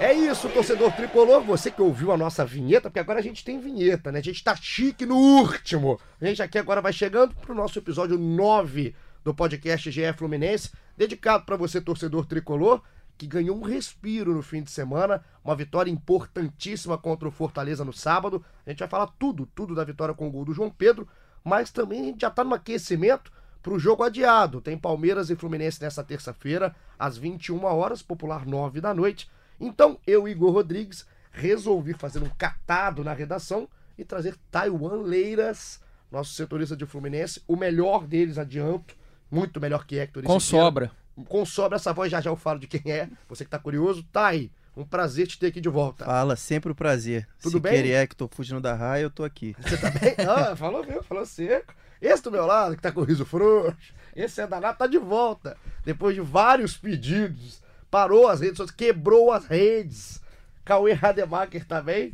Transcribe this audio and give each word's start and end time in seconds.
É 0.00 0.14
isso, 0.14 0.48
torcedor 0.48 0.90
tricolor. 0.92 1.42
Você 1.42 1.70
que 1.70 1.82
ouviu 1.82 2.10
a 2.10 2.16
nossa 2.16 2.42
vinheta, 2.42 2.88
porque 2.88 2.98
agora 2.98 3.18
a 3.18 3.22
gente 3.22 3.44
tem 3.44 3.60
vinheta, 3.60 4.10
né? 4.10 4.20
A 4.20 4.22
gente 4.22 4.42
tá 4.42 4.56
chique 4.56 5.04
no 5.04 5.14
último. 5.14 6.00
A 6.18 6.24
gente 6.24 6.42
aqui 6.42 6.56
agora 6.58 6.80
vai 6.80 6.90
chegando 6.90 7.34
pro 7.34 7.54
nosso 7.54 7.78
episódio 7.78 8.16
9 8.16 8.94
do 9.22 9.34
podcast 9.34 9.90
GE 9.90 10.10
Fluminense, 10.14 10.70
dedicado 10.96 11.44
para 11.44 11.54
você, 11.54 11.82
torcedor 11.82 12.24
tricolor, 12.24 12.80
que 13.18 13.26
ganhou 13.26 13.54
um 13.54 13.60
respiro 13.60 14.34
no 14.34 14.40
fim 14.40 14.62
de 14.62 14.70
semana, 14.70 15.22
uma 15.44 15.54
vitória 15.54 15.90
importantíssima 15.90 16.96
contra 16.96 17.28
o 17.28 17.30
Fortaleza 17.30 17.84
no 17.84 17.92
sábado. 17.92 18.42
A 18.64 18.70
gente 18.70 18.78
vai 18.78 18.88
falar 18.88 19.08
tudo, 19.18 19.44
tudo 19.54 19.74
da 19.74 19.84
vitória 19.84 20.14
com 20.14 20.28
o 20.28 20.30
gol 20.30 20.46
do 20.46 20.54
João 20.54 20.70
Pedro, 20.70 21.06
mas 21.44 21.70
também 21.70 22.00
a 22.00 22.04
gente 22.04 22.22
já 22.22 22.30
tá 22.30 22.42
no 22.42 22.54
aquecimento 22.54 23.30
para 23.62 23.74
o 23.74 23.78
jogo 23.78 24.02
adiado. 24.02 24.62
Tem 24.62 24.78
Palmeiras 24.78 25.28
e 25.28 25.36
Fluminense 25.36 25.82
nessa 25.82 26.02
terça-feira, 26.02 26.74
às 26.98 27.18
21 27.18 27.64
horas, 27.64 28.00
popular 28.00 28.46
9 28.46 28.80
da 28.80 28.94
noite. 28.94 29.28
Então, 29.60 29.98
eu, 30.06 30.26
Igor 30.26 30.52
Rodrigues, 30.52 31.06
resolvi 31.30 31.92
fazer 31.92 32.22
um 32.22 32.28
catado 32.30 33.04
na 33.04 33.12
redação 33.12 33.68
e 33.98 34.04
trazer 34.04 34.34
Taiwan 34.50 35.02
Leiras, 35.02 35.80
nosso 36.10 36.32
setorista 36.32 36.74
de 36.74 36.86
Fluminense, 36.86 37.42
o 37.46 37.54
melhor 37.54 38.06
deles, 38.06 38.38
adianto, 38.38 38.96
muito 39.30 39.60
melhor 39.60 39.86
que 39.86 39.98
Hector. 39.98 40.22
Com 40.22 40.40
sobra. 40.40 40.90
Com 41.28 41.44
sobra, 41.44 41.76
essa 41.76 41.92
voz 41.92 42.10
já 42.10 42.20
já 42.20 42.30
eu 42.30 42.36
falo 42.36 42.58
de 42.58 42.66
quem 42.66 42.90
é, 42.90 43.08
você 43.28 43.44
que 43.44 43.50
tá 43.50 43.58
curioso. 43.58 44.02
Tá 44.10 44.28
aí, 44.28 44.50
um 44.74 44.84
prazer 44.84 45.26
te 45.26 45.38
ter 45.38 45.48
aqui 45.48 45.60
de 45.60 45.68
volta. 45.68 46.06
Fala, 46.06 46.34
sempre 46.34 46.72
um 46.72 46.74
prazer. 46.74 47.28
Tudo 47.40 47.52
Se 47.52 47.60
bem? 47.60 47.72
querer 47.72 47.92
é 47.92 48.06
que 48.06 48.16
tô 48.16 48.26
fugindo 48.28 48.60
da 48.60 48.74
raia, 48.74 49.02
eu 49.02 49.10
tô 49.10 49.22
aqui. 49.22 49.54
Você 49.60 49.76
tá 49.76 49.90
bem? 49.90 50.14
Ah, 50.26 50.56
falou 50.56 50.84
mesmo, 50.84 51.02
falou 51.02 51.26
seco. 51.26 51.74
Esse 52.00 52.22
do 52.22 52.30
meu 52.30 52.46
lado, 52.46 52.76
que 52.76 52.82
tá 52.82 52.90
com 52.90 53.00
o 53.00 53.04
riso 53.04 53.26
frouxo, 53.26 53.92
esse 54.16 54.40
é 54.40 54.46
danado, 54.46 54.78
tá 54.78 54.86
de 54.86 54.96
volta. 54.96 55.56
Depois 55.84 56.14
de 56.14 56.22
vários 56.22 56.76
pedidos, 56.76 57.60
parou 57.90 58.28
as 58.28 58.40
redes 58.40 58.56
sociais, 58.58 58.76
quebrou 58.76 59.32
as 59.32 59.44
redes. 59.46 60.20
Cauê 60.64 60.92
Rademacher 60.92 61.64
também. 61.66 62.12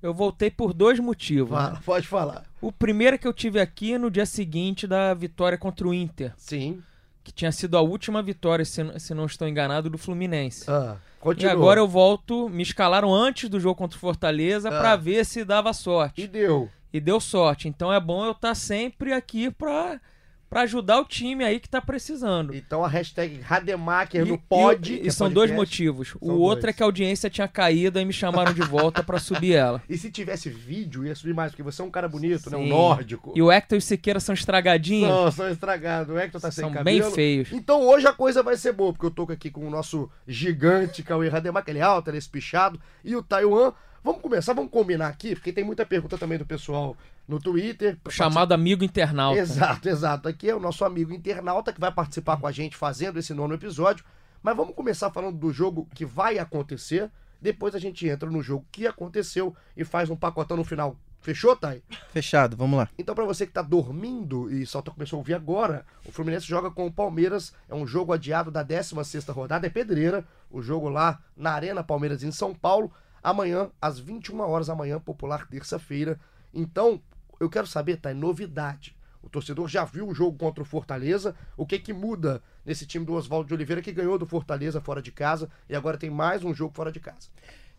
Eu 0.00 0.14
voltei 0.14 0.50
por 0.50 0.72
dois 0.72 1.00
motivos. 1.00 1.50
né? 1.50 1.56
Fala, 1.56 1.80
pode 1.84 2.06
falar. 2.06 2.44
O 2.60 2.70
primeiro 2.70 3.16
é 3.16 3.18
que 3.18 3.26
eu 3.26 3.32
tive 3.32 3.60
aqui 3.60 3.98
no 3.98 4.10
dia 4.10 4.26
seguinte 4.26 4.86
da 4.86 5.12
vitória 5.14 5.58
contra 5.58 5.88
o 5.88 5.92
Inter, 5.92 6.32
Sim. 6.36 6.80
que 7.24 7.32
tinha 7.32 7.50
sido 7.50 7.76
a 7.76 7.80
última 7.80 8.22
vitória, 8.22 8.64
se, 8.64 8.80
se 9.00 9.12
não 9.14 9.26
estou 9.26 9.48
enganado, 9.48 9.90
do 9.90 9.98
Fluminense. 9.98 10.70
Ah, 10.70 10.96
E 11.16 11.20
continua. 11.20 11.52
agora 11.52 11.80
eu 11.80 11.88
volto, 11.88 12.48
me 12.48 12.62
escalaram 12.62 13.12
antes 13.12 13.48
do 13.48 13.58
jogo 13.58 13.74
contra 13.74 13.96
o 13.96 14.00
Fortaleza 14.00 14.68
Ah. 14.68 14.78
pra 14.80 14.94
ver 14.96 15.24
se 15.26 15.44
dava 15.44 15.70
E 15.70 15.74
sorte. 15.74 16.26
deu. 16.28 16.68
E 16.92 17.00
deu 17.00 17.18
sorte. 17.20 17.66
Então 17.68 17.92
é 17.92 17.98
bom 18.00 18.24
eu 18.24 18.32
estar 18.32 18.54
sempre 18.54 19.12
aqui 19.12 19.50
pra, 19.50 20.00
pra 20.48 20.62
ajudar 20.62 21.00
o 21.00 21.04
time 21.04 21.44
aí 21.44 21.60
que 21.60 21.68
tá 21.68 21.80
precisando. 21.80 22.54
Então 22.54 22.84
a 22.84 22.88
hashtag 22.88 23.40
Rademacher 23.40 24.24
no 24.26 24.38
pod. 24.38 24.92
e- 24.94 25.04
e 25.04 25.08
é 25.08 25.10
são 25.10 25.30
dois 25.30 25.50
motivos. 25.50 26.08
São 26.08 26.18
o 26.20 26.38
outro 26.40 26.62
dois. 26.62 26.74
é 26.74 26.76
que 26.76 26.82
a 26.82 26.86
audiência 26.86 27.28
tinha 27.30 27.46
caído 27.48 27.98
e 28.00 28.04
me 28.04 28.12
chamaram 28.12 28.52
de 28.52 28.62
volta 28.62 29.02
pra 29.02 29.18
subir 29.18 29.54
ela. 29.54 29.82
E 29.88 29.96
se 29.98 30.10
tivesse 30.10 30.48
vídeo, 30.50 31.04
ia 31.06 31.14
subir 31.14 31.34
mais, 31.34 31.50
porque 31.52 31.62
você 31.62 31.82
é 31.82 31.84
um 31.84 31.90
cara 31.90 32.08
bonito, 32.08 32.50
né? 32.50 32.56
Um 32.56 32.62
Sim. 32.64 32.68
nórdico. 32.68 33.32
E 33.34 33.42
o 33.42 33.50
Hector 33.50 33.76
e 33.76 33.78
o 33.78 33.82
Siqueira 33.82 34.20
são 34.20 34.34
estragadinhos. 34.34 35.08
Não, 35.10 35.30
são 35.30 35.48
estragados. 35.50 36.14
O 36.14 36.18
Hector 36.18 36.40
tá 36.40 36.50
sem 36.50 36.64
São 36.64 36.84
bem 36.84 37.02
feios. 37.12 37.52
Então 37.52 37.82
hoje 37.86 38.06
a 38.06 38.12
coisa 38.12 38.42
vai 38.42 38.56
ser 38.56 38.72
boa, 38.72 38.92
porque 38.92 39.06
eu 39.06 39.10
tô 39.10 39.22
aqui 39.30 39.50
com 39.50 39.66
o 39.66 39.70
nosso 39.70 40.10
gigante 40.26 41.02
Cauê 41.02 41.28
Rademacher, 41.28 41.70
ele 41.70 41.78
é 41.78 41.82
alto, 41.82 42.08
ele 42.10 42.16
é 42.16 42.18
espichado, 42.18 42.80
e 43.04 43.14
o 43.16 43.22
Taiwan. 43.22 43.72
Vamos 44.02 44.22
começar, 44.22 44.52
vamos 44.52 44.70
combinar 44.70 45.08
aqui, 45.08 45.34
porque 45.34 45.52
tem 45.52 45.64
muita 45.64 45.84
pergunta 45.84 46.16
também 46.16 46.38
do 46.38 46.46
pessoal 46.46 46.96
no 47.26 47.38
Twitter. 47.40 47.98
Chamado 48.08 48.52
amigo 48.52 48.84
internauta. 48.84 49.40
Exato, 49.40 49.88
exato. 49.88 50.28
Aqui 50.28 50.48
é 50.48 50.54
o 50.54 50.60
nosso 50.60 50.84
amigo 50.84 51.12
internauta 51.12 51.72
que 51.72 51.80
vai 51.80 51.92
participar 51.92 52.36
com 52.38 52.46
a 52.46 52.52
gente 52.52 52.76
fazendo 52.76 53.18
esse 53.18 53.34
nono 53.34 53.54
episódio. 53.54 54.04
Mas 54.42 54.56
vamos 54.56 54.74
começar 54.74 55.10
falando 55.10 55.36
do 55.36 55.52
jogo 55.52 55.86
que 55.94 56.04
vai 56.04 56.38
acontecer. 56.38 57.10
Depois 57.42 57.74
a 57.74 57.78
gente 57.78 58.06
entra 58.08 58.30
no 58.30 58.42
jogo 58.42 58.64
que 58.70 58.86
aconteceu 58.86 59.54
e 59.76 59.84
faz 59.84 60.08
um 60.10 60.16
pacotão 60.16 60.56
no 60.56 60.64
final. 60.64 60.96
Fechou, 61.20 61.56
Thay? 61.56 61.82
Fechado, 62.12 62.56
vamos 62.56 62.78
lá. 62.78 62.88
Então, 62.96 63.12
pra 63.14 63.24
você 63.24 63.44
que 63.44 63.52
tá 63.52 63.60
dormindo 63.62 64.50
e 64.52 64.64
só 64.64 64.80
tá- 64.80 64.92
começou 64.92 65.16
a 65.16 65.20
ouvir 65.20 65.34
agora, 65.34 65.84
o 66.06 66.12
Fluminense 66.12 66.46
joga 66.46 66.70
com 66.70 66.86
o 66.86 66.92
Palmeiras. 66.92 67.52
É 67.68 67.74
um 67.74 67.84
jogo 67.86 68.12
adiado 68.12 68.50
da 68.52 68.64
16ª 68.64 69.32
rodada, 69.32 69.66
é 69.66 69.70
pedreira. 69.70 70.24
O 70.48 70.62
jogo 70.62 70.88
lá 70.88 71.18
na 71.36 71.50
Arena 71.52 71.82
Palmeiras 71.82 72.22
em 72.22 72.30
São 72.30 72.54
Paulo. 72.54 72.92
Amanhã, 73.22 73.70
às 73.80 73.98
21 73.98 74.40
horas, 74.40 74.70
amanhã, 74.70 74.98
popular 75.00 75.46
terça-feira. 75.46 76.18
Então, 76.52 77.00
eu 77.40 77.48
quero 77.48 77.66
saber, 77.66 77.96
tá? 77.96 78.10
É 78.10 78.14
novidade. 78.14 78.96
O 79.22 79.28
torcedor 79.28 79.68
já 79.68 79.84
viu 79.84 80.08
o 80.08 80.14
jogo 80.14 80.38
contra 80.38 80.62
o 80.62 80.66
Fortaleza. 80.66 81.34
O 81.56 81.66
que 81.66 81.78
que 81.78 81.92
muda 81.92 82.42
nesse 82.64 82.86
time 82.86 83.04
do 83.04 83.14
Oswaldo 83.14 83.48
de 83.48 83.54
Oliveira 83.54 83.82
que 83.82 83.92
ganhou 83.92 84.18
do 84.18 84.26
Fortaleza 84.26 84.80
fora 84.80 85.02
de 85.02 85.12
casa 85.12 85.50
e 85.68 85.76
agora 85.76 85.98
tem 85.98 86.10
mais 86.10 86.44
um 86.44 86.54
jogo 86.54 86.74
fora 86.74 86.92
de 86.92 87.00
casa? 87.00 87.28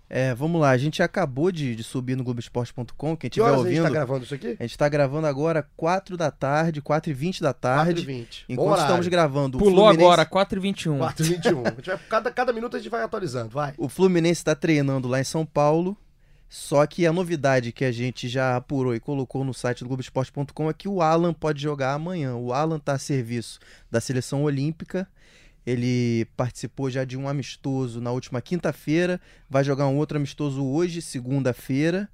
É, 0.09 0.33
vamos 0.33 0.59
lá, 0.59 0.71
a 0.71 0.77
gente 0.77 1.03
acabou 1.03 1.51
de, 1.51 1.75
de 1.75 1.83
subir 1.83 2.15
no 2.17 2.23
Globoesporte.com, 2.23 3.15
quem 3.15 3.15
Que 3.15 3.27
estiver 3.27 3.45
horas 3.45 3.59
a 3.59 3.63
gente 3.69 3.77
ouvindo. 3.77 3.83
tá 3.83 3.89
gravando 3.91 4.23
isso 4.25 4.33
aqui? 4.33 4.57
A 4.59 4.63
gente 4.63 4.77
tá 4.77 4.89
gravando 4.89 5.27
agora 5.27 5.67
4 5.77 6.17
da 6.17 6.31
tarde, 6.31 6.81
4 6.81 7.11
e 7.11 7.13
20 7.13 7.41
da 7.41 7.53
tarde. 7.53 8.01
4h20. 8.05 8.07
Bom 8.07 8.53
Enquanto 8.53 8.67
horário. 8.69 8.83
estamos 8.85 9.07
gravando, 9.07 9.57
o 9.57 9.59
Pulou 9.59 9.85
Fluminense, 9.85 10.03
agora, 10.03 10.25
4h21. 10.25 10.97
4h21. 11.13 11.67
A 11.67 11.69
gente 11.75 11.89
vai, 11.89 11.99
cada, 12.09 12.31
cada 12.31 12.51
minuto 12.51 12.75
a 12.75 12.79
gente 12.79 12.89
vai 12.89 13.03
atualizando, 13.03 13.49
vai. 13.49 13.73
o 13.77 13.87
Fluminense 13.87 14.41
está 14.41 14.55
treinando 14.55 15.07
lá 15.07 15.19
em 15.19 15.23
São 15.23 15.45
Paulo. 15.45 15.95
Só 16.51 16.83
que 16.87 17.05
a 17.05 17.13
novidade 17.13 17.71
que 17.71 17.85
a 17.85 17.91
gente 17.91 18.27
já 18.27 18.55
apurou 18.55 18.95
e 18.95 18.99
colocou 18.99 19.43
no 19.43 19.53
site 19.53 19.83
do 19.83 19.87
Globoesporte.com 19.87 20.67
é 20.67 20.73
que 20.73 20.87
o 20.87 20.99
Alan 21.03 21.31
pode 21.31 21.61
jogar 21.61 21.93
amanhã. 21.93 22.33
O 22.35 22.51
Alan 22.51 22.77
está 22.77 22.93
a 22.93 22.97
serviço 22.97 23.59
da 23.91 24.01
seleção 24.01 24.41
olímpica. 24.41 25.07
Ele 25.69 26.25
participou 26.35 26.89
já 26.89 27.05
de 27.05 27.15
um 27.15 27.29
amistoso 27.29 28.01
na 28.01 28.11
última 28.11 28.41
quinta-feira, 28.41 29.21
vai 29.47 29.63
jogar 29.63 29.87
um 29.87 29.97
outro 29.97 30.17
amistoso 30.17 30.65
hoje, 30.65 30.99
segunda-feira, 30.99 32.09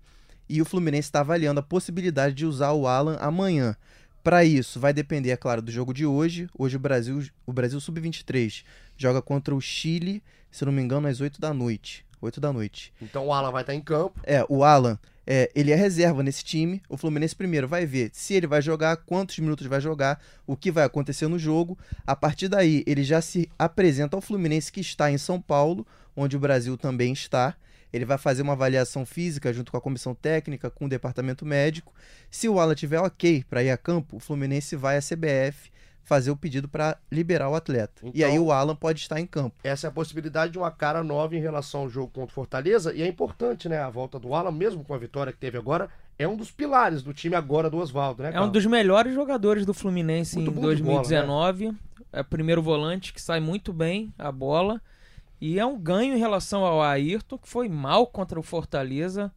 e 0.50 0.62
o 0.62 0.66
Fluminense 0.66 1.08
está 1.08 1.22
avaliando 1.22 1.62
a 1.62 1.64
possibilidade 1.64 2.36
de 2.36 2.46
usar 2.46 2.74
o 2.74 2.86
Alan 2.86 3.16
amanhã. 3.16 3.78
Para 4.22 4.44
isso, 4.44 4.78
vai 4.78 4.92
depender, 4.92 5.30
é 5.30 5.38
claro, 5.38 5.62
do 5.62 5.72
jogo 5.72 5.94
de 5.94 6.06
hoje. 6.06 6.50
Hoje 6.58 6.76
o 6.76 6.80
Brasil, 6.80 7.24
o 7.46 7.54
Brasil 7.54 7.80
Sub-23 7.80 8.66
joga 8.98 9.22
contra 9.22 9.56
o 9.56 9.62
Chile, 9.62 10.22
se 10.52 10.66
não 10.66 10.74
me 10.74 10.82
engano, 10.82 11.08
às 11.08 11.22
8 11.22 11.40
da 11.40 11.54
noite. 11.54 12.06
8 12.22 12.42
da 12.42 12.52
noite. 12.52 12.92
Então 13.02 13.26
o 13.26 13.32
Alan 13.32 13.52
vai 13.52 13.64
estar 13.64 13.74
em 13.74 13.82
campo. 13.82 14.20
É, 14.24 14.46
o 14.50 14.66
Alan, 14.66 15.00
é, 15.28 15.52
ele 15.56 15.72
é 15.72 15.76
reserva 15.76 16.22
nesse 16.22 16.44
time. 16.44 16.82
O 16.88 16.98
Fluminense 16.98 17.36
primeiro 17.36 17.68
vai 17.68 17.86
ver 17.86 18.12
se 18.14 18.34
ele 18.34 18.48
vai 18.48 18.62
jogar, 18.62 18.98
quantos 18.98 19.40
minutos 19.40 19.66
vai 19.68 19.82
jogar, 19.82 20.22
o 20.46 20.56
que 20.56 20.72
vai 20.72 20.84
acontecer 20.84 21.28
no 21.28 21.40
jogo. 21.40 21.78
A 22.06 22.16
partir 22.16 22.48
daí, 22.48 22.84
ele 22.86 23.04
já 23.04 23.22
se 23.22 23.50
apresenta 23.58 24.16
ao 24.16 24.22
Fluminense 24.22 24.72
que 24.72 24.82
está 24.82 25.12
em 25.12 25.18
São 25.18 25.42
Paulo, 25.42 25.86
onde 26.16 26.36
o 26.36 26.40
Brasil 26.40 26.78
também 26.78 27.14
está. 27.14 27.56
Ele 27.92 28.06
vai 28.06 28.18
fazer 28.18 28.42
uma 28.42 28.54
avaliação 28.54 29.06
física 29.06 29.54
junto 29.54 29.72
com 29.72 29.78
a 29.78 29.82
comissão 29.82 30.14
técnica, 30.14 30.70
com 30.70 30.86
o 30.86 30.90
departamento 30.90 31.46
médico. 31.46 31.94
Se 32.30 32.50
o 32.50 32.60
Alan 32.60 32.76
tiver 32.76 33.00
ok 33.00 33.46
para 33.50 33.64
ir 33.64 33.72
a 33.72 33.78
campo, 33.78 34.18
o 34.18 34.20
Fluminense 34.20 34.76
vai 34.76 34.98
à 34.98 35.02
CBF 35.02 35.72
fazer 36.06 36.32
o 36.32 36.38
pedido 36.38 36.70
para 36.70 36.98
liberar 37.12 37.50
o 37.50 37.56
atleta. 37.56 38.02
E 38.06 38.20
Então- 38.20 38.30
aí 38.30 38.40
o 38.40 38.52
Alan 38.52 38.76
pode 38.76 39.02
estar 39.02 39.20
em 39.20 39.26
campo. 39.26 39.56
Essa 39.64 39.88
é 39.88 39.90
a 39.90 39.92
possibilidade 39.92 40.54
de 40.54 40.58
uma 40.58 40.72
cara 40.72 41.04
nova 41.04 41.36
em 41.36 41.40
relação 41.42 41.82
ao 41.82 41.90
jogo 41.90 42.12
contra 42.14 42.32
o 42.32 42.34
Fortaleza. 42.34 42.94
E 42.94 43.02
é 43.02 43.08
importante, 43.08 43.68
né? 43.68 43.80
A 43.80 43.90
volta 43.90 44.18
do 44.20 44.34
Alan, 44.34 44.52
mesmo 44.52 44.84
com 44.86 44.94
a 44.94 44.98
vitória 44.98 45.34
que 45.34 45.40
teve 45.40 45.58
agora, 45.58 45.90
é 46.18 46.28
um 46.28 46.38
dos 46.38 46.52
pilares 46.52 47.02
do 47.02 47.12
time 47.14 47.36
agora 47.36 47.70
do 47.70 47.78
Oswaldo, 47.78 48.22
né? 48.24 48.30
É 48.30 48.32
um 48.32 48.34
Carlos? 48.36 48.52
dos 48.54 48.66
melhores 48.68 49.14
jogadores 49.16 49.66
do 49.66 49.74
Fluminense 49.74 50.36
Muito 50.38 50.52
em 50.52 50.54
bom 50.54 50.74
de 50.76 50.84
bola, 50.84 50.98
né? 51.02 51.04
2019. 51.24 51.74
É 52.14 52.22
o 52.22 52.26
primeiro 52.26 52.62
volante 52.62 53.12
que 53.12 53.22
sai 53.22 53.40
muito 53.40 53.74
bem 53.74 54.14
a 54.18 54.32
bola. 54.32 54.80
E 55.42 55.60
é 55.60 55.66
um 55.66 55.78
ganho 55.78 56.16
em 56.16 56.20
relação 56.20 56.64
ao 56.64 56.82
Ayrton, 56.82 57.38
que 57.38 57.50
foi 57.50 57.68
mal 57.68 58.08
contra 58.08 58.40
o 58.40 58.44
Fortaleza. 58.44 59.32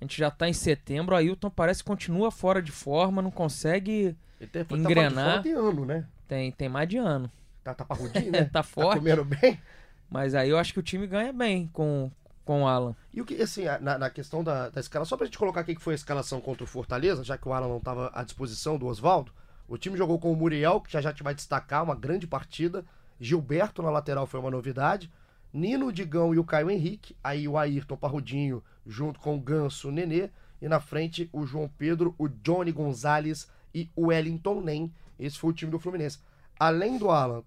A 0.00 0.04
gente 0.04 0.16
já 0.18 0.30
tá 0.30 0.48
em 0.48 0.52
setembro. 0.52 1.14
O 1.14 1.18
Ayrton 1.18 1.50
parece 1.50 1.82
que 1.82 1.88
continua 1.88 2.30
fora 2.30 2.62
de 2.62 2.70
forma, 2.70 3.20
não 3.20 3.30
consegue. 3.30 4.16
Ele 4.40 4.50
tem, 4.50 4.64
tá 4.64 4.74
engrenar. 4.76 5.30
fora 5.30 5.42
de 5.42 5.50
ano, 5.50 5.84
né? 5.84 6.06
Tem, 6.30 6.52
tem 6.52 6.68
mais 6.68 6.88
de 6.88 6.96
ano. 6.96 7.28
Tá, 7.64 7.74
tá 7.74 7.84
parrudinho, 7.84 8.30
né? 8.30 8.44
Tá 8.44 8.60
Tá 8.60 8.62
forte. 8.62 8.98
comendo 8.98 9.24
bem. 9.24 9.60
Mas 10.08 10.32
aí 10.32 10.48
eu 10.48 10.56
acho 10.58 10.72
que 10.72 10.78
o 10.78 10.82
time 10.82 11.04
ganha 11.08 11.32
bem 11.32 11.68
com, 11.72 12.08
com 12.44 12.62
o 12.62 12.68
Alan. 12.68 12.94
E 13.12 13.20
o 13.20 13.24
que, 13.24 13.34
assim, 13.42 13.64
na, 13.80 13.98
na 13.98 14.08
questão 14.10 14.44
da, 14.44 14.68
da 14.68 14.80
escala, 14.80 15.04
só 15.04 15.16
pra 15.16 15.26
gente 15.26 15.36
colocar 15.36 15.62
aqui 15.62 15.74
que 15.74 15.82
foi 15.82 15.92
a 15.94 15.96
escalação 15.96 16.40
contra 16.40 16.62
o 16.62 16.68
Fortaleza, 16.68 17.24
já 17.24 17.36
que 17.36 17.48
o 17.48 17.52
Alan 17.52 17.66
não 17.66 17.78
estava 17.78 18.12
à 18.14 18.22
disposição 18.22 18.78
do 18.78 18.86
Oswaldo, 18.86 19.32
o 19.66 19.76
time 19.76 19.96
jogou 19.96 20.20
com 20.20 20.32
o 20.32 20.36
Muriel, 20.36 20.80
que 20.80 20.92
já 20.92 21.00
já 21.00 21.12
te 21.12 21.24
vai 21.24 21.34
destacar, 21.34 21.82
uma 21.82 21.96
grande 21.96 22.28
partida. 22.28 22.84
Gilberto 23.18 23.82
na 23.82 23.90
lateral 23.90 24.24
foi 24.24 24.38
uma 24.38 24.50
novidade. 24.52 25.10
Nino, 25.52 25.92
Digão 25.92 26.32
e 26.32 26.38
o 26.38 26.44
Caio 26.44 26.70
Henrique. 26.70 27.16
Aí 27.24 27.48
o 27.48 27.58
Ayrton 27.58 27.96
Parrudinho 27.96 28.62
junto 28.86 29.18
com 29.18 29.34
o 29.36 29.40
Ganso, 29.40 29.88
o 29.88 29.92
Nenê. 29.92 30.30
E 30.62 30.68
na 30.68 30.78
frente 30.78 31.28
o 31.32 31.44
João 31.44 31.68
Pedro, 31.76 32.14
o 32.16 32.28
Johnny 32.28 32.70
Gonzalez 32.70 33.48
e 33.74 33.90
o 33.96 34.06
Wellington 34.06 34.60
Nem. 34.60 34.92
Esse 35.20 35.38
foi 35.38 35.50
o 35.50 35.52
time 35.52 35.70
do 35.70 35.78
Fluminense. 35.78 36.18
Além 36.58 36.98
do 36.98 37.10
Alan, 37.10 37.42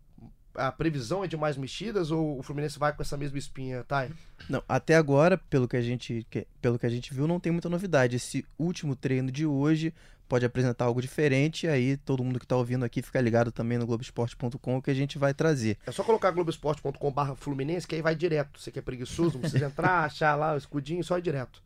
a 0.56 0.72
previsão 0.72 1.24
é 1.24 1.28
de 1.28 1.36
mais 1.36 1.58
mexidas 1.58 2.12
ou 2.12 2.40
o 2.40 2.44
Fluminense 2.44 2.78
vai 2.78 2.94
com 2.94 3.02
essa 3.02 3.18
mesma 3.18 3.38
espinha, 3.38 3.84
Thay? 3.84 4.12
Não, 4.50 4.64
até 4.68 4.96
agora, 4.96 5.38
pelo 5.38 5.68
que 5.68 5.78
a 5.78 5.82
gente, 5.82 6.26
pelo 6.62 6.78
que 6.78 6.86
a 6.86 6.90
gente 6.90 7.14
viu, 7.14 7.28
não 7.28 7.40
tem 7.40 7.52
muita 7.52 7.70
novidade. 7.70 8.16
Esse 8.16 8.46
último 8.58 8.96
treino 8.96 9.32
de 9.32 9.46
hoje 9.46 9.94
pode 10.28 10.46
apresentar 10.46 10.86
algo 10.86 11.02
diferente, 11.02 11.66
e 11.66 11.70
aí 11.70 11.98
todo 11.98 12.24
mundo 12.24 12.40
que 12.40 12.48
tá 12.48 12.56
ouvindo 12.56 12.86
aqui 12.86 13.02
fica 13.02 13.20
ligado 13.22 13.52
também 13.52 13.78
no 13.78 13.86
Globoesporte.com 13.86 14.82
que 14.82 14.90
a 14.90 14.94
gente 14.94 15.18
vai 15.18 15.34
trazer. 15.34 15.78
É 15.86 15.92
só 15.92 16.04
colocar 16.04 16.32
globoesporte.com.br 16.32 17.36
Fluminense 17.36 17.88
que 17.88 17.96
aí 17.96 18.02
vai 18.02 18.16
direto. 18.16 18.60
Você 18.60 18.72
que 18.72 18.80
é 18.80 18.82
preguiçoso, 18.82 19.34
não 19.34 19.42
precisa 19.42 19.66
entrar, 19.66 20.06
achar 20.06 20.36
lá 20.36 20.54
o 20.54 20.58
escudinho, 20.58 21.04
só 21.04 21.18
ir 21.18 21.22
direto. 21.22 21.62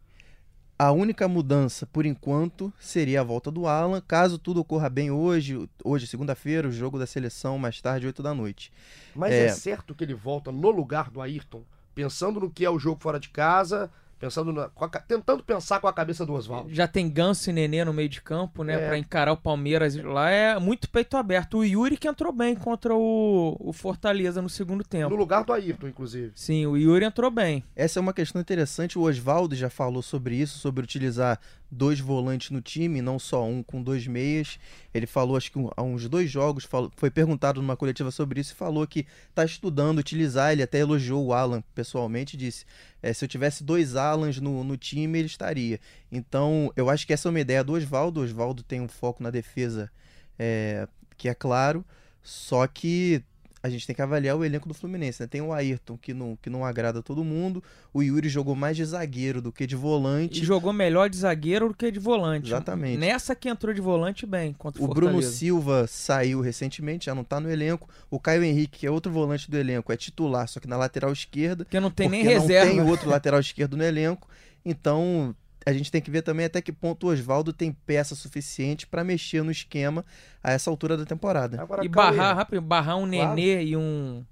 A 0.80 0.92
única 0.92 1.28
mudança, 1.28 1.88
por 1.88 2.06
enquanto, 2.06 2.72
seria 2.80 3.22
a 3.22 3.24
volta 3.24 3.50
do 3.50 3.66
Alan, 3.66 4.00
caso 4.00 4.38
tudo 4.38 4.62
ocorra 4.62 4.88
bem 4.88 5.10
hoje, 5.10 5.68
hoje, 5.84 6.06
segunda-feira, 6.06 6.68
o 6.68 6.72
jogo 6.72 7.00
da 7.00 7.08
seleção, 7.08 7.58
mais 7.58 7.82
tarde, 7.82 8.06
8 8.06 8.22
da 8.22 8.32
noite. 8.32 8.72
Mas 9.16 9.34
é... 9.34 9.46
É. 9.46 9.50
certo 9.50 9.96
que 9.96 10.04
ele 10.04 10.14
volta 10.14 10.52
no 10.52 10.70
lugar 10.70 11.10
do 11.10 11.20
Ayrton, 11.20 11.64
pensando 11.96 12.40
no 12.40 12.52
que 12.52 12.64
é 12.64 12.70
o 12.70 12.78
jogo 12.78 13.02
fora 13.02 13.20
de 13.20 13.30
casa, 13.30 13.90
pensando 14.20 14.52
na- 14.52 14.70
com 14.70 14.86
a 14.86 14.90
tentando 14.90 15.44
pensar 15.44 15.80
com 15.80 15.88
a 15.88 15.94
cabeça 15.94 16.26
do 16.26 16.34
Oswaldo. 16.34 16.74
Já 16.74 16.88
tem 16.88 17.10
Ganso 17.10 17.50
e 17.50 17.54
Nenê 17.54 17.84
no 17.86 17.94
meio 17.94 18.10
de 18.10 18.22
campo, 18.22 18.64
né? 18.64 18.74
É. 18.74 18.88
Pra 18.88 18.98
encarar 18.98 19.32
o 19.34 19.38
Palmeiras 19.38 19.96
lá. 19.96 20.30
É 20.30 20.60
muito 20.60 20.90
peito 20.90 21.16
aberto. 21.18 21.58
O 21.60 21.64
Yuri 21.66 21.98
que 21.98 22.08
entrou 22.08 22.32
bem 22.34 22.56
contra 22.56 22.96
o, 22.96 23.56
o 23.60 23.72
Fortaleza 23.74 24.42
no 24.42 24.50
segundo 24.50 24.80
No 24.80 24.84
tempo. 24.84 25.16
lugar 25.16 25.44
do 25.44 25.54
Ayrton, 25.54 25.88
inclusive. 25.88 26.32
Sim, 26.36 26.66
o 26.66 26.76
Yuri 26.78 27.06
entrou 27.06 27.30
bem. 27.32 27.64
Essa 27.76 28.00
é 28.00 28.02
uma 28.02 28.14
questão 28.14 28.42
interessante. 28.42 28.98
O 28.98 29.04
Oswaldo 29.04 29.56
já 29.56 29.70
falou 29.70 30.02
sobre 30.02 30.36
isso, 30.36 30.58
sobre 30.60 30.84
utilizar 30.84 31.40
dois 31.70 32.00
volantes 32.00 32.50
no 32.50 32.62
time, 32.62 33.02
não 33.02 33.20
só 33.20 33.44
um 33.46 33.62
com 33.62 33.84
dois 33.84 34.08
meias. 34.08 34.58
Ele 34.94 35.06
falou, 35.06 35.36
acho 35.36 35.52
que 35.52 35.60
um- 35.60 35.70
há 35.76 35.84
uns 35.84 36.08
dois 36.08 36.30
jogos, 36.32 36.64
falou- 36.64 36.92
foi 36.96 37.12
perguntado 37.12 37.62
numa 37.62 37.76
coletiva 37.76 38.10
sobre 38.10 38.40
isso 38.40 38.54
e 38.54 38.56
falou 38.56 38.88
que 38.88 39.06
está 39.30 39.44
estudando 39.44 40.00
utilizar. 40.00 40.54
Ele 40.54 40.64
até 40.64 40.80
elogiou 40.80 41.26
o 41.26 41.34
Alan 41.34 41.62
pessoalmente, 41.76 42.38
disse: 42.38 42.66
"É, 43.02 43.14
se 43.14 43.24
eu 43.24 43.30
tivesse 43.30 43.64
dois 43.64 43.96
Alans 43.96 44.40
no, 44.40 44.64
no 44.64 44.78
time, 44.78 45.20
ele 45.20 45.28
estaria. 45.28 45.80
Então, 46.12 46.72
eu 46.76 46.90
acho 46.90 47.06
que 47.06 47.14
essa 47.14 47.28
é 47.28 47.32
uma 47.32 47.40
ideia 47.40 47.64
do 47.64 47.74
Oswaldo. 47.74 48.22
O 48.22 48.24
Oswaldo 48.24 48.64
tem 48.64 48.82
um 48.82 48.88
foco 48.88 49.22
na 49.22 49.30
defesa 49.30 49.92
é, 50.38 50.88
que 51.18 51.30
é 51.30 51.34
claro, 51.34 51.86
só 52.22 52.68
que 52.68 53.24
a 53.68 53.70
gente 53.70 53.86
tem 53.86 53.96
que 53.96 54.02
avaliar 54.02 54.36
o 54.36 54.44
elenco 54.44 54.68
do 54.68 54.74
Fluminense, 54.74 55.22
né? 55.22 55.28
Tem 55.28 55.42
o 55.42 55.54
Ayrton, 55.54 55.98
que 55.98 56.14
não, 56.14 56.36
que 56.42 56.50
não 56.50 56.66
agrada 56.66 57.04
todo 57.04 57.24
mundo. 57.24 57.64
O 57.94 58.02
Yuri 58.02 58.30
jogou 58.30 58.56
mais 58.56 58.76
de 58.76 58.84
zagueiro 58.86 59.42
do 59.42 59.52
que 59.52 59.68
de 59.68 59.76
E 59.76 59.78
volante. 59.78 60.44
jogou 60.44 60.74
melhor 60.74 61.10
de 61.10 61.18
zagueiro 61.18 61.68
do 61.70 61.74
que 61.74 61.92
de 61.92 62.00
volante. 62.00 62.48
Exatamente. 62.48 62.98
Nessa 62.98 63.36
que 63.36 63.50
entrou 63.50 63.74
de 63.74 63.82
volante 63.82 64.26
bem 64.26 64.54
contra 64.54 64.82
o, 64.82 64.86
O 64.86 64.88
Bruno. 64.88 65.22
Silva 65.22 65.86
saiu 65.88 66.42
recentemente, 66.42 67.06
já 67.06 67.16
não 67.16 67.24
tá 67.24 67.40
no 67.40 67.50
elenco. 67.52 67.88
O 68.10 68.20
Caio 68.20 68.44
Henrique, 68.44 68.80
que 68.80 68.88
é 68.88 68.92
outro 68.92 69.12
volante 69.12 69.50
do 69.52 69.58
elenco, 69.58 69.92
é 69.92 69.98
titular, 69.98 70.48
só 70.48 70.60
que 70.60 70.68
na 70.68 70.78
lateral 70.78 71.12
esquerda. 71.12 71.66
Porque 71.66 71.80
não 71.80 71.92
tem 71.92 72.10
nem 72.10 72.24
reserva. 72.24 72.66
Não 72.74 72.78
tem 72.84 72.90
outro 72.90 73.10
lateral 73.10 73.40
esquerdo 73.40 73.76
no 73.78 73.84
elenco. 73.84 74.28
Então, 74.66 75.36
a 75.68 75.74
gente 75.74 75.92
tem 75.92 76.02
que 76.02 76.10
ver 76.10 76.22
também 76.22 76.46
até 76.46 76.62
que 76.62 76.72
ponto 76.72 77.08
o 77.08 77.10
Oswaldo 77.10 77.52
tem 77.52 77.74
peça 77.74 78.16
suficiente 78.16 78.88
para 78.88 79.04
mexer 79.04 79.44
no 79.44 79.52
esquema 79.52 80.06
a 80.42 80.54
essa 80.54 80.70
altura 80.70 80.96
da 80.96 81.06
temporada. 81.06 81.62
Agora, 81.62 81.84
E 81.84 81.90
Cauê, 81.90 82.16
barrar, 82.16 82.36
rápido, 82.38 82.62
barrar 82.62 82.96
um 82.96 83.10
Claro. 83.10 83.36
Nenê 83.36 83.66
e 83.66 83.76
um, 83.76 84.24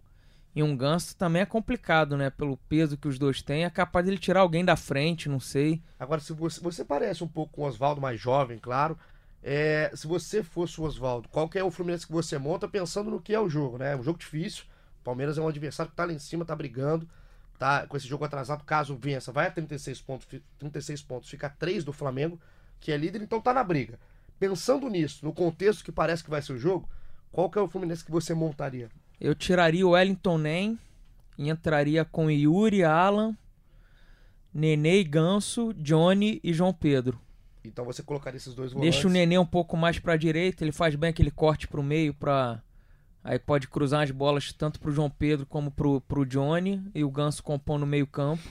e 0.55 0.63
um 0.63 0.77
Ganso 0.77 1.13
também 1.17 1.41
é 1.41 1.45
complicado, 1.45 2.15
né? 2.15 2.29
Pelo 2.29 2.55
peso 2.69 2.95
que 2.95 3.05
os 3.05 3.19
dois 3.19 3.41
têm. 3.41 3.65
É 3.65 3.69
capaz 3.69 4.05
dele 4.05 4.17
tirar 4.17 4.39
alguém 4.39 4.63
da 4.63 4.77
frente, 4.77 5.27
não 5.27 5.41
sei. 5.41 5.81
Agora, 5.99 6.21
se 6.21 6.31
você, 6.31 6.61
você 6.61 6.85
parece 6.85 7.21
um 7.21 7.27
pouco 7.27 7.51
com 7.51 7.63
o 7.63 7.65
Oswaldo, 7.65 7.99
mais 7.99 8.17
jovem, 8.17 8.57
claro. 8.57 8.97
É, 9.43 9.91
se 9.93 10.07
você 10.07 10.41
fosse 10.41 10.79
o 10.79 10.85
Oswaldo, 10.85 11.27
qual 11.27 11.49
que 11.49 11.59
é 11.59 11.63
o 11.65 11.69
Fluminense 11.69 12.07
que 12.07 12.13
você 12.13 12.37
monta 12.37 12.65
pensando 12.65 13.11
no 13.11 13.19
que 13.19 13.33
é 13.33 13.39
o 13.41 13.49
jogo, 13.49 13.77
né? 13.77 13.91
É 13.91 13.97
um 13.97 14.03
jogo 14.03 14.17
difícil. 14.17 14.63
O 15.01 15.03
Palmeiras 15.03 15.37
é 15.37 15.41
um 15.41 15.49
adversário 15.49 15.89
que 15.91 15.97
tá 15.97 16.05
lá 16.05 16.13
em 16.13 16.19
cima, 16.19 16.45
tá 16.45 16.55
brigando. 16.55 17.05
Tá 17.57 17.87
com 17.87 17.95
esse 17.95 18.07
jogo 18.07 18.25
atrasado, 18.25 18.63
caso 18.63 18.95
vença, 18.97 19.31
vai 19.31 19.47
a 19.47 19.51
36 19.51 20.01
pontos, 20.01 20.27
fi- 20.27 20.43
36 20.59 21.01
pontos, 21.01 21.29
fica 21.29 21.47
a 21.47 21.49
3 21.49 21.83
do 21.83 21.93
Flamengo, 21.93 22.39
que 22.79 22.91
é 22.91 22.97
líder, 22.97 23.21
então 23.21 23.39
tá 23.39 23.53
na 23.53 23.63
briga. 23.63 23.97
Pensando 24.37 24.89
nisso, 24.89 25.23
no 25.25 25.31
contexto 25.33 25.83
que 25.83 25.91
parece 25.91 26.23
que 26.23 26.29
vai 26.29 26.41
ser 26.41 26.51
o 26.53 26.57
jogo, 26.57 26.89
qual 27.31 27.49
que 27.49 27.57
é 27.57 27.61
o 27.61 27.67
Fluminense 27.69 28.03
que 28.03 28.11
você 28.11 28.33
montaria? 28.33 28.89
Eu 29.21 29.33
tiraria 29.33 29.87
o 29.87 29.91
Wellington 29.91 30.37
Nem 30.37 30.79
e 31.37 31.49
entraria 31.49 32.03
com 32.03 32.29
Yuri, 32.29 32.83
Alan, 32.83 33.33
Nenê 34.53 34.99
e 34.99 35.03
Ganso, 35.03 35.73
Johnny 35.73 36.39
e 36.43 36.53
João 36.53 36.73
Pedro. 36.73 37.19
Então 37.63 37.83
você 37.85 38.03
colocaria 38.03 38.37
esses 38.37 38.53
dois 38.53 38.71
volantes. 38.73 38.93
Deixa 38.95 39.07
o 39.07 39.11
Nenê 39.11 39.37
um 39.37 39.45
pouco 39.45 39.75
mais 39.75 39.97
pra 39.99 40.15
direita, 40.17 40.63
ele 40.63 40.71
faz 40.71 40.95
bem 40.95 41.09
aquele 41.09 41.31
corte 41.31 41.67
pro 41.67 41.81
meio 41.81 42.13
pra. 42.13 42.61
Aí 43.25 43.39
pode 43.39 43.67
cruzar 43.67 44.03
as 44.03 44.11
bolas 44.11 44.53
tanto 44.53 44.79
pro 44.79 44.91
João 44.91 45.09
Pedro 45.09 45.47
como 45.47 45.71
pro, 45.71 45.99
pro 46.01 46.23
Johnny 46.23 46.79
e 46.93 47.03
o 47.03 47.09
Ganso 47.09 47.41
compõe 47.41 47.79
no 47.79 47.85
meio 47.87 48.05
campo. 48.05 48.43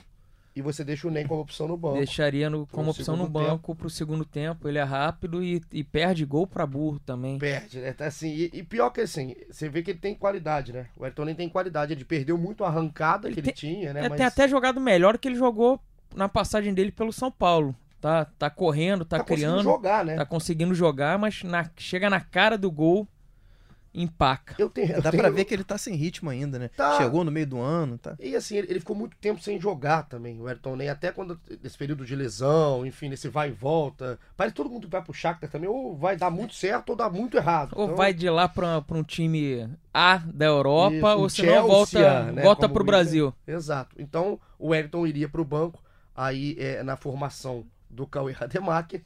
E 0.57 0.61
você 0.61 0.85
deixa 0.85 1.07
o 1.07 1.11
Nem 1.13 1.27
como 1.27 1.41
opção 1.41 1.69
no 1.69 1.77
banco. 1.77 1.97
Deixaria 1.97 2.51
no, 2.51 2.67
como 2.67 2.91
opção 2.91 3.17
no 3.17 3.29
banco 3.29 3.75
pro 3.75 3.89
segundo 3.89 4.25
tempo. 4.25 4.69
Ele 4.69 4.79
é 4.79 4.83
rápido 4.83 5.43
e, 5.43 5.63
e 5.73 5.85
perde 5.85 6.25
gol 6.25 6.45
pra 6.45 6.67
burro 6.67 6.99
também. 7.01 7.39
Perde, 7.39 7.79
né? 7.79 7.93
Tá 7.93 8.07
assim, 8.07 8.29
e, 8.29 8.51
e 8.53 8.63
pior 8.65 8.91
que 8.91 9.01
assim, 9.01 9.37
você 9.49 9.69
vê 9.69 9.81
que 9.81 9.93
ele 9.93 9.99
tem 10.01 10.15
qualidade, 10.15 10.73
né? 10.73 10.87
O 10.97 11.05
Ayrton 11.05 11.25
nem 11.25 11.35
tem 11.37 11.49
qualidade, 11.49 11.93
ele 11.93 12.05
perdeu 12.05 12.37
muito 12.37 12.65
a 12.65 12.69
arrancada 12.69 13.29
Ele 13.29 13.35
que 13.35 13.41
ele 13.41 13.53
tinha, 13.53 13.93
né? 13.93 14.07
É, 14.07 14.09
Mas 14.09 14.19
Tem 14.19 14.27
até 14.27 14.49
jogado 14.49 14.81
melhor 14.81 15.19
que 15.19 15.29
ele 15.29 15.37
jogou 15.37 15.81
na 16.15 16.29
passagem 16.29 16.75
dele 16.75 16.91
pelo 16.91 17.13
São 17.13 17.31
Paulo. 17.31 17.75
Tá, 18.01 18.25
tá 18.25 18.51
correndo, 18.51 19.05
tá, 19.05 19.19
tá 19.19 19.25
conseguindo 19.25 19.53
criando, 19.53 19.63
jogar, 19.63 20.05
né? 20.05 20.17
tá 20.17 20.27
conseguindo 20.27 20.75
jogar, 20.75 21.19
mas 21.19 21.43
na- 21.43 21.71
chega 21.77 22.11
na 22.11 22.21
cara 22.21 22.59
do 22.59 22.71
gol, 22.71 23.09
empaca. 23.95 24.57
Eu 24.59 24.69
tenho, 24.69 24.93
eu 24.93 25.01
Dá 25.03 25.11
tenho- 25.11 25.23
pra 25.23 25.31
ver 25.31 25.45
que 25.45 25.55
ele 25.55 25.63
tá 25.65 25.79
sem 25.79 25.95
ritmo 25.95 26.29
ainda, 26.29 26.59
né? 26.59 26.69
Tá. 26.77 26.97
Chegou 26.99 27.23
no 27.23 27.31
meio 27.31 27.47
do 27.47 27.61
ano, 27.61 27.97
tá? 27.97 28.17
E 28.19 28.35
assim, 28.35 28.57
ele, 28.57 28.67
ele 28.71 28.81
ficou 28.81 28.97
muito 28.97 29.17
tempo 29.19 29.41
sem 29.41 29.61
jogar 29.61 30.03
também, 30.05 30.41
o 30.41 30.47
Ayrton 30.49 30.75
nem 30.77 30.89
até 30.89 31.13
quando 31.13 31.39
nesse 31.63 31.79
período 31.79 32.05
de 32.05 32.17
lesão, 32.17 32.85
enfim, 32.85 33.09
nesse 33.09 33.29
vai 33.29 33.51
e 33.51 33.53
volta. 33.53 34.19
Parece 34.37 34.53
que 34.55 34.57
todo 34.63 34.71
mundo 34.71 34.87
que 34.87 34.93
vai 34.93 35.03
pro 35.03 35.13
Shakhtar 35.15 35.49
também 35.51 35.69
ou 35.69 35.97
vai 35.97 36.17
dar 36.17 36.31
muito 36.31 36.55
certo 36.55 36.91
ou 36.91 36.97
dar 36.97 37.11
muito 37.11 37.37
errado. 37.37 37.73
Ou 37.77 37.85
Então, 37.85 37.97
vai 37.97 38.13
de 38.13 38.29
lá 38.29 38.49
pra, 38.49 38.83
pra 38.83 38.99
um 38.99 39.05
time 39.05 39.69
A 39.93 40.17
da 40.19 40.47
Europa, 40.47 40.95
Isso, 40.97 41.07
ou 41.07 41.25
um 41.27 41.29
se 41.29 41.43
não 41.43 41.53
Chelsea, 41.53 41.69
volta, 41.69 42.33
né, 42.33 42.43
volta 42.43 42.69
pro 42.69 42.83
o 42.83 42.87
Brasil. 42.87 43.35
Exato. 43.47 43.95
Então, 43.99 44.41
o 44.59 44.69
Wellington 44.71 45.07
iria 45.07 45.29
pro 45.29 45.45
banco, 45.45 45.83
aí 46.15 46.57
é, 46.59 46.83
na 46.83 46.97
formação 46.97 47.65
do 47.89 48.07
Cauê 48.07 48.33
Rademacher. 48.33 49.03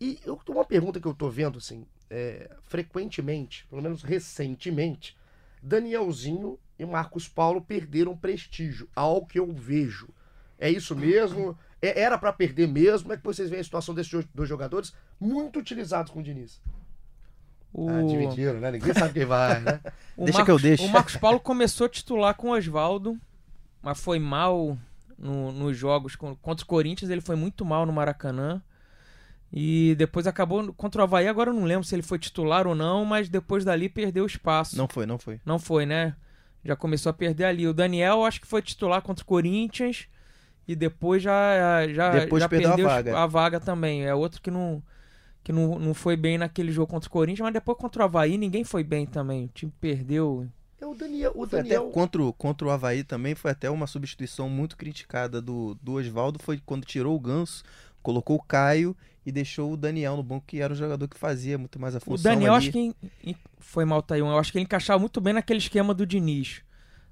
E 0.00 0.18
eu 0.24 0.40
uma 0.48 0.64
pergunta 0.64 0.98
que 0.98 1.06
eu 1.06 1.12
tô 1.12 1.28
vendo, 1.28 1.58
assim, 1.58 1.84
é, 2.10 2.50
frequentemente, 2.64 3.64
pelo 3.70 3.80
menos 3.82 4.02
recentemente, 4.02 5.16
Danielzinho 5.62 6.58
e 6.78 6.84
Marcos 6.84 7.28
Paulo 7.28 7.60
perderam 7.62 8.16
prestígio, 8.16 8.88
ao 8.94 9.24
que 9.24 9.38
eu 9.38 9.52
vejo. 9.52 10.08
É 10.58 10.68
isso 10.70 10.94
mesmo? 10.96 11.56
É- 11.80 12.00
era 12.00 12.18
pra 12.18 12.32
perder 12.32 12.66
mesmo? 12.68 13.02
Como 13.04 13.14
é 13.14 13.16
que 13.16 13.24
vocês 13.24 13.48
veem 13.48 13.60
a 13.60 13.64
situação 13.64 13.94
desses 13.94 14.24
dois 14.34 14.48
jogadores 14.48 14.92
muito 15.18 15.58
utilizados 15.58 16.10
com 16.12 16.20
o 16.20 16.22
Diniz? 16.22 16.60
O, 17.72 17.88
Ah, 17.88 18.02
dividiram, 18.02 18.58
né? 18.60 18.70
Ninguém 18.72 18.92
sabe 18.92 19.14
quem 19.14 19.24
vai, 19.24 19.60
né? 19.60 19.80
o 20.16 20.24
Deixa 20.24 20.38
Marcos, 20.38 20.44
que 20.44 20.50
eu 20.50 20.58
deixo. 20.70 20.84
O 20.84 20.88
Marcos 20.88 21.16
Paulo 21.16 21.38
começou 21.38 21.84
a 21.86 21.88
titular 21.88 22.34
com 22.34 22.48
o 22.48 22.52
Oswaldo, 22.56 23.16
mas 23.80 24.00
foi 24.00 24.18
mal 24.18 24.76
no- 25.16 25.52
nos 25.52 25.76
jogos 25.76 26.16
con- 26.16 26.34
contra 26.36 26.64
o 26.64 26.66
Corinthians, 26.66 27.10
ele 27.10 27.20
foi 27.20 27.36
muito 27.36 27.64
mal 27.64 27.86
no 27.86 27.92
Maracanã. 27.92 28.60
E 29.52 29.94
depois 29.98 30.26
acabou 30.26 30.72
contra 30.74 31.00
o 31.00 31.04
Havaí, 31.04 31.26
agora 31.26 31.50
eu 31.50 31.54
não 31.54 31.64
lembro 31.64 31.84
se 31.84 31.94
ele 31.94 32.02
foi 32.02 32.18
titular 32.18 32.66
ou 32.66 32.74
não, 32.74 33.04
mas 33.04 33.28
depois 33.28 33.64
dali 33.64 33.88
perdeu 33.88 34.24
espaço. 34.24 34.76
Não 34.76 34.86
foi, 34.86 35.06
não 35.06 35.18
foi. 35.18 35.40
Não 35.44 35.58
foi, 35.58 35.84
né? 35.86 36.14
Já 36.64 36.76
começou 36.76 37.10
a 37.10 37.12
perder 37.12 37.44
ali. 37.44 37.66
O 37.66 37.74
Daniel 37.74 38.24
acho 38.24 38.40
que 38.40 38.46
foi 38.46 38.62
titular 38.62 39.02
contra 39.02 39.22
o 39.24 39.26
Corinthians 39.26 40.06
e 40.68 40.76
depois 40.76 41.22
já 41.22 41.88
já, 41.88 42.10
Depois 42.10 42.42
já 42.42 42.48
perdeu 42.48 42.70
a 42.70 42.74
perdeu 42.76 42.86
vaga. 42.88 43.18
a 43.18 43.26
vaga 43.26 43.58
também. 43.60 44.04
É 44.04 44.14
outro 44.14 44.40
que 44.40 44.50
não 44.50 44.82
que 45.42 45.52
não, 45.52 45.78
não 45.78 45.94
foi 45.94 46.16
bem 46.18 46.36
naquele 46.36 46.70
jogo 46.70 46.92
contra 46.92 47.08
o 47.08 47.10
Corinthians, 47.10 47.44
mas 47.46 47.54
depois 47.54 47.76
contra 47.78 48.02
o 48.02 48.04
Havaí 48.04 48.36
ninguém 48.38 48.62
foi 48.62 48.84
bem 48.84 49.06
também. 49.06 49.46
O 49.46 49.48
time 49.48 49.72
perdeu. 49.80 50.46
É 50.80 50.86
o 50.86 50.94
Daniel. 50.94 51.32
O 51.34 51.46
Foi 51.46 51.58
Daniel... 51.62 51.84
até 51.84 51.92
contra, 51.92 52.22
o- 52.22 52.32
contra 52.32 52.68
o 52.68 52.70
Havaí 52.70 53.02
também 53.02 53.34
foi 53.34 53.50
até 53.50 53.68
uma 53.70 53.86
substituição 53.86 54.48
muito 54.48 54.76
criticada 54.76 55.40
do, 55.40 55.74
do 55.82 55.94
Oswaldo. 55.94 56.38
Foi 56.38 56.60
quando 56.64 56.84
tirou 56.84 57.16
o 57.16 57.20
Ganso, 57.20 57.64
colocou 58.02 58.36
o 58.36 58.42
Caio 58.42 58.94
e 59.24 59.30
deixou 59.32 59.72
o 59.72 59.76
Daniel 59.76 60.16
no 60.16 60.22
banco, 60.22 60.46
que 60.46 60.60
era 60.60 60.72
o 60.72 60.76
jogador 60.76 61.06
que 61.08 61.18
fazia 61.18 61.58
muito 61.58 61.78
mais 61.78 61.94
a 61.94 61.98
O 61.98 62.00
função. 62.00 62.32
Daniel 62.32 62.54
ali. 62.54 62.68
acho 62.68 62.72
que 62.72 63.36
foi 63.58 63.84
mal 63.84 64.02
Taiwan. 64.02 64.30
Eu 64.32 64.38
acho 64.38 64.50
que 64.52 64.58
ele 64.58 64.64
encaixava 64.64 64.98
muito 64.98 65.20
bem 65.20 65.34
naquele 65.34 65.58
esquema 65.58 65.92
do 65.92 66.06
Diniz. 66.06 66.62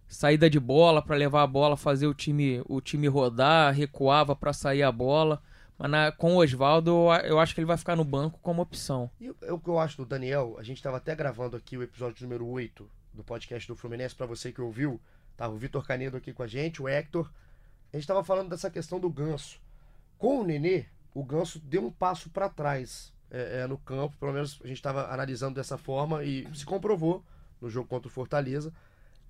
Saída 0.08 0.48
de 0.48 0.58
bola 0.58 1.02
para 1.02 1.16
levar 1.16 1.42
a 1.42 1.46
bola, 1.46 1.76
fazer 1.76 2.06
o 2.06 2.14
time 2.14 2.62
o 2.66 2.80
time 2.80 3.06
rodar, 3.08 3.74
recuava 3.74 4.34
para 4.34 4.52
sair 4.54 4.82
a 4.82 4.90
bola. 4.90 5.42
Mas 5.76 5.90
na- 5.90 6.10
com 6.10 6.34
o 6.34 6.38
Oswaldo, 6.42 6.90
eu 7.24 7.38
acho 7.38 7.54
que 7.54 7.60
ele 7.60 7.66
vai 7.66 7.76
ficar 7.76 7.94
no 7.94 8.04
banco 8.04 8.38
como 8.42 8.62
opção. 8.62 9.10
E 9.20 9.28
o 9.30 9.36
o 9.50 9.58
que 9.60 9.68
eu 9.68 9.78
acho 9.78 9.98
do 9.98 10.06
Daniel, 10.06 10.56
a 10.58 10.62
gente 10.62 10.78
estava 10.78 10.96
até 10.96 11.14
gravando 11.14 11.56
aqui 11.56 11.76
o 11.76 11.82
episódio 11.82 12.22
número 12.22 12.46
8 12.46 12.88
do 13.14 13.22
podcast 13.22 13.68
do 13.68 13.76
Fluminense, 13.76 14.14
para 14.14 14.26
você 14.26 14.50
que 14.50 14.60
ouviu, 14.60 15.00
Tava 15.36 15.54
o 15.54 15.56
Vitor 15.56 15.86
Canedo 15.86 16.16
aqui 16.16 16.32
com 16.32 16.42
a 16.42 16.48
gente, 16.48 16.82
o 16.82 16.88
Hector. 16.88 17.30
A 17.92 17.96
gente 17.96 18.08
tava 18.08 18.24
falando 18.24 18.48
dessa 18.48 18.68
questão 18.68 18.98
do 18.98 19.08
ganso. 19.08 19.60
Com 20.18 20.40
o 20.40 20.44
Nenê, 20.44 20.86
o 21.18 21.24
ganso 21.24 21.58
deu 21.58 21.84
um 21.84 21.90
passo 21.90 22.30
para 22.30 22.48
trás 22.48 23.12
é, 23.30 23.60
é, 23.62 23.66
no 23.66 23.76
campo. 23.76 24.16
Pelo 24.18 24.32
menos 24.32 24.60
a 24.62 24.66
gente 24.68 24.76
estava 24.76 25.12
analisando 25.12 25.56
dessa 25.56 25.76
forma 25.76 26.22
e 26.22 26.46
se 26.54 26.64
comprovou 26.64 27.24
no 27.60 27.68
jogo 27.68 27.88
contra 27.88 28.08
o 28.08 28.10
Fortaleza. 28.10 28.72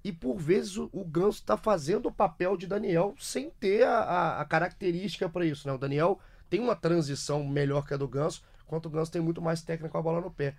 E 0.04 0.12
por 0.12 0.36
vezes 0.36 0.76
o, 0.76 0.90
o 0.92 1.02
Ganso 1.04 1.38
está 1.38 1.56
fazendo 1.56 2.06
o 2.06 2.12
papel 2.12 2.56
de 2.56 2.66
Daniel 2.66 3.14
sem 3.18 3.50
ter 3.50 3.84
a, 3.84 4.00
a, 4.00 4.40
a 4.42 4.44
característica 4.44 5.28
para 5.28 5.46
isso. 5.46 5.66
Né? 5.66 5.72
O 5.72 5.78
Daniel 5.78 6.18
tem 6.50 6.60
uma 6.60 6.76
transição 6.76 7.42
melhor 7.42 7.86
que 7.86 7.94
a 7.94 7.96
do 7.96 8.06
Ganso, 8.06 8.42
enquanto 8.66 8.86
o 8.86 8.90
Ganso 8.90 9.10
tem 9.10 9.22
muito 9.22 9.40
mais 9.40 9.62
técnica 9.62 9.90
com 9.90 9.98
a 9.98 10.02
bola 10.02 10.20
no 10.20 10.30
pé. 10.30 10.54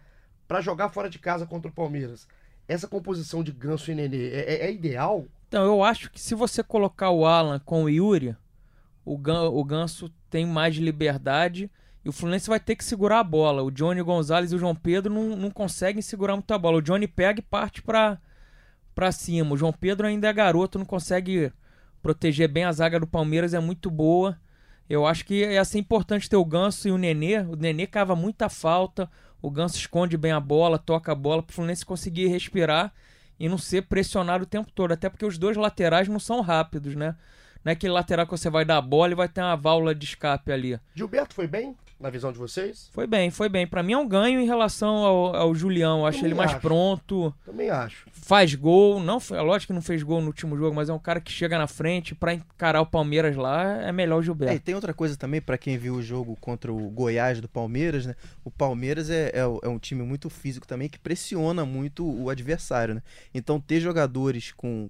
Para 0.48 0.62
jogar 0.62 0.90
fora 0.90 1.10
de 1.10 1.20
casa 1.20 1.46
contra 1.46 1.70
o 1.70 1.74
Palmeiras, 1.74 2.28
essa 2.68 2.88
composição 2.88 3.44
de 3.44 3.52
Ganso 3.52 3.92
e 3.92 3.96
Nenê 3.96 4.30
é, 4.30 4.54
é- 4.54 4.66
é 4.66 4.72
ideal? 4.72 5.26
Então, 5.48 5.64
eu 5.64 5.84
acho 5.84 6.10
que 6.12 6.20
se 6.20 6.34
você 6.34 6.64
colocar 6.64 7.12
o 7.12 7.26
Alan 7.26 7.60
com 7.60 7.84
o 7.84 7.90
Yuri, 7.90 8.36
o, 9.14 9.18
Gan- 9.18 9.50
o 9.50 9.64
Ganso 9.64 10.10
tem 10.30 10.46
mais 10.46 10.76
liberdade 10.76 11.72
e 12.06 12.10
o 12.10 12.12
Fluminense 12.12 12.48
vai 12.48 12.60
ter 12.60 12.76
que 12.76 12.84
segurar 12.84 13.20
a 13.20 13.24
bola. 13.24 13.64
O 13.64 13.72
Johnny 13.72 14.02
Gonzalez 14.04 14.52
e 14.52 14.56
o 14.56 14.60
João 14.60 14.76
Pedro 14.76 15.14
não, 15.14 15.36
não 15.36 15.50
conseguem 15.50 16.02
segurar 16.02 16.36
muito 16.36 16.54
a 16.54 16.58
bola. 16.58 16.78
O 16.78 16.82
Johnny 16.82 17.08
pega 17.08 17.40
e 17.40 17.44
parte 17.44 17.82
pra, 17.82 18.20
pra 18.94 19.12
cima. 19.12 19.54
O 19.54 19.58
João 19.58 19.74
Pedro 19.74 20.06
ainda 20.06 20.28
é 20.28 20.34
garoto, 20.34 20.78
não 20.78 20.86
consegue 20.86 21.52
proteger 22.02 22.48
bem 22.48 22.64
a 22.66 22.72
zaga 22.72 23.00
do 23.00 23.08
Palmeiras, 23.08 23.54
é 23.54 23.60
muito 23.60 23.90
boa. 23.90 24.38
Eu 24.88 25.06
acho 25.06 25.26
que 25.26 25.46
ia 25.46 25.66
ser 25.66 25.80
importante 25.80 26.30
ter 26.30 26.38
o 26.38 26.46
Ganso 26.46 26.88
e 26.88 26.92
o 26.92 26.98
Nenê. 26.98 27.40
O 27.40 27.56
Nenê 27.56 27.86
cava 27.88 28.16
muita 28.16 28.48
falta. 28.48 29.10
O 29.42 29.50
Ganso 29.50 29.76
esconde 29.78 30.18
bem 30.18 30.32
a 30.32 30.40
bola, 30.40 30.78
toca 30.78 31.12
a 31.12 31.16
bola 31.16 31.42
para 31.42 31.52
o 31.52 31.54
Fluminense 31.56 31.86
conseguir 31.86 32.28
respirar 32.28 32.94
e 33.40 33.48
não 33.50 33.58
ser 33.58 33.84
pressionado 33.84 34.44
o 34.44 34.48
tempo 34.48 34.72
todo. 34.72 34.92
Até 34.92 35.10
porque 35.10 35.26
os 35.26 35.38
dois 35.38 35.58
laterais 35.58 36.08
não 36.08 36.20
são 36.20 36.42
rápidos, 36.42 36.96
né? 36.96 37.16
Não 37.64 37.72
é 37.72 37.74
aquele 37.74 37.94
lateral 37.94 38.26
que 38.26 38.32
você 38.32 38.50
vai 38.50 38.64
dar 38.66 38.78
a 38.78 38.82
bola 38.82 39.12
e 39.12 39.16
vai 39.16 39.28
ter 39.28 39.42
uma 39.42 39.56
válvula 39.56 39.94
de 39.94 40.06
escape 40.06 40.52
ali. 40.52 40.80
Gilberto 40.96 41.34
foi 41.36 41.46
bem, 41.48 41.76
na 42.00 42.10
visão 42.10 42.32
de 42.32 42.38
vocês? 42.38 42.90
Foi 42.94 43.06
bem, 43.06 43.30
foi 43.30 43.50
bem. 43.50 43.68
Pra 43.68 43.84
mim 43.84 43.92
é 43.92 43.98
um 43.98 44.08
ganho 44.08 44.40
em 44.40 44.46
relação 44.46 44.96
ao, 45.04 45.36
ao 45.36 45.54
Julião. 45.54 46.00
Eu 46.00 46.06
acho 46.06 46.20
Também 46.20 46.32
ele 46.32 46.38
mais 46.38 46.52
acho. 46.52 46.62
pronto, 46.62 47.36
Também 47.46 47.70
acho. 47.70 48.06
faz 48.14 48.56
gol. 48.56 49.02
Não, 49.02 49.18
é 49.32 49.42
lógico 49.42 49.68
que 49.68 49.76
não 49.76 49.82
fez 49.82 50.02
gol 50.02 50.22
no 50.22 50.28
último 50.28 50.56
jogo, 50.58 50.74
mas 50.74 50.88
é 50.88 50.94
um 50.94 51.00
cara 51.00 51.20
que 51.20 51.30
chega 51.32 51.58
na 51.58 51.68
frente 51.68 52.16
pra 52.16 52.34
encarar 52.34 52.80
o 52.80 52.86
Palmeiras 52.86 53.36
lá. 53.36 53.82
É 53.84 53.92
melhor 53.92 54.16
o 54.16 54.20
É, 54.20 54.22
e 54.22 54.26
Gilberto. 54.26 54.60
tem 54.62 54.76
outra 54.76 54.94
coisa 54.94 55.18
também, 55.18 55.42
pra 55.42 55.58
quem 55.58 55.78
viu 55.78 55.96
o 55.96 56.02
jogo 56.02 56.38
contra 56.40 56.72
o 56.72 56.90
Goiás 56.90 57.42
do 57.42 57.50
Palmeiras, 57.50 58.06
né? 58.06 58.16
O 58.46 58.50
Palmeiras 58.50 59.10
é, 59.10 59.32
é, 59.34 59.40
é 59.64 59.68
um 59.68 59.78
time 59.78 60.02
muito 60.02 60.30
físico 60.30 60.66
também 60.66 60.88
que 60.88 60.98
pressiona 60.98 61.66
muito 61.66 62.10
o 62.10 62.30
adversário, 62.30 62.96
né? 62.96 63.04
Então 63.34 63.60
ter 63.60 63.82
jogadores 63.82 64.54
com, 64.54 64.90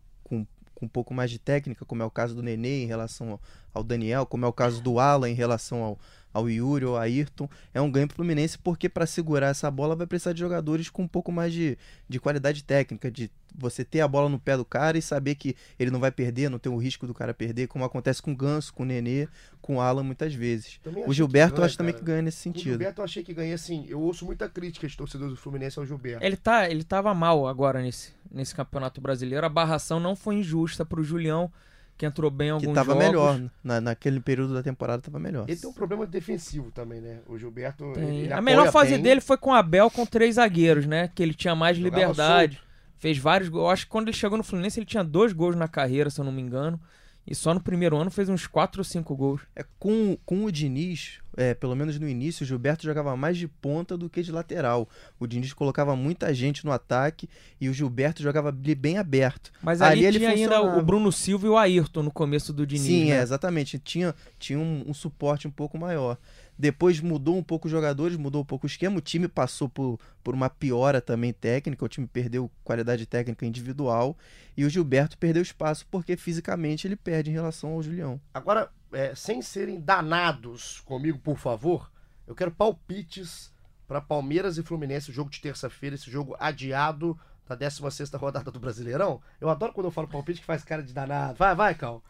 com, 0.80 0.86
um 0.86 0.90
pouco 0.90 1.14
mais 1.14 1.30
de 1.30 1.38
técnica, 1.38 1.86
como 1.86 2.02
é 2.02 2.06
o 2.06 2.12
caso 2.12 2.34
do 2.34 2.42
Nenê 2.42 2.84
em 2.84 2.88
relação 2.88 3.40
ao, 3.74 3.84
Daniel, 3.84 4.26
como 4.26 4.46
é 4.46 4.48
o 4.48 4.54
caso 4.54 4.82
do 4.82 5.00
Alan 5.00 5.30
em 5.30 5.34
relação 5.34 5.84
ao, 5.84 6.00
ao 6.34 6.50
Yuri 6.50 6.86
ou 6.86 6.98
Ayrton, 6.98 7.50
é 7.74 7.82
um 7.82 7.92
ganho 7.92 8.08
pro 8.08 8.16
Fluminense 8.16 8.58
porque 8.58 8.88
pra 8.88 9.06
segurar 9.06 9.50
essa 9.50 9.70
bola 9.70 9.96
vai 9.96 10.08
precisar 10.08 10.34
de 10.34 10.40
jogadores 10.40 10.90
com 10.90 11.04
um 11.04 11.08
pouco 11.08 11.32
mais 11.32 11.54
de, 11.54 11.78
de 12.08 12.20
qualidade 12.20 12.64
técnica, 12.64 13.12
de 13.12 13.30
você 13.60 13.84
ter 13.84 14.02
a 14.02 14.08
bola 14.08 14.30
no 14.30 14.40
pé 14.40 14.56
do 14.58 14.66
cara 14.66 14.98
e 14.98 15.02
saber 15.02 15.36
que 15.36 15.56
ele 15.78 15.92
não 15.92 16.00
vai 16.00 16.12
perder, 16.12 16.50
não 16.50 16.58
tem 16.58 16.72
o 16.72 16.78
risco 16.78 17.06
do 17.06 17.14
cara 17.14 17.34
perder, 17.34 17.68
como 17.68 17.84
acontece 17.86 18.22
com 18.22 18.32
o 18.32 18.36
Ganso, 18.36 18.74
com 18.74 18.84
o 18.84 18.86
Nenê, 18.86 19.28
com 19.62 19.76
o 19.78 19.82
Alan 19.82 20.04
muitas 20.04 20.34
vezes. 20.34 20.80
Também 20.84 21.04
O 21.06 21.14
Gilberto 21.14 21.56
que 21.56 21.62
eu 21.62 21.66
acho 21.66 21.78
também 21.78 21.94
cara. 21.94 22.04
que 22.06 22.12
ganha 22.12 22.22
nesse 22.22 22.40
O 22.40 22.42
sentido. 22.42 22.70
Gilberto 22.72 23.02
eu 23.02 23.06
achei 23.06 23.24
que 23.24 23.34
ganha 23.34 23.56
assim. 23.56 23.86
Eu 23.88 24.00
ouço 24.02 24.26
muita 24.26 24.48
crítica 24.50 24.88
de 24.88 24.96
torcedores 24.98 25.34
do 25.34 25.40
Fluminense 25.40 25.78
ao 25.78 25.86
Gilberto. 25.86 26.24
Ele, 26.26 26.38
tá, 26.38 26.70
ele 26.70 26.84
tava 26.84 27.14
mal 27.14 27.48
agora 27.48 27.82
nesse, 27.82 28.12
nesse 28.32 28.56
campeonato 28.56 29.02
brasileiro. 29.02 29.46
A 29.46 29.50
barração 29.50 30.00
não 30.00 30.16
foi 30.16 30.36
injusta 30.36 30.86
pro 30.86 31.04
Julião, 31.04 31.52
que 31.98 32.06
entrou 32.06 32.32
bem 32.32 32.48
em 32.48 32.52
alguns 32.52 32.68
Que 32.70 32.74
tava 32.74 32.94
jogos. 32.94 33.06
melhor. 33.06 33.42
Na, 33.62 33.82
naquele 33.82 34.22
período 34.22 34.54
da 34.54 34.64
temporada 34.64 35.02
tava 35.02 35.20
melhor. 35.20 35.44
Ele 35.50 35.60
tem 35.60 35.70
um 35.70 35.74
problema 35.74 36.06
defensivo 36.08 36.72
também, 36.72 37.02
né? 37.02 37.20
O 37.28 37.38
Gilberto. 37.38 37.92
Tem. 37.94 38.22
ele 38.22 38.34
A 38.34 38.42
melhor 38.42 38.72
fase 38.72 38.92
bem. 38.94 39.02
dele 39.02 39.20
foi 39.20 39.38
com 39.38 39.50
o 39.50 39.54
Abel 39.54 39.92
com 39.92 40.06
três 40.06 40.36
zagueiros, 40.36 40.86
né? 40.86 41.10
Que 41.14 41.22
ele 41.22 41.34
tinha 41.34 41.54
mais 41.56 41.76
Jogava 41.78 41.98
liberdade. 42.02 42.62
Fez 43.00 43.18
vários 43.18 43.50
gols. 43.50 43.64
Eu 43.64 43.70
acho 43.70 43.86
que 43.86 43.92
quando 43.92 44.10
ele 44.10 44.18
chegou 44.18 44.38
no 44.38 44.44
Fluminense, 44.44 44.80
ele 44.80 44.86
tinha 44.86 45.04
dois 45.04 45.34
gols 45.34 45.56
na 45.56 45.68
carreira, 45.68 46.10
se 46.10 46.20
eu 46.20 46.26
não 46.26 46.32
me 46.32 46.42
engano. 46.42 46.80
E 47.26 47.36
só 47.36 47.54
no 47.54 47.62
primeiro 47.62 47.96
ano 47.96 48.10
fez 48.10 48.28
uns 48.28 48.48
quatro 48.48 48.82
ou 48.82 48.84
cinco 48.84 49.16
gols. 49.16 49.42
É, 49.56 49.64
com, 49.78 50.18
com 50.26 50.46
o 50.46 50.52
Diniz, 50.52 51.20
é, 51.38 51.54
pelo 51.54 51.76
menos 51.76 52.00
no 52.00 52.10
início, 52.10 52.44
o 52.44 52.48
Gilberto 52.48 52.84
jogava 52.84 53.16
mais 53.16 53.38
de 53.38 53.48
ponta 53.48 53.96
do 53.96 54.10
que 54.10 54.24
de 54.24 54.32
lateral. 54.32 54.90
O 55.20 55.28
Diniz 55.28 55.54
colocava 55.54 55.96
muita 55.96 56.34
gente 56.34 56.66
no 56.66 56.72
ataque 56.72 57.30
e 57.62 57.70
o 57.70 57.74
Gilberto 57.74 58.24
jogava 58.24 58.52
bem 58.52 58.98
aberto. 58.98 59.52
Mas 59.62 59.80
Ali 59.80 60.00
ali, 60.00 60.06
ele 60.06 60.20
tinha 60.20 60.32
ainda 60.32 60.62
o 60.62 60.82
Bruno 60.82 61.12
Silva 61.12 61.46
e 61.46 61.50
o 61.50 61.58
Ayrton 61.58 62.02
no 62.02 62.12
começo 62.12 62.52
do 62.52 62.66
Diniz. 62.66 62.88
Sim, 62.88 63.10
né? 63.10 63.20
é, 63.20 63.22
exatamente. 63.22 63.78
Tinha, 63.78 64.16
tinha 64.40 64.58
um, 64.58 64.86
um 64.88 64.94
suporte 64.94 65.48
um 65.48 65.52
pouco 65.52 65.78
maior. 65.78 66.18
Depois 66.60 67.00
mudou 67.00 67.38
um 67.38 67.44
pouco 67.44 67.68
os 67.68 67.72
jogadores, 67.72 68.18
mudou 68.18 68.42
um 68.42 68.46
pouco 68.46 68.66
o 68.66 68.70
esquema. 68.70 68.98
O 68.98 69.02
time 69.02 69.30
passou 69.30 69.70
por, 69.70 69.98
por 70.22 70.34
uma 70.34 70.50
piora 70.50 71.00
também 71.00 71.32
técnica. 71.32 71.86
O 71.86 71.88
time 71.88 72.06
perdeu 72.06 72.52
qualidade 72.66 73.06
técnica 73.06 73.46
individual. 73.46 74.18
E 74.58 74.66
o 74.66 74.70
Gilberto 74.70 75.18
perdeu 75.18 75.42
espaço 75.42 75.88
porque 75.90 76.18
fisicamente 76.18 76.86
ele 76.86 76.98
perde 76.98 77.30
em 77.30 77.34
relação 77.34 77.72
ao 77.72 77.82
Julião. 77.82 78.20
Agora, 78.34 78.70
é, 78.92 79.16
sem 79.16 79.42
serem 79.42 79.80
danados 79.80 80.82
comigo, 80.82 81.18
por 81.18 81.38
favor, 81.38 81.90
eu 82.28 82.36
quero 82.36 82.52
palpites 82.52 83.54
para 83.88 84.02
Palmeiras 84.02 84.58
e 84.58 84.64
Fluminense, 84.64 85.12
o 85.12 85.14
jogo 85.14 85.30
de 85.30 85.40
terça-feira, 85.40 85.96
esse 85.96 86.12
jogo 86.12 86.36
adiado 86.38 87.18
da 87.48 87.56
16 87.56 88.12
rodada 88.16 88.52
do 88.52 88.60
Brasileirão. 88.60 89.22
Eu 89.40 89.50
adoro 89.50 89.72
quando 89.72 89.86
eu 89.86 89.92
falo 89.92 90.10
palpite 90.10 90.42
que 90.42 90.46
faz 90.46 90.62
cara 90.62 90.84
de 90.84 90.92
danado. 90.92 91.38
Vai, 91.38 91.56
vai, 91.56 91.74
Cal. 91.74 92.04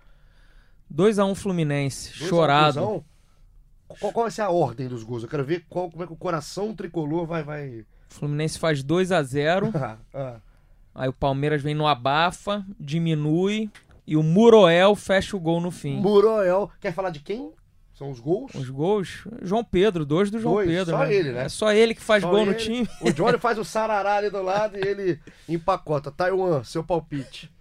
2x1 0.91 1.35
Fluminense, 1.35 2.09
Dois 2.09 2.21
a 2.21 2.25
um, 2.25 2.27
chorado. 2.27 3.05
Qual, 3.99 4.13
qual 4.13 4.23
vai 4.25 4.31
ser 4.31 4.41
a 4.41 4.49
ordem 4.49 4.87
dos 4.87 5.03
gols? 5.03 5.23
Eu 5.23 5.29
quero 5.29 5.43
ver 5.43 5.65
qual, 5.67 5.89
como 5.89 6.03
é 6.03 6.07
que 6.07 6.13
o 6.13 6.17
coração 6.17 6.75
tricolor 6.75 7.25
vai. 7.25 7.43
vai... 7.43 7.85
Fluminense 8.07 8.59
faz 8.59 8.83
2 8.83 9.11
a 9.11 9.21
0 9.23 9.71
Ah, 9.75 9.97
ah. 10.13 10.35
Aí 10.93 11.09
o 11.09 11.13
Palmeiras 11.13 11.61
vem 11.61 11.75
no 11.75 11.87
abafa, 11.87 12.65
diminui. 12.79 13.69
E 14.05 14.17
o 14.17 14.23
Muroel 14.23 14.95
fecha 14.95 15.37
o 15.37 15.39
gol 15.39 15.61
no 15.61 15.69
fim. 15.69 15.97
Muroel. 15.97 16.71
Quer 16.79 16.93
falar 16.93 17.11
de 17.11 17.19
quem? 17.19 17.51
São 17.93 18.09
os 18.09 18.19
gols? 18.19 18.55
Os 18.55 18.69
gols, 18.69 19.27
João 19.41 19.61
Pedro, 19.61 20.05
dois 20.05 20.31
do 20.31 20.39
João 20.39 20.55
Dois, 20.55 20.69
Pedro. 20.69 20.95
só 20.95 21.03
né? 21.03 21.13
ele, 21.13 21.31
né? 21.33 21.43
É 21.43 21.49
só 21.49 21.73
ele 21.73 21.93
que 21.93 22.01
faz 22.01 22.23
Só 22.23 22.29
gol 22.29 22.45
no 22.45 22.53
ele. 22.53 22.57
time. 22.59 22.87
O 23.01 23.11
Johnny 23.11 23.37
faz 23.39 23.57
o 23.57 23.65
sarará 23.65 24.15
ali 24.15 24.29
do 24.29 24.41
lado 24.41 24.77
e 24.77 24.87
ele 24.87 25.19
empacota. 25.49 26.09
Taiwan, 26.09 26.63
seu 26.63 26.81
palpite. 26.81 27.51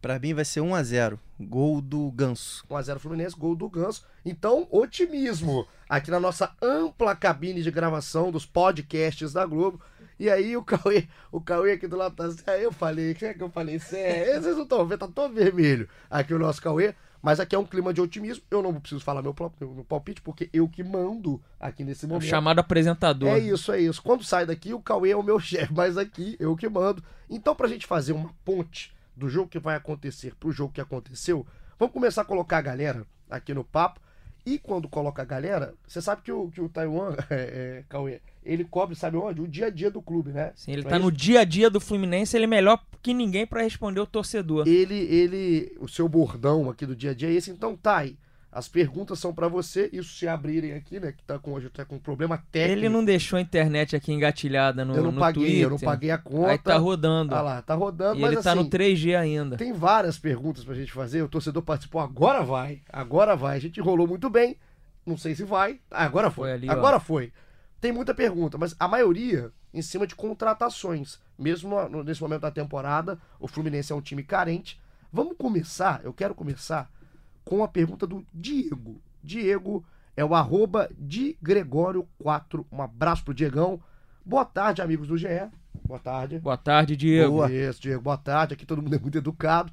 Pra 0.00 0.18
mim 0.18 0.32
vai 0.34 0.44
ser 0.44 0.60
1 0.60 0.74
a 0.74 0.82
0 0.82 1.18
Gol 1.40 1.80
do 1.80 2.10
Ganso. 2.12 2.64
1x0 2.70 2.98
Fluminense, 2.98 3.36
gol 3.36 3.54
do 3.56 3.68
Ganso. 3.68 4.04
Então, 4.24 4.66
otimismo 4.70 5.66
aqui 5.88 6.10
na 6.10 6.20
nossa 6.20 6.52
ampla 6.62 7.14
cabine 7.16 7.62
de 7.62 7.70
gravação 7.70 8.30
dos 8.30 8.44
podcasts 8.46 9.32
da 9.32 9.44
Globo. 9.46 9.80
E 10.18 10.28
aí 10.28 10.56
o 10.56 10.62
Cauê, 10.64 11.06
o 11.30 11.40
Cauê 11.40 11.72
aqui 11.72 11.86
do 11.86 11.96
lado 11.96 12.14
tá 12.16 12.24
assim, 12.26 12.42
aí 12.48 12.64
eu 12.64 12.72
falei, 12.72 13.14
quem 13.14 13.28
é 13.28 13.34
que 13.34 13.42
eu 13.42 13.48
falei? 13.50 13.76
É, 13.92 14.40
vocês 14.40 14.56
não 14.56 14.64
estão 14.64 14.84
vendo, 14.86 14.98
tá 14.98 15.08
todo 15.08 15.32
vermelho 15.32 15.88
aqui 16.10 16.34
o 16.34 16.38
nosso 16.38 16.60
Cauê. 16.60 16.94
Mas 17.20 17.40
aqui 17.40 17.54
é 17.56 17.58
um 17.58 17.64
clima 17.66 17.92
de 17.92 18.00
otimismo. 18.00 18.44
Eu 18.48 18.62
não 18.62 18.72
preciso 18.74 19.00
falar 19.00 19.22
meu, 19.22 19.34
pró- 19.34 19.50
meu, 19.60 19.84
palpite, 19.88 20.22
porque 20.22 20.48
eu 20.52 20.68
que 20.68 20.84
mando 20.84 21.42
aqui 21.58 21.82
nesse 21.82 22.06
O 22.06 22.08
momento. 22.08 22.24
chamado 22.28 22.60
apresentador. 22.60 23.28
É 23.30 23.38
isso, 23.40 23.72
é 23.72 23.80
isso. 23.80 24.00
Quando 24.00 24.22
sai 24.22 24.46
daqui, 24.46 24.72
o 24.72 24.80
Cauê 24.80 25.10
é 25.10 25.16
o 25.16 25.22
meu 25.22 25.38
chefe, 25.40 25.72
mas 25.74 25.96
aqui 25.98 26.36
eu 26.38 26.54
que 26.56 26.68
mando. 26.68 27.02
Então, 27.28 27.56
pra 27.56 27.66
gente 27.66 27.86
fazer 27.88 28.12
uma 28.12 28.30
ponte 28.44 28.92
do 29.18 29.28
jogo 29.28 29.48
que 29.48 29.58
vai 29.58 29.76
acontecer 29.76 30.34
pro 30.36 30.52
jogo 30.52 30.72
que 30.72 30.80
aconteceu, 30.80 31.46
vamos 31.78 31.92
começar 31.92 32.22
a 32.22 32.24
colocar 32.24 32.58
a 32.58 32.62
galera 32.62 33.06
aqui 33.28 33.52
no 33.52 33.64
papo. 33.64 34.00
E 34.46 34.58
quando 34.58 34.88
coloca 34.88 35.20
a 35.20 35.24
galera, 35.24 35.74
você 35.86 36.00
sabe 36.00 36.22
que 36.22 36.32
o, 36.32 36.48
que 36.48 36.60
o 36.60 36.68
Taiwan, 36.68 37.14
é, 37.28 37.34
é, 37.80 37.84
Cauê, 37.88 38.20
ele 38.42 38.64
cobre, 38.64 38.94
sabe 38.94 39.16
onde? 39.18 39.42
O 39.42 39.48
dia 39.48 39.66
a 39.66 39.70
dia 39.70 39.90
do 39.90 40.00
clube, 40.00 40.30
né? 40.30 40.52
Sim, 40.54 40.72
ele 40.72 40.82
Não 40.82 40.90
tá 40.90 40.96
é 40.96 40.98
no 40.98 41.12
dia 41.12 41.40
a 41.40 41.44
dia 41.44 41.68
do 41.68 41.80
Fluminense, 41.80 42.34
ele 42.34 42.44
é 42.44 42.48
melhor 42.48 42.82
que 43.02 43.12
ninguém 43.12 43.46
pra 43.46 43.62
responder 43.62 44.00
o 44.00 44.06
torcedor. 44.06 44.66
Ele, 44.66 44.94
ele, 44.94 45.76
o 45.80 45.88
seu 45.88 46.08
bordão 46.08 46.70
aqui 46.70 46.86
do 46.86 46.96
dia 46.96 47.10
a 47.10 47.14
dia 47.14 47.28
é 47.28 47.32
esse. 47.32 47.50
Então, 47.50 47.76
Thay, 47.76 48.16
as 48.50 48.66
perguntas 48.66 49.18
são 49.18 49.34
pra 49.34 49.46
você. 49.46 49.90
Isso 49.92 50.14
se 50.14 50.26
abrirem 50.26 50.72
aqui, 50.72 50.98
né? 50.98 51.12
Que 51.12 51.22
tá 51.22 51.38
com 51.38 51.52
hoje 51.52 51.68
tá 51.68 51.84
com 51.84 51.98
problema 51.98 52.42
técnico. 52.50 52.78
Ele 52.78 52.88
não 52.88 53.04
deixou 53.04 53.36
a 53.36 53.42
internet 53.42 53.94
aqui 53.94 54.12
engatilhada 54.12 54.84
no, 54.84 54.94
eu 54.96 55.02
não 55.02 55.12
no 55.12 55.20
paguei, 55.20 55.44
Twitter. 55.44 55.62
eu 55.62 55.70
não 55.70 55.78
paguei 55.78 56.10
a 56.10 56.18
conta. 56.18 56.50
Aí 56.50 56.58
tá 56.58 56.76
rodando. 56.78 57.34
Ah 57.34 57.42
lá, 57.42 57.62
tá 57.62 57.74
rodando, 57.74 58.18
e 58.18 58.22
mas 58.22 58.32
ele 58.32 58.42
tá 58.42 58.52
assim, 58.52 58.62
no 58.62 58.70
3G 58.70 59.18
ainda. 59.18 59.56
Tem 59.56 59.72
várias 59.72 60.18
perguntas 60.18 60.64
pra 60.64 60.74
gente 60.74 60.92
fazer. 60.92 61.22
O 61.22 61.28
torcedor 61.28 61.62
participou, 61.62 62.00
agora 62.00 62.42
vai. 62.42 62.80
Agora 62.90 63.36
vai. 63.36 63.56
A 63.56 63.60
gente 63.60 63.80
enrolou 63.80 64.06
muito 64.06 64.30
bem. 64.30 64.56
Não 65.04 65.16
sei 65.16 65.34
se 65.34 65.44
vai. 65.44 65.80
Ah, 65.90 66.04
agora 66.04 66.30
foi. 66.30 66.48
Foi 66.48 66.52
ali, 66.52 66.68
ó. 66.68 66.72
agora 66.72 66.98
foi. 66.98 67.32
Tem 67.80 67.92
muita 67.92 68.14
pergunta, 68.14 68.58
mas 68.58 68.74
a 68.80 68.88
maioria 68.88 69.52
em 69.72 69.82
cima 69.82 70.06
de 70.06 70.14
contratações. 70.14 71.18
Mesmo 71.38 71.76
nesse 72.02 72.20
momento 72.20 72.40
da 72.40 72.50
temporada, 72.50 73.18
o 73.38 73.46
Fluminense 73.46 73.92
é 73.92 73.94
um 73.94 74.00
time 74.00 74.22
carente. 74.22 74.80
Vamos 75.12 75.36
começar, 75.36 76.00
eu 76.02 76.12
quero 76.12 76.34
começar 76.34 76.90
com 77.48 77.64
a 77.64 77.68
pergunta 77.68 78.06
do 78.06 78.26
Diego. 78.32 79.00
Diego 79.22 79.82
é 80.14 80.22
o 80.22 80.34
arroba 80.34 80.90
de 80.98 81.34
Gregório4. 81.42 82.66
Um 82.70 82.82
abraço 82.82 83.24
pro 83.24 83.32
Diegão. 83.32 83.80
Boa 84.22 84.44
tarde, 84.44 84.82
amigos 84.82 85.08
do 85.08 85.16
GE. 85.16 85.28
Boa 85.82 85.98
tarde. 85.98 86.38
Boa 86.40 86.58
tarde, 86.58 86.94
Diego. 86.94 87.36
Boa. 87.36 87.50
Isso, 87.50 87.80
Diego, 87.80 88.02
boa 88.02 88.18
tarde. 88.18 88.52
Aqui 88.52 88.66
todo 88.66 88.82
mundo 88.82 88.94
é 88.94 88.98
muito 88.98 89.16
educado. 89.16 89.72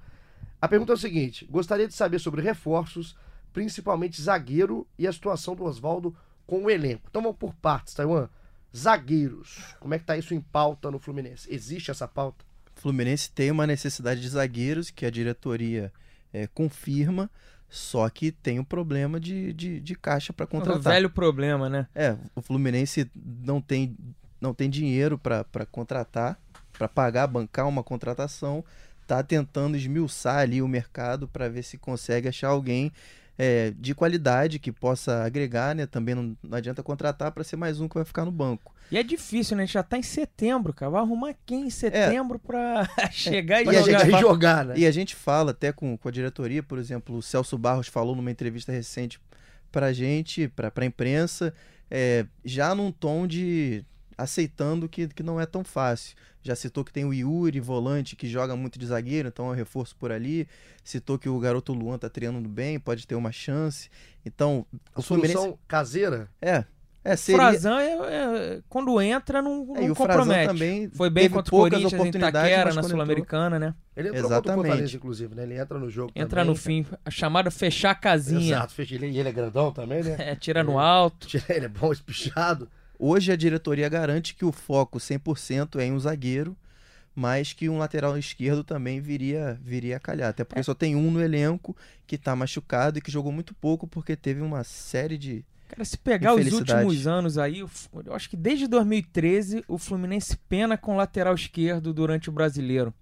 A 0.61 0.69
pergunta 0.69 0.93
é 0.93 0.95
o 0.95 0.97
seguinte: 0.97 1.45
gostaria 1.51 1.85
de 1.85 1.93
saber 1.93 2.19
sobre 2.19 2.41
reforços, 2.41 3.13
principalmente 3.51 4.21
zagueiro 4.21 4.87
e 4.97 5.05
a 5.05 5.11
situação 5.11 5.53
do 5.53 5.65
Oswaldo 5.65 6.15
com 6.47 6.63
o 6.63 6.69
elenco. 6.69 7.07
Então 7.09 7.21
vamos 7.21 7.37
por 7.37 7.53
partes, 7.55 7.93
Taiwan. 7.93 8.29
Zagueiros. 8.73 9.75
Como 9.81 9.93
é 9.93 9.99
que 9.99 10.05
tá 10.05 10.15
isso 10.15 10.33
em 10.33 10.39
pauta 10.39 10.89
no 10.89 10.97
Fluminense? 10.97 11.53
Existe 11.53 11.91
essa 11.91 12.07
pauta? 12.07 12.45
O 12.77 12.79
Fluminense 12.79 13.29
tem 13.29 13.51
uma 13.51 13.67
necessidade 13.67 14.21
de 14.21 14.29
zagueiros 14.29 14.89
que 14.89 15.05
a 15.05 15.09
diretoria 15.09 15.91
é, 16.35 16.47
confirma, 16.47 17.29
só 17.69 18.07
que 18.09 18.31
tem 18.31 18.59
um 18.59 18.63
problema 18.63 19.19
de, 19.19 19.51
de, 19.53 19.79
de 19.79 19.95
caixa 19.95 20.31
para 20.31 20.45
O 20.45 20.47
contratar. 20.47 20.93
velho 20.93 21.09
problema, 21.09 21.69
né? 21.69 21.87
É, 21.93 22.15
o 22.35 22.41
Fluminense 22.41 23.09
não 23.15 23.59
tem, 23.61 23.95
não 24.39 24.53
tem 24.53 24.69
dinheiro 24.69 25.17
para 25.17 25.65
contratar, 25.71 26.39
para 26.77 26.87
pagar, 26.87 27.27
bancar 27.27 27.67
uma 27.67 27.83
contratação. 27.83 28.63
Tá 29.07 29.21
tentando 29.21 29.77
esmiuçar 29.77 30.37
ali 30.39 30.61
o 30.61 30.67
mercado 30.67 31.27
para 31.27 31.47
ver 31.47 31.63
se 31.63 31.77
consegue 31.77 32.27
achar 32.27 32.47
alguém 32.47 32.91
é, 33.37 33.71
de 33.77 33.93
qualidade 33.93 34.59
que 34.59 34.71
possa 34.71 35.23
agregar, 35.23 35.75
né? 35.75 35.85
Também 35.85 36.15
não, 36.15 36.37
não 36.43 36.57
adianta 36.57 36.81
contratar 36.83 37.31
para 37.31 37.43
ser 37.43 37.55
mais 37.57 37.79
um 37.81 37.87
que 37.87 37.95
vai 37.95 38.05
ficar 38.05 38.23
no 38.25 38.31
banco. 38.31 38.73
E 38.91 38.97
é 38.97 39.03
difícil, 39.03 39.57
né? 39.57 39.63
A 39.63 39.65
gente 39.65 39.73
já 39.73 39.83
tá 39.83 39.97
em 39.97 40.03
setembro, 40.03 40.71
cara. 40.73 40.91
Vai 40.91 41.01
arrumar 41.01 41.33
quem 41.45 41.65
em 41.67 41.69
setembro 41.69 42.37
pra 42.39 42.87
chegar 43.11 43.61
e 43.63 43.67
É. 43.67 43.73
E 43.73 43.77
a 43.77 43.81
jogar? 43.81 43.85
gente 43.85 44.01
Vai 44.01 44.09
fala- 44.11 44.21
jogar, 44.33 44.65
né? 44.65 44.73
E 44.77 44.85
a 44.85 44.91
gente 44.91 45.15
fala 45.15 45.51
até 45.51 45.71
com, 45.71 45.97
com 45.97 46.07
a 46.07 46.11
diretoria, 46.11 46.61
por 46.63 46.77
exemplo, 46.77 47.17
o 47.17 47.21
Celso 47.21 47.57
Barros 47.57 47.87
falou 47.87 48.15
numa 48.15 48.31
entrevista 48.31 48.71
recente 48.71 49.19
pra 49.71 49.91
gente, 49.91 50.47
pra, 50.47 50.69
pra 50.71 50.85
imprensa, 50.85 51.53
é, 51.91 52.25
já 52.45 52.73
num 52.75 52.91
tom 52.91 53.27
de 53.27 53.83
aceitando 54.17 54.87
que, 54.89 55.07
que 55.07 55.23
não 55.23 55.39
é 55.39 55.45
tão 55.45 55.63
fácil. 55.63 56.15
Já 56.41 56.55
citou 56.55 56.83
que 56.85 56.93
tem 56.93 57.05
o 57.05 57.13
Yuri, 57.13 57.59
volante, 57.59 58.15
que 58.15 58.27
joga 58.27 58.55
muito 58.55 58.77
de 58.77 58.85
zagueiro, 58.85 59.27
então 59.29 59.47
é 59.47 59.49
um 59.49 59.55
reforço 59.55 59.95
por 59.95 60.11
ali. 60.11 60.47
Citou 60.83 61.17
que 61.17 61.27
o 61.27 61.39
garoto 61.39 61.73
Luan 61.73 61.97
tá 61.97 62.07
treinando 62.09 62.47
bem, 62.47 62.79
pode 62.79 63.07
ter 63.07 63.15
uma 63.15 63.31
chance. 63.31 63.89
Então, 64.25 64.65
A 64.93 64.99
o 64.99 65.01
Fluminense. 65.01 65.33
solução 65.33 65.59
caseira? 65.67 66.29
É, 66.39 66.63
é, 67.03 67.13
O 67.13 67.17
seria. 67.17 67.41
Frazan, 67.41 67.79
é, 67.79 67.93
é- 68.57 68.61
quando 68.69 69.01
entra, 69.01 69.41
não, 69.41 69.65
não 69.65 69.75
É, 69.75 69.89
o 69.89 69.95
Frazan 69.95 70.13
compromete. 70.19 70.47
também 70.53 70.89
Foi 70.89 71.09
bem 71.09 71.29
contra 71.29 71.53
o 71.55 71.57
Corinthians 71.59 71.93
em 71.93 71.95
oportunidades, 71.95 72.51
Itaquera, 72.51 72.73
na 72.75 72.83
Sul-Americana, 72.83 73.57
né? 73.59 73.73
Ele 73.95 74.09
entrou 74.09 74.23
contra 74.23 74.37
o 74.37 74.39
Exatamente. 74.43 74.67
Fortaleza, 74.67 74.95
inclusive, 74.97 75.35
né? 75.35 75.43
Ele 75.43 75.57
entra 75.59 75.79
no 75.79 75.89
jogo 75.89 76.11
Entra 76.15 76.41
também. 76.41 76.45
no 76.45 76.55
fim, 76.55 76.85
a 77.03 77.09
chamada 77.09 77.49
fechar 77.49 77.89
a 77.91 77.95
casinha. 77.95 78.55
Exato, 78.57 78.73
ele, 78.79 79.07
e 79.09 79.19
ele 79.19 79.29
é 79.29 79.31
grandão 79.31 79.71
também, 79.71 80.03
né? 80.03 80.15
É, 80.19 80.35
tira 80.35 80.63
no 80.63 80.77
alto. 80.77 81.27
Ele 81.49 81.65
é 81.65 81.69
bom, 81.69 81.91
espichado. 81.91 82.69
Hoje 82.97 83.31
a 83.31 83.35
diretoria 83.35 83.89
garante 83.89 84.35
que 84.35 84.45
o 84.45 84.51
foco 84.51 84.99
100% 84.99 85.79
é 85.79 85.85
em 85.85 85.91
um 85.91 85.99
zagueiro, 85.99 86.55
mas 87.15 87.53
que 87.53 87.69
um 87.69 87.77
lateral 87.77 88.17
esquerdo 88.17 88.63
também 88.63 88.99
viria, 88.99 89.59
viria 89.63 89.97
a 89.97 89.99
calhar. 89.99 90.29
Até 90.29 90.41
É. 90.41 90.45
porque 90.45 90.63
só 90.63 90.73
tem 90.73 90.95
um 90.95 91.09
no 91.09 91.21
elenco 91.21 91.75
que 92.05 92.17
tá 92.17 92.35
machucado 92.35 92.97
e 92.97 93.01
que 93.01 93.11
jogou 93.11 93.31
muito 93.31 93.53
pouco 93.53 93.87
porque 93.87 94.15
teve 94.15 94.41
uma 94.41 94.63
série 94.63 95.17
de. 95.17 95.45
Cara, 95.69 95.83
se 95.83 95.97
pegar 95.97 96.35
os 96.35 96.51
últimos 96.51 97.07
anos 97.07 97.37
aí, 97.37 97.59
eu 97.59 98.13
acho 98.13 98.29
que 98.29 98.37
desde 98.37 98.67
2013 98.67 99.63
o 99.67 99.77
Fluminense 99.77 100.37
pena 100.47 100.77
com 100.77 100.95
lateral 100.95 101.33
esquerdo 101.33 101.93
durante 101.93 102.29
o 102.29 102.31
brasileiro. 102.31 102.93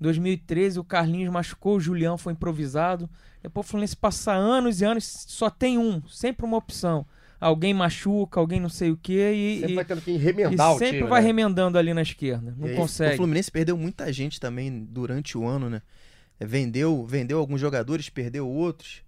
Em 0.00 0.02
2013 0.02 0.80
o 0.80 0.84
Carlinhos 0.84 1.32
machucou, 1.32 1.76
o 1.76 1.80
Julião 1.80 2.18
foi 2.18 2.32
improvisado. 2.32 3.08
Depois 3.42 3.66
o 3.66 3.68
Fluminense 3.70 3.96
passa 3.96 4.32
anos 4.32 4.80
e 4.80 4.84
anos, 4.84 5.04
só 5.28 5.48
tem 5.48 5.78
um, 5.78 6.02
sempre 6.08 6.44
uma 6.44 6.56
opção. 6.56 7.06
Alguém 7.40 7.72
machuca, 7.72 8.38
alguém 8.38 8.60
não 8.60 8.68
sei 8.68 8.90
o 8.90 8.96
quê, 8.96 9.32
e, 9.32 9.54
Sempre 9.60 9.72
e- 9.72 9.74
vai 9.76 9.84
tendo 9.84 10.02
que 10.02 10.10
e 10.10 10.16
remendar 10.18 10.74
o 10.74 10.78
sempre 10.78 10.98
time, 10.98 11.08
vai 11.08 11.22
né? 11.22 11.26
remendando 11.26 11.78
ali 11.78 11.94
na 11.94 12.02
esquerda. 12.02 12.54
Não 12.56 12.66
E 12.66 12.70
aí, 12.70 12.74
o 12.74 12.78
O 12.78 12.80
consegue. 12.82 13.16
Fluminense 13.16 13.50
perdeu 13.50 13.76
muita 13.78 14.12
gente 14.12 14.38
também 14.38 14.84
durante 14.84 15.38
o 15.38 15.46
ano, 15.46 15.70
né? 15.70 15.80
É, 16.38 16.44
vendeu, 16.46 17.04
vendeu 17.06 17.38
alguns 17.38 17.60
jogadores, 17.60 18.08
perdeu 18.10 18.46
outros. 18.48 19.02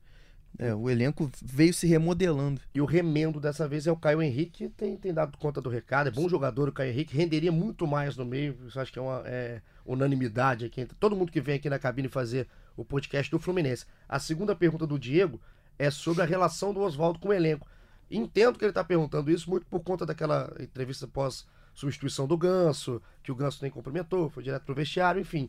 É, 0.58 0.74
o 0.74 0.88
elenco 0.90 1.30
veio 1.42 1.72
se 1.72 1.86
remodelando. 1.86 2.60
E 2.74 2.80
o 2.80 2.84
remendo 2.84 3.40
dessa 3.40 3.66
vez 3.66 3.86
é 3.86 3.92
o 3.92 3.96
Caio 3.96 4.20
Henrique, 4.22 4.68
tem, 4.76 4.96
tem 4.96 5.12
dado 5.12 5.36
conta 5.38 5.60
do 5.62 5.70
recado. 5.70 6.08
É 6.08 6.10
bom 6.10 6.28
jogador 6.28 6.68
o 6.68 6.72
Caio 6.72 6.90
Henrique, 6.90 7.16
renderia 7.16 7.50
muito 7.50 7.86
mais 7.86 8.16
no 8.16 8.24
meio. 8.24 8.56
Isso 8.66 8.78
acho 8.78 8.92
que 8.92 8.98
é 8.98 9.02
uma 9.02 9.22
é, 9.24 9.62
unanimidade 9.84 10.66
aqui 10.66 10.80
entre 10.80 10.96
todo 10.98 11.16
mundo 11.16 11.32
que 11.32 11.40
vem 11.40 11.54
aqui 11.56 11.70
na 11.70 11.78
cabine 11.78 12.08
fazer 12.08 12.46
o 12.76 12.84
podcast 12.84 13.30
do 13.30 13.38
Fluminense. 13.38 13.86
A 14.08 14.18
segunda 14.18 14.54
pergunta 14.54 14.86
do 14.86 14.98
Diego 14.98 15.40
é 15.78 15.90
sobre 15.90 16.22
a 16.22 16.26
relação 16.26 16.72
do 16.74 16.80
Oswaldo 16.80 17.18
com 17.18 17.28
o 17.28 17.32
elenco. 17.32 17.66
Entendo 18.12 18.58
que 18.58 18.64
ele 18.64 18.70
está 18.70 18.84
perguntando 18.84 19.30
isso 19.30 19.48
muito 19.48 19.66
por 19.66 19.80
conta 19.80 20.04
daquela 20.04 20.54
entrevista 20.60 21.08
pós 21.08 21.46
substituição 21.74 22.26
do 22.26 22.36
Ganso, 22.36 23.00
que 23.22 23.32
o 23.32 23.34
Ganso 23.34 23.60
nem 23.62 23.70
cumprimentou, 23.70 24.28
foi 24.28 24.42
direto 24.42 24.64
pro 24.64 24.74
vestiário, 24.74 25.20
enfim. 25.20 25.48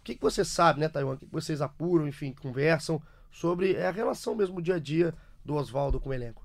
O 0.00 0.04
que, 0.04 0.14
que 0.14 0.22
você 0.22 0.44
sabe, 0.44 0.80
né, 0.80 0.88
Taiwan? 0.88 1.14
O 1.14 1.16
que, 1.16 1.26
que 1.26 1.32
vocês 1.32 1.60
apuram, 1.60 2.06
enfim, 2.06 2.32
conversam 2.32 3.02
sobre 3.30 3.74
é, 3.74 3.88
a 3.88 3.90
relação 3.90 4.34
mesmo 4.34 4.62
dia 4.62 4.76
a 4.76 4.78
dia 4.78 5.12
do 5.44 5.54
Oswaldo 5.54 5.98
com 5.98 6.10
o 6.10 6.14
elenco? 6.14 6.44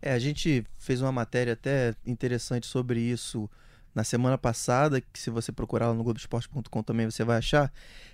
É, 0.00 0.12
a 0.12 0.18
gente 0.18 0.64
fez 0.78 1.02
uma 1.02 1.12
matéria 1.12 1.52
até 1.52 1.94
interessante 2.06 2.66
sobre 2.66 3.00
isso 3.00 3.50
na 3.94 4.02
semana 4.04 4.38
passada, 4.38 5.00
que 5.00 5.18
se 5.18 5.30
você 5.30 5.52
procurar 5.52 5.88
lá 5.88 5.94
no 5.94 6.02
Globoesporte.com 6.02 6.82
também 6.82 7.10
você 7.10 7.22
vai 7.22 7.36
achar. 7.38 7.70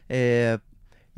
É, 0.08 0.58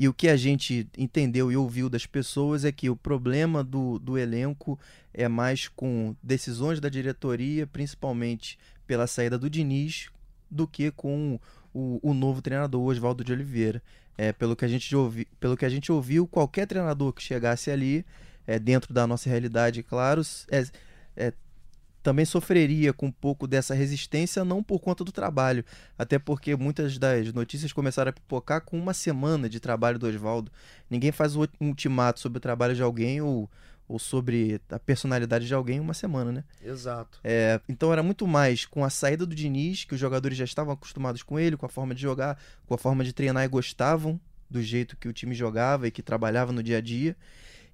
e 0.01 0.09
o 0.09 0.15
que 0.15 0.29
a 0.29 0.37
gente 0.37 0.89
entendeu 0.97 1.53
e 1.53 1.57
ouviu 1.59 1.91
das 1.91 2.07
pessoas 2.07 2.65
é 2.65 2.73
que 2.73 2.89
o 2.89 2.97
problema 2.97 3.63
do, 3.63 3.99
do 3.99 4.17
elenco 4.17 4.81
é 5.13 5.29
mais 5.29 5.69
com 5.69 6.17
decisões 6.23 6.81
da 6.81 6.89
diretoria, 6.89 7.67
principalmente 7.67 8.59
pela 8.87 9.07
saída 9.07 9.39
do 9.39 9.51
Diniz, 9.51 10.09
do 10.51 10.67
que 10.67 10.91
com 10.91 11.39
o, 11.75 12.01
o 12.03 12.15
novo 12.15 12.41
treinador, 12.41 12.81
Oswaldo 12.81 13.23
de 13.23 13.31
Oliveira. 13.31 13.83
É, 14.17 14.33
pelo, 14.33 14.57
que 14.57 14.65
a 14.65 14.69
gente 14.69 14.97
ouvi, 14.97 15.27
pelo 15.39 15.55
que 15.55 15.67
a 15.67 15.69
gente 15.69 15.93
ouviu, 15.93 16.27
qualquer 16.27 16.67
treinador 16.67 17.13
que 17.13 17.23
chegasse 17.23 17.71
ali, 17.71 18.03
é, 18.47 18.59
dentro 18.59 18.95
da 18.95 19.07
nossa 19.07 19.29
realidade, 19.29 19.83
claro, 19.83 20.23
é, 20.51 20.65
é, 21.15 21.33
também 22.03 22.25
sofreria 22.25 22.93
com 22.93 23.07
um 23.07 23.13
pouco 23.13 23.47
dessa 23.47 23.75
resistência, 23.75 24.45
não 24.45 24.63
por 24.63 24.81
conta 24.81 25.05
do 25.05 25.13
trabalho, 25.13 25.65
até 25.99 26.19
porque 26.19 26.57
muitas 26.57 26.99
das 26.99 27.33
notícias 27.33 27.73
começaram 27.73 28.11
a 28.11 28.13
pipocar 28.13 28.63
com 28.63 28.79
uma 28.79 28.95
semana 28.95 29.49
de 29.49 29.61
trabalho 29.61 29.99
do 29.99 30.07
Oswaldo. 30.07 30.51
Ninguém 30.89 31.13
faz 31.13 31.37
um 31.37 31.47
ultimato 31.61 32.21
sobre 32.21 32.39
o 32.39 32.41
trabalho 32.41 32.75
de 32.75 32.83
alguém 32.83 33.21
ou, 33.21 33.51
ou 33.87 33.99
sobre 33.99 34.61
a 34.71 34.79
personalidade 34.79 35.47
de 35.47 35.55
alguém 35.55 35.77
em 35.77 35.81
uma 35.81 35.95
semana, 35.95 36.33
né? 36.33 36.45
Exato. 36.65 37.21
É, 37.23 37.61
então 37.69 37.93
era 37.93 38.03
muito 38.03 38.27
mais 38.27 38.65
com 38.65 38.85
a 38.85 38.91
saída 38.91 39.27
do 39.27 39.35
Diniz, 39.35 39.85
que 39.85 39.95
os 39.95 40.01
jogadores 40.01 40.39
já 40.39 40.45
estavam 40.45 40.73
acostumados 40.73 41.23
com 41.23 41.39
ele, 41.39 41.57
com 41.57 41.67
a 41.67 41.71
forma 41.71 41.95
de 41.95 42.01
jogar, 42.01 42.39
com 42.67 42.75
a 42.75 42.79
forma 42.79 43.05
de 43.05 43.13
treinar 43.13 43.45
e 43.45 43.49
gostavam 43.49 44.19
do 44.49 44.63
jeito 44.63 44.97
que 44.97 45.07
o 45.07 45.13
time 45.13 45.35
jogava 45.35 45.87
e 45.87 45.91
que 45.91 46.03
trabalhava 46.03 46.51
no 46.51 46.63
dia 46.63 46.79
a 46.79 46.81
dia. 46.81 47.17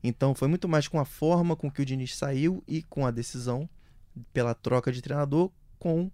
Então 0.02 0.34
foi 0.34 0.46
muito 0.46 0.68
mais 0.68 0.86
com 0.88 1.00
a 1.00 1.04
forma 1.04 1.56
com 1.56 1.70
que 1.70 1.80
o 1.80 1.84
Diniz 1.84 2.16
saiu 2.16 2.62
e 2.68 2.82
com 2.82 3.06
a 3.06 3.10
decisão 3.10 3.68
pela 4.32 4.54
troca 4.54 4.90
de 4.92 5.00
treinador 5.02 5.50
com 5.78 6.10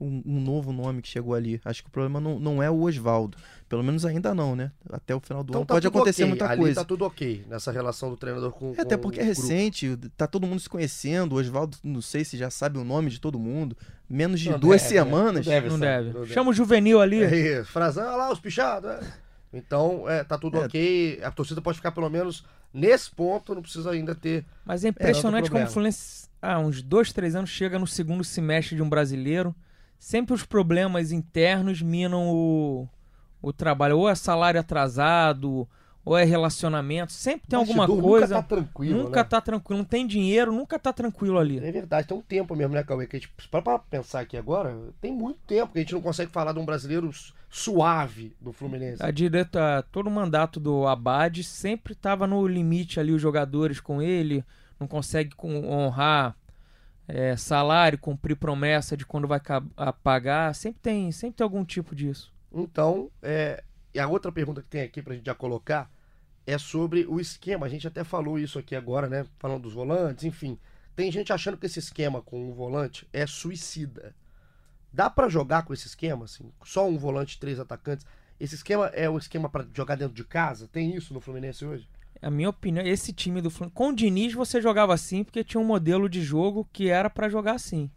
um, 0.00 0.22
um 0.24 0.40
novo 0.40 0.72
nome 0.72 1.02
que 1.02 1.08
chegou 1.08 1.34
ali. 1.34 1.60
Acho 1.64 1.82
que 1.82 1.88
o 1.88 1.92
problema 1.92 2.20
não, 2.20 2.38
não 2.38 2.62
é 2.62 2.70
o 2.70 2.82
Oswaldo. 2.82 3.36
Pelo 3.68 3.82
menos 3.82 4.04
ainda 4.06 4.32
não, 4.34 4.54
né? 4.54 4.70
Até 4.90 5.12
o 5.14 5.18
final 5.20 5.42
do 5.42 5.56
ano 5.56 5.66
pode 5.66 5.86
tudo 5.86 5.96
acontecer 5.98 6.22
ok. 6.22 6.28
muita 6.30 6.48
Ali 6.48 6.60
coisa. 6.60 6.80
tá 6.80 6.84
tudo 6.84 7.04
ok 7.04 7.44
nessa 7.48 7.72
relação 7.72 8.08
do 8.10 8.16
treinador 8.16 8.52
com, 8.52 8.74
É, 8.78 8.82
até 8.82 8.96
com 8.96 9.02
porque 9.02 9.18
o 9.18 9.22
é 9.22 9.24
grupo. 9.26 9.40
recente, 9.40 9.96
tá 10.16 10.26
todo 10.28 10.46
mundo 10.46 10.60
se 10.60 10.68
conhecendo. 10.68 11.34
O 11.34 11.38
Oswaldo, 11.40 11.76
não 11.82 12.00
sei 12.00 12.24
se 12.24 12.36
já 12.36 12.48
sabe 12.48 12.78
o 12.78 12.84
nome 12.84 13.10
de 13.10 13.20
todo 13.20 13.38
mundo. 13.40 13.76
Menos 14.08 14.38
de 14.40 14.50
Não 14.50 14.58
duas 14.58 14.80
deve, 14.82 14.94
né? 14.94 15.00
semanas. 15.04 15.46
Não 15.46 15.52
deve, 15.52 15.68
Não 15.68 15.78
sabe? 15.78 16.10
deve. 16.12 16.26
Chama 16.32 16.50
o 16.50 16.54
juvenil 16.54 17.00
ali. 17.00 17.22
É, 17.22 17.64
Frazão, 17.64 18.06
olha 18.06 18.16
lá 18.16 18.32
os 18.32 18.38
pichados. 18.40 18.88
é. 18.90 19.00
Então, 19.52 20.08
é, 20.08 20.22
tá 20.22 20.36
tudo 20.38 20.58
É. 20.58 20.66
ok. 20.66 21.20
A 21.24 21.30
torcida 21.30 21.60
pode 21.60 21.78
ficar 21.78 21.90
pelo 21.90 22.08
menos 22.10 22.44
nesse 22.72 23.10
ponto, 23.10 23.54
não 23.54 23.62
precisa 23.62 23.90
ainda 23.90 24.14
ter. 24.14 24.44
Mas 24.64 24.84
é 24.84 24.88
impressionante 24.88 25.44
outro 25.44 25.52
como 25.52 25.64
o. 25.64 25.68
Fluminense, 25.68 26.28
há 26.40 26.58
uns 26.58 26.82
dois, 26.82 27.12
três 27.12 27.34
anos, 27.34 27.50
chega 27.50 27.78
no 27.78 27.86
segundo 27.86 28.24
semestre 28.24 28.76
de 28.76 28.82
um 28.82 28.88
brasileiro. 28.88 29.54
Sempre 29.98 30.34
os 30.34 30.44
problemas 30.44 31.10
internos 31.10 31.82
minam 31.82 32.28
o, 32.28 32.88
o 33.42 33.52
trabalho. 33.52 33.98
Ou 33.98 34.08
é 34.08 34.14
salário 34.14 34.60
atrasado, 34.60 35.68
ou 36.08 36.16
é 36.16 36.24
relacionamento. 36.24 37.12
Sempre 37.12 37.48
tem 37.48 37.58
alguma 37.58 37.86
Bastidor 37.86 38.02
coisa. 38.10 38.26
Nunca 38.34 38.42
tá 38.42 38.48
tranquilo. 38.56 39.02
Nunca 39.04 39.20
né? 39.22 39.28
tá 39.28 39.40
tranquilo. 39.40 39.78
Não 39.78 39.84
tem 39.84 40.06
dinheiro, 40.06 40.52
nunca 40.52 40.78
tá 40.78 40.92
tranquilo 40.92 41.38
ali. 41.38 41.58
É 41.58 41.70
verdade, 41.72 42.06
tem 42.08 42.16
um 42.16 42.22
tempo 42.22 42.56
mesmo, 42.56 42.74
né, 42.74 42.82
Cauê? 42.82 43.06
Que 43.06 43.16
a 43.16 43.18
gente, 43.20 43.32
para 43.50 43.62
pra 43.62 43.78
pensar 43.78 44.20
aqui 44.20 44.36
agora, 44.36 44.76
tem 45.00 45.12
muito 45.12 45.38
tempo 45.46 45.72
que 45.72 45.78
a 45.78 45.82
gente 45.82 45.94
não 45.94 46.00
consegue 46.00 46.30
falar 46.32 46.52
de 46.52 46.58
um 46.58 46.64
brasileiro 46.64 47.12
su- 47.12 47.34
suave 47.50 48.34
do 48.40 48.52
Fluminense. 48.52 49.02
A 49.02 49.10
direta, 49.10 49.84
todo 49.92 50.06
o 50.06 50.10
mandato 50.10 50.58
do 50.58 50.86
Abad 50.86 51.42
sempre 51.44 51.94
tava 51.94 52.26
no 52.26 52.46
limite 52.46 52.98
ali, 52.98 53.12
os 53.12 53.20
jogadores 53.22 53.80
com 53.80 54.00
ele. 54.00 54.44
Não 54.80 54.86
consegue 54.86 55.34
com- 55.34 55.66
honrar 55.68 56.36
é, 57.06 57.36
salário, 57.36 57.98
cumprir 57.98 58.36
promessa 58.36 58.96
de 58.96 59.04
quando 59.06 59.26
vai 59.26 59.40
pagar. 60.02 60.54
Sempre 60.54 60.80
tem, 60.80 61.10
sempre 61.12 61.36
tem 61.38 61.44
algum 61.44 61.64
tipo 61.64 61.94
disso. 61.94 62.32
Então, 62.52 63.10
é, 63.22 63.62
e 63.94 63.98
a 63.98 64.06
outra 64.06 64.30
pergunta 64.30 64.60
que 64.62 64.68
tem 64.68 64.82
aqui 64.82 65.02
pra 65.02 65.14
gente 65.14 65.24
já 65.26 65.34
colocar 65.34 65.90
é 66.48 66.56
sobre 66.56 67.04
o 67.06 67.20
esquema. 67.20 67.66
A 67.66 67.68
gente 67.68 67.86
até 67.86 68.02
falou 68.02 68.38
isso 68.38 68.58
aqui 68.58 68.74
agora, 68.74 69.06
né? 69.06 69.26
Falando 69.38 69.64
dos 69.64 69.74
volantes, 69.74 70.24
enfim. 70.24 70.58
Tem 70.96 71.12
gente 71.12 71.30
achando 71.30 71.58
que 71.58 71.66
esse 71.66 71.78
esquema 71.78 72.22
com 72.22 72.48
um 72.48 72.54
volante 72.54 73.06
é 73.12 73.26
suicida. 73.26 74.14
Dá 74.90 75.10
pra 75.10 75.28
jogar 75.28 75.64
com 75.64 75.74
esse 75.74 75.86
esquema, 75.86 76.24
assim? 76.24 76.50
Só 76.64 76.88
um 76.88 76.96
volante, 76.96 77.38
três 77.38 77.60
atacantes. 77.60 78.06
Esse 78.40 78.54
esquema 78.54 78.86
é 78.86 79.10
o 79.10 79.18
esquema 79.18 79.50
pra 79.50 79.66
jogar 79.74 79.96
dentro 79.96 80.14
de 80.14 80.24
casa? 80.24 80.66
Tem 80.66 80.96
isso 80.96 81.12
no 81.12 81.20
Fluminense 81.20 81.66
hoje? 81.66 81.86
A 82.22 82.30
minha 82.30 82.48
opinião, 82.48 82.84
esse 82.84 83.12
time 83.12 83.42
do 83.42 83.50
Fluminense. 83.50 83.76
Com 83.76 83.90
o 83.90 83.94
Diniz 83.94 84.32
você 84.32 84.58
jogava 84.58 84.94
assim 84.94 85.22
porque 85.22 85.44
tinha 85.44 85.60
um 85.60 85.66
modelo 85.66 86.08
de 86.08 86.22
jogo 86.22 86.66
que 86.72 86.88
era 86.88 87.10
pra 87.10 87.28
jogar 87.28 87.52
assim. 87.52 87.90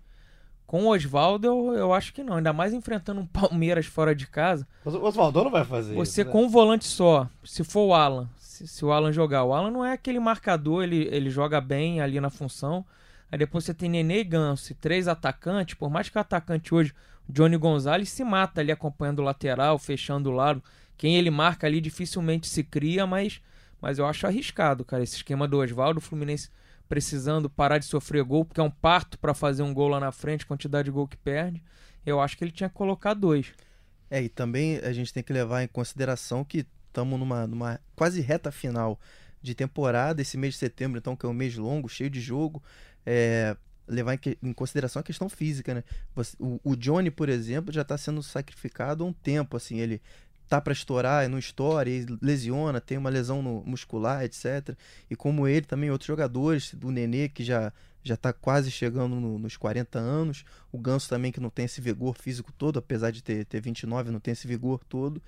Com 0.68 0.86
o 0.86 0.90
Oswaldo, 0.90 1.48
eu, 1.48 1.74
eu 1.74 1.94
acho 1.94 2.14
que 2.14 2.24
não. 2.24 2.36
Ainda 2.36 2.54
mais 2.54 2.74
enfrentando 2.74 3.20
um 3.22 3.26
Palmeiras 3.26 3.86
fora 3.86 4.14
de 4.14 4.28
casa. 4.28 4.68
O 4.86 4.90
Oswaldo 4.90 5.44
não 5.44 5.52
vai 5.52 5.66
fazer 5.66 5.96
Você 5.96 6.22
isso. 6.22 6.28
né? 6.28 6.32
com 6.32 6.46
um 6.46 6.50
volante 6.50 6.86
só, 6.86 7.30
se 7.44 7.64
for 7.64 7.88
o 7.88 7.94
Alan, 7.94 8.30
se, 8.62 8.67
se 8.67 8.86
o 8.86 8.91
Alan 8.91 9.12
jogar, 9.12 9.43
o 9.43 9.54
Alan 9.54 9.71
não 9.71 9.86
é 9.86 9.93
aquele 9.93 10.19
marcador, 10.19 10.84
ele, 10.84 11.08
ele 11.12 11.30
joga 11.30 11.60
bem 11.60 12.02
ali 12.02 12.19
na 12.19 12.30
função. 12.30 12.86
Aí 13.32 13.38
depois 13.38 13.63
você 13.63 13.74
tem 13.74 13.89
Nenê 13.89 14.19
e 14.19 14.24
Ganso 14.24 14.76
três 14.76 15.08
atacantes, 15.08 15.76
por 15.76 15.89
mais 15.89 16.10
que 16.10 16.17
o 16.17 16.21
atacante 16.21 16.74
hoje, 16.74 16.93
Johnny 17.28 17.58
Gonzalez, 17.58 18.10
se 18.10 18.24
mata 18.24 18.62
ali 18.62 18.71
acompanhando 18.71 19.19
o 19.19 19.24
lateral, 19.24 19.80
fechando 19.80 20.30
o 20.30 20.34
lado. 20.34 20.62
Quem 20.97 21.15
ele 21.15 21.32
marca 21.32 21.65
ali 21.65 21.80
dificilmente 21.80 22.47
se 22.47 22.63
cria, 22.63 23.08
mas, 23.08 23.41
mas 23.82 23.97
eu 23.97 24.06
acho 24.06 24.28
arriscado, 24.28 24.84
cara, 24.84 25.04
esse 25.04 25.15
esquema 25.15 25.47
do 25.47 25.60
Oswaldo, 25.60 26.00
o 26.00 26.02
Fluminense 26.02 26.50
precisando 26.89 27.50
parar 27.50 27.78
de 27.78 27.86
sofrer 27.86 28.21
gol, 28.24 28.43
porque 28.43 28.60
é 28.60 28.63
um 28.63 28.69
parto 28.69 29.17
pra 29.17 29.34
fazer 29.34 29.63
um 29.63 29.74
gol 29.74 29.88
lá 29.88 30.00
na 30.00 30.12
frente, 30.12 30.45
quantidade 30.45 30.86
de 30.86 30.91
gol 30.91 31.08
que 31.08 31.15
perde. 31.15 31.63
Eu 32.06 32.19
acho 32.19 32.38
que 32.38 32.43
ele 32.43 32.52
tinha 32.52 32.67
que 32.67 32.76
colocar 32.76 33.13
dois. 33.13 33.54
É, 34.10 34.21
e 34.21 34.28
também 34.28 34.78
a 34.80 34.91
gente 34.91 35.13
tem 35.13 35.24
que 35.24 35.32
levar 35.32 35.63
em 35.63 35.67
consideração 35.67 36.43
que 36.43 36.65
estamos 36.92 37.20
numa, 37.20 37.48
numa 37.48 37.80
quase 37.96 38.22
reta 38.22 38.52
final 38.52 39.00
de 39.42 39.56
temporada, 39.56 40.22
esse 40.22 40.38
mês 40.38 40.54
de 40.54 40.60
setembro, 40.60 41.00
então, 41.00 41.16
que 41.16 41.26
é 41.26 41.30
um 41.30 41.34
mês 41.34 41.56
longo, 41.58 41.90
cheio 41.90 42.10
de 42.10 42.22
jogo. 42.22 42.62
É, 43.06 43.56
levar 43.88 44.14
em, 44.14 44.18
que- 44.18 44.38
em 44.42 44.54
consideração 44.54 45.00
a 45.00 45.04
questão 45.04 45.28
física, 45.28 45.74
né? 45.74 45.84
Você- 46.16 46.36
o, 46.40 46.60
o 46.64 46.76
Johnny, 46.76 47.10
por 47.10 47.28
exemplo, 47.30 47.74
já 47.74 47.82
está 47.82 47.98
sendo 47.98 48.22
sacrificado 48.22 49.04
há 49.04 49.08
um 49.08 49.12
tempo, 49.14 49.58
assim, 49.58 49.80
ele 49.80 50.02
tá 50.48 50.62
para 50.62 50.74
estourar, 50.74 51.28
não 51.30 51.40
estoura, 51.40 51.90
e 51.90 52.06
lesiona, 52.22 52.80
tem 52.80 52.98
uma 52.98 53.10
lesão 53.10 53.42
no- 53.42 53.64
muscular, 53.66 54.24
etc. 54.24 54.78
E 55.10 55.16
como 55.16 55.48
ele, 55.48 55.66
também 55.66 55.90
outros 55.90 56.08
jogadores, 56.08 56.74
do 56.74 56.92
Nenê, 56.92 57.28
que 57.30 57.44
já 57.44 57.74
já 58.04 58.18
tá 58.18 58.34
quase 58.34 58.72
chegando 58.72 59.20
no- 59.20 59.38
nos 59.38 59.56
40 59.58 60.00
anos, 60.00 60.44
o 60.72 60.78
Ganso 60.80 61.08
também 61.08 61.32
que 61.32 61.40
não 61.40 61.52
tem 61.52 61.66
esse 61.66 61.80
vigor 61.80 62.16
físico 62.18 62.52
todo, 62.52 62.80
apesar 62.80 63.12
de 63.12 63.22
ter, 63.22 63.46
ter 63.46 63.62
29, 63.62 64.10
não 64.10 64.20
tem 64.20 64.32
esse 64.32 64.48
vigor 64.48 64.84
todo. 64.90 65.22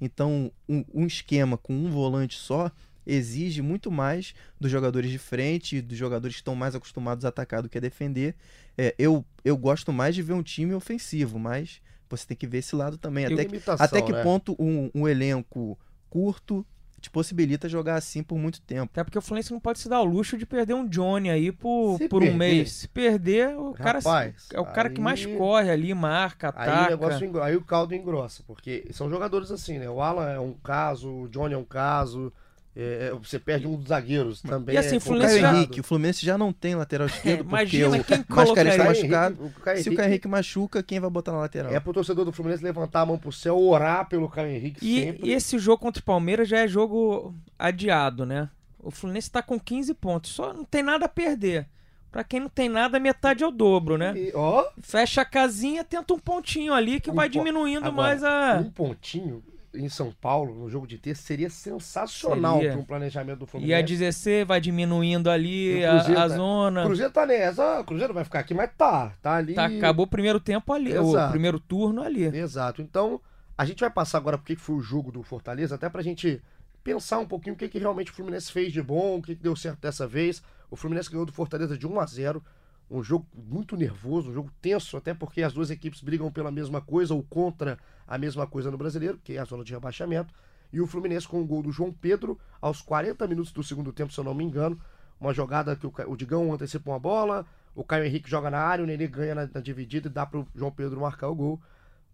Então, 0.00 0.52
um, 0.68 0.84
um 0.94 1.06
esquema 1.06 1.56
com 1.56 1.74
um 1.74 1.90
volante 1.90 2.36
só 2.36 2.70
exige 3.06 3.62
muito 3.62 3.90
mais 3.90 4.34
dos 4.60 4.70
jogadores 4.70 5.10
de 5.10 5.18
frente, 5.18 5.80
dos 5.80 5.96
jogadores 5.96 6.36
que 6.36 6.40
estão 6.40 6.54
mais 6.54 6.74
acostumados 6.74 7.24
a 7.24 7.28
atacar 7.28 7.62
do 7.62 7.68
que 7.68 7.78
a 7.78 7.80
defender. 7.80 8.36
É, 8.76 8.94
eu, 8.98 9.24
eu 9.44 9.56
gosto 9.56 9.92
mais 9.92 10.14
de 10.14 10.22
ver 10.22 10.34
um 10.34 10.42
time 10.42 10.74
ofensivo, 10.74 11.38
mas 11.38 11.80
você 12.08 12.26
tem 12.26 12.36
que 12.36 12.46
ver 12.46 12.58
esse 12.58 12.76
lado 12.76 12.98
também. 12.98 13.24
Até 13.24 13.44
que, 13.44 13.60
até 13.66 14.02
que 14.02 14.12
né? 14.12 14.22
ponto 14.22 14.54
um, 14.58 14.90
um 14.94 15.08
elenco 15.08 15.78
curto 16.10 16.64
te 17.00 17.10
possibilita 17.10 17.68
jogar 17.68 17.94
assim 17.96 18.22
por 18.22 18.36
muito 18.38 18.60
tempo. 18.60 18.90
Até 18.92 19.04
porque 19.04 19.18
o 19.18 19.22
Fluminense 19.22 19.52
não 19.52 19.60
pode 19.60 19.78
se 19.78 19.88
dar 19.88 20.00
o 20.00 20.04
luxo 20.04 20.36
de 20.36 20.44
perder 20.44 20.74
um 20.74 20.86
Johnny 20.86 21.30
aí 21.30 21.52
por, 21.52 21.96
Se 21.98 22.08
por 22.08 22.22
um 22.22 22.34
mês. 22.34 22.72
Se 22.72 22.88
perder, 22.88 23.56
o 23.56 23.72
cara 23.72 23.98
Rapaz, 23.98 24.48
é 24.52 24.60
o 24.60 24.64
cara 24.66 24.90
que 24.90 25.00
mais 25.00 25.24
aí- 25.24 25.36
corre 25.36 25.70
ali, 25.70 25.94
marca, 25.94 26.52
Aí 26.56 26.68
o, 26.68 26.72
ataca. 26.72 26.90
negócio 26.90 27.42
aí 27.42 27.56
o 27.56 27.62
caldo 27.62 27.94
engrossa, 27.94 28.42
porque 28.46 28.86
são 28.90 29.08
jogadores 29.08 29.50
assim, 29.50 29.78
né? 29.78 29.88
O 29.88 30.00
Alan 30.02 30.28
é 30.30 30.40
um 30.40 30.52
caso, 30.52 31.08
o 31.10 31.28
Johnny 31.28 31.54
é 31.54 31.58
um 31.58 31.64
caso, 31.64 32.32
é, 32.80 33.12
você 33.20 33.38
perde 33.40 33.66
um 33.66 33.74
dos 33.76 33.88
zagueiros 33.88 34.40
também. 34.40 34.74
E 34.76 34.78
assim, 34.78 34.94
é 34.94 34.94
o 34.94 34.98
O 34.98 35.00
Fluminense 35.00 35.30
Caio 35.32 35.40
já- 35.42 35.54
Henrique, 35.56 35.80
o 35.80 35.82
Fluminense 35.82 36.24
já 36.26 36.38
não 36.38 36.52
tem 36.52 36.74
lateral 36.76 37.06
esquerdo 37.08 37.38
porque 37.44 37.48
imagina 37.76 37.88
o 37.88 37.90
quem 38.04 38.18
Mascarenhas 38.18 38.26
colocaria- 38.28 38.70
está 38.72 38.84
machucado. 38.84 39.34
Henrique- 39.42 39.58
o 39.58 39.62
Caio 39.62 39.82
Se 39.82 39.90
o 39.90 39.94
Caio 39.96 40.08
Henrique 40.08 40.28
machuca, 40.28 40.82
quem 40.82 41.00
vai 41.00 41.10
botar 41.10 41.32
na 41.32 41.38
lateral? 41.38 41.72
É 41.72 41.80
pro 41.80 41.92
torcedor 41.92 42.24
do 42.24 42.32
Fluminense 42.32 42.62
levantar 42.62 43.00
a 43.00 43.06
mão 43.06 43.18
pro 43.18 43.32
céu, 43.32 43.58
orar 43.58 44.08
pelo 44.08 44.28
Caio 44.28 44.50
Henrique 44.50 44.78
E, 44.80 45.00
sempre. 45.04 45.28
e 45.28 45.32
esse 45.32 45.58
jogo 45.58 45.78
contra 45.82 46.00
o 46.00 46.04
Palmeiras 46.04 46.48
já 46.48 46.58
é 46.58 46.68
jogo 46.68 47.34
adiado, 47.58 48.24
né? 48.24 48.48
O 48.78 48.90
Fluminense 48.92 49.30
tá 49.30 49.42
com 49.42 49.58
15 49.58 49.92
pontos, 49.92 50.30
só 50.30 50.52
não 50.52 50.64
tem 50.64 50.82
nada 50.82 51.06
a 51.06 51.08
perder. 51.08 51.66
Pra 52.12 52.24
quem 52.24 52.40
não 52.40 52.48
tem 52.48 52.68
nada, 52.70 52.98
metade 52.98 53.44
é 53.44 53.46
o 53.46 53.50
dobro, 53.50 53.98
né? 53.98 54.14
E, 54.16 54.32
Fecha 54.80 55.20
a 55.20 55.24
casinha, 55.26 55.84
tenta 55.84 56.14
um 56.14 56.18
pontinho 56.18 56.72
ali 56.72 57.00
que 57.00 57.10
Um 57.10 57.14
vai 57.14 57.28
po- 57.28 57.32
diminuindo 57.34 57.86
Agora, 57.86 57.92
mais 58.08 58.24
a. 58.24 58.60
um 58.64 58.70
pontinho 58.70 59.42
em 59.78 59.88
São 59.88 60.12
Paulo, 60.12 60.54
no 60.54 60.68
jogo 60.68 60.86
de 60.86 60.98
terça, 60.98 61.22
seria 61.22 61.48
sensacional 61.48 62.58
para 62.60 62.76
um 62.76 62.84
planejamento 62.84 63.38
do 63.38 63.44
E 63.44 63.46
a 63.46 63.48
Fluminense. 63.48 63.82
16 63.84 64.46
vai 64.46 64.60
diminuindo 64.60 65.30
ali 65.30 65.82
o 65.82 65.88
a, 65.88 66.24
a 66.24 66.28
né? 66.28 66.36
zona. 66.36 66.82
O 66.82 66.86
Cruzeiro 66.86 67.12
tá 67.12 67.24
nessa, 67.24 67.80
o 67.80 67.84
Cruzeiro 67.84 68.12
vai 68.12 68.24
ficar 68.24 68.40
aqui, 68.40 68.54
mas 68.54 68.70
tá, 68.76 69.12
tá 69.22 69.36
ali. 69.36 69.54
Tá, 69.54 69.66
acabou 69.66 70.04
o 70.04 70.08
primeiro 70.08 70.40
tempo 70.40 70.72
ali, 70.72 70.92
o 70.96 71.10
Exato. 71.10 71.30
primeiro 71.30 71.60
turno 71.60 72.02
ali. 72.02 72.24
Exato. 72.24 72.82
Então, 72.82 73.20
a 73.56 73.64
gente 73.64 73.80
vai 73.80 73.90
passar 73.90 74.18
agora 74.18 74.36
por 74.36 74.44
que 74.44 74.56
que 74.56 74.62
foi 74.62 74.76
o 74.76 74.80
jogo 74.80 75.12
do 75.12 75.22
Fortaleza, 75.22 75.74
até 75.74 75.88
pra 75.88 76.02
gente 76.02 76.42
pensar 76.82 77.18
um 77.18 77.26
pouquinho 77.26 77.54
o 77.54 77.58
que, 77.58 77.68
que 77.68 77.78
realmente 77.78 78.10
o 78.10 78.14
Fluminense 78.14 78.50
fez 78.50 78.72
de 78.72 78.82
bom, 78.82 79.18
o 79.18 79.22
que, 79.22 79.36
que 79.36 79.42
deu 79.42 79.54
certo 79.54 79.80
dessa 79.80 80.06
vez. 80.06 80.42
O 80.70 80.76
Fluminense 80.76 81.10
ganhou 81.10 81.26
do 81.26 81.32
Fortaleza 81.32 81.76
de 81.76 81.86
1 81.86 82.00
a 82.00 82.06
0 82.06 82.42
um 82.90 83.02
jogo 83.02 83.26
muito 83.34 83.76
nervoso, 83.76 84.30
um 84.30 84.34
jogo 84.34 84.50
tenso, 84.62 84.96
até 84.96 85.12
porque 85.12 85.42
as 85.42 85.52
duas 85.52 85.70
equipes 85.70 86.00
brigam 86.00 86.32
pela 86.32 86.50
mesma 86.50 86.80
coisa 86.80 87.14
ou 87.14 87.22
contra 87.22 87.78
a 88.08 88.16
mesma 88.16 88.46
coisa 88.46 88.70
no 88.70 88.78
brasileiro, 88.78 89.20
que 89.22 89.34
é 89.34 89.38
a 89.38 89.44
zona 89.44 89.62
de 89.62 89.72
rebaixamento. 89.72 90.34
E 90.72 90.80
o 90.80 90.86
Fluminense 90.86 91.28
com 91.28 91.40
o 91.40 91.46
gol 91.46 91.62
do 91.62 91.70
João 91.70 91.92
Pedro 91.92 92.38
aos 92.60 92.80
40 92.80 93.26
minutos 93.26 93.52
do 93.52 93.62
segundo 93.62 93.92
tempo, 93.92 94.12
se 94.12 94.18
eu 94.18 94.24
não 94.24 94.34
me 94.34 94.44
engano. 94.44 94.80
Uma 95.20 95.32
jogada 95.32 95.76
que 95.76 95.86
o, 95.86 95.92
o 96.06 96.16
Digão 96.16 96.52
antecipa 96.52 96.90
uma 96.90 96.98
bola, 96.98 97.46
o 97.74 97.84
Caio 97.84 98.04
Henrique 98.04 98.28
joga 98.28 98.50
na 98.50 98.58
área, 98.58 98.82
o 98.82 98.86
Nenê 98.86 99.06
ganha 99.06 99.34
na, 99.34 99.48
na 99.52 99.60
dividida 99.60 100.08
e 100.08 100.10
dá 100.10 100.26
pro 100.26 100.46
João 100.54 100.70
Pedro 100.70 101.00
marcar 101.00 101.28
o 101.28 101.34
gol. 101.34 101.60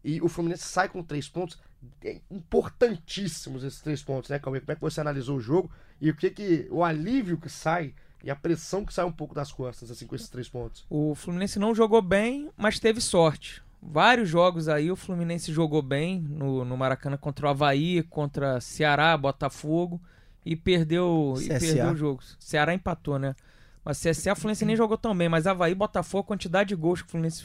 E 0.05 0.21
o 0.21 0.29
Fluminense 0.29 0.65
sai 0.65 0.89
com 0.89 1.03
três 1.03 1.29
pontos. 1.29 1.59
É 2.03 2.21
importantíssimos 2.31 3.65
esses 3.65 3.81
três 3.81 4.03
pontos, 4.03 4.29
né, 4.31 4.39
Cauê? 4.39 4.61
Como 4.61 4.73
é 4.73 4.75
que 4.75 4.81
você 4.81 5.01
analisou 5.01 5.39
o 5.39 5.41
jogo? 5.41 5.71
E 6.01 6.11
o 6.11 6.17
que 6.17 6.31
que. 6.31 6.69
O 6.71 6.85
alívio 6.85 7.39
que 7.39 7.49
sai 7.49 7.95
e 8.23 8.31
a 8.31 8.37
pressão 8.37 8.85
que 8.85 8.93
sai 8.93 9.05
um 9.05 9.13
pouco 9.13 9.35
das 9.35 9.51
costas, 9.51 9.91
assim, 9.91 10.07
com 10.07 10.15
esses 10.15 10.29
três 10.29 10.49
pontos. 10.49 10.85
O 10.91 11.15
Fluminense 11.15 11.59
não 11.59 11.75
jogou 11.75 12.03
bem, 12.03 12.51
mas 12.57 12.79
teve 12.79 13.01
sorte. 13.01 13.64
Vários 13.87 14.29
jogos 14.29 14.69
aí 14.69 14.91
o 14.91 14.97
Fluminense 14.97 15.53
jogou 15.53 15.83
bem 15.83 16.19
no, 16.21 16.65
no 16.65 16.77
Maracanã 16.77 17.17
contra 17.17 17.47
o 17.47 17.51
Havaí, 17.51 18.03
contra 18.05 18.61
Ceará, 18.61 19.17
Botafogo 19.17 20.01
e 20.45 20.57
perdeu, 20.57 21.35
e 21.39 21.49
perdeu 21.49 21.91
o 21.91 21.97
jogo. 21.97 22.23
Ceará 22.39 22.75
empatou, 22.75 23.19
né? 23.19 23.35
Mas 23.85 24.01
CSA 24.01 24.33
o 24.33 24.37
Fluminense 24.37 24.65
nem 24.65 24.75
jogou 24.75 24.97
tão 24.97 25.17
bem, 25.17 25.29
mas 25.29 25.47
Havaí, 25.47 25.75
Botafogo, 25.75 26.25
quantidade 26.25 26.71
de 26.71 26.75
gols 26.75 27.03
que 27.03 27.09
o 27.09 27.11
Fluminense 27.11 27.45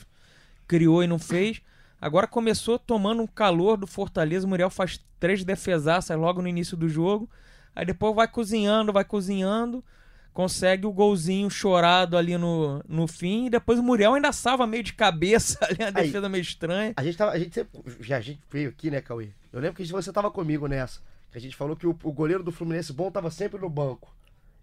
criou 0.65 1.04
e 1.04 1.08
não 1.08 1.19
fez. 1.19 1.62
Agora 1.99 2.25
começou 2.25 2.80
tomando 2.80 3.21
um 3.21 3.28
calor 3.28 3.75
do 3.75 3.86
Fortaleza. 3.86 4.45
O 4.45 4.49
Muriel 4.49 4.69
faz 4.69 5.04
três 5.19 5.43
defesaças 5.43 6.17
logo 6.17 6.41
no 6.41 6.47
início 6.47 6.78
do 6.78 6.88
jogo. 6.88 7.30
Aí 7.75 7.86
depois 7.86 8.15
vai 8.15 8.28
cozinhando, 8.28 8.93
vai 8.93 9.04
cozinhando. 9.04 9.84
Consegue 10.33 10.85
o 10.85 10.91
golzinho 10.91 11.49
chorado 11.49 12.15
ali 12.17 12.37
no, 12.37 12.81
no 12.87 13.07
fim. 13.07 13.47
E 13.47 13.49
depois 13.49 13.79
o 13.79 13.83
Muriel 13.83 14.13
ainda 14.13 14.31
salva 14.31 14.65
meio 14.67 14.83
de 14.83 14.93
cabeça 14.93 15.57
ali, 15.65 15.81
a 15.83 15.87
Aí. 15.87 15.93
defesa 16.05 16.29
meio 16.29 16.41
estranha. 16.41 16.93
A 16.95 17.03
gente, 17.03 17.17
tava, 17.17 17.31
a 17.31 17.39
gente 17.39 17.53
sempre. 17.53 17.81
Já 17.99 18.17
a 18.17 18.21
gente 18.21 18.39
veio 18.49 18.69
aqui, 18.69 18.89
né, 18.89 19.01
Cauê? 19.01 19.29
Eu 19.51 19.59
lembro 19.59 19.75
que 19.75 19.91
você 19.91 20.13
tava 20.13 20.29
comigo 20.31 20.67
nessa. 20.67 20.99
Que 21.31 21.37
a 21.37 21.41
gente 21.41 21.55
falou 21.55 21.75
que 21.75 21.85
o, 21.85 21.97
o 22.03 22.11
goleiro 22.11 22.43
do 22.43 22.51
Fluminense 22.51 22.93
bom 22.93 23.11
tava 23.11 23.29
sempre 23.29 23.59
no 23.59 23.69
banco. 23.69 24.15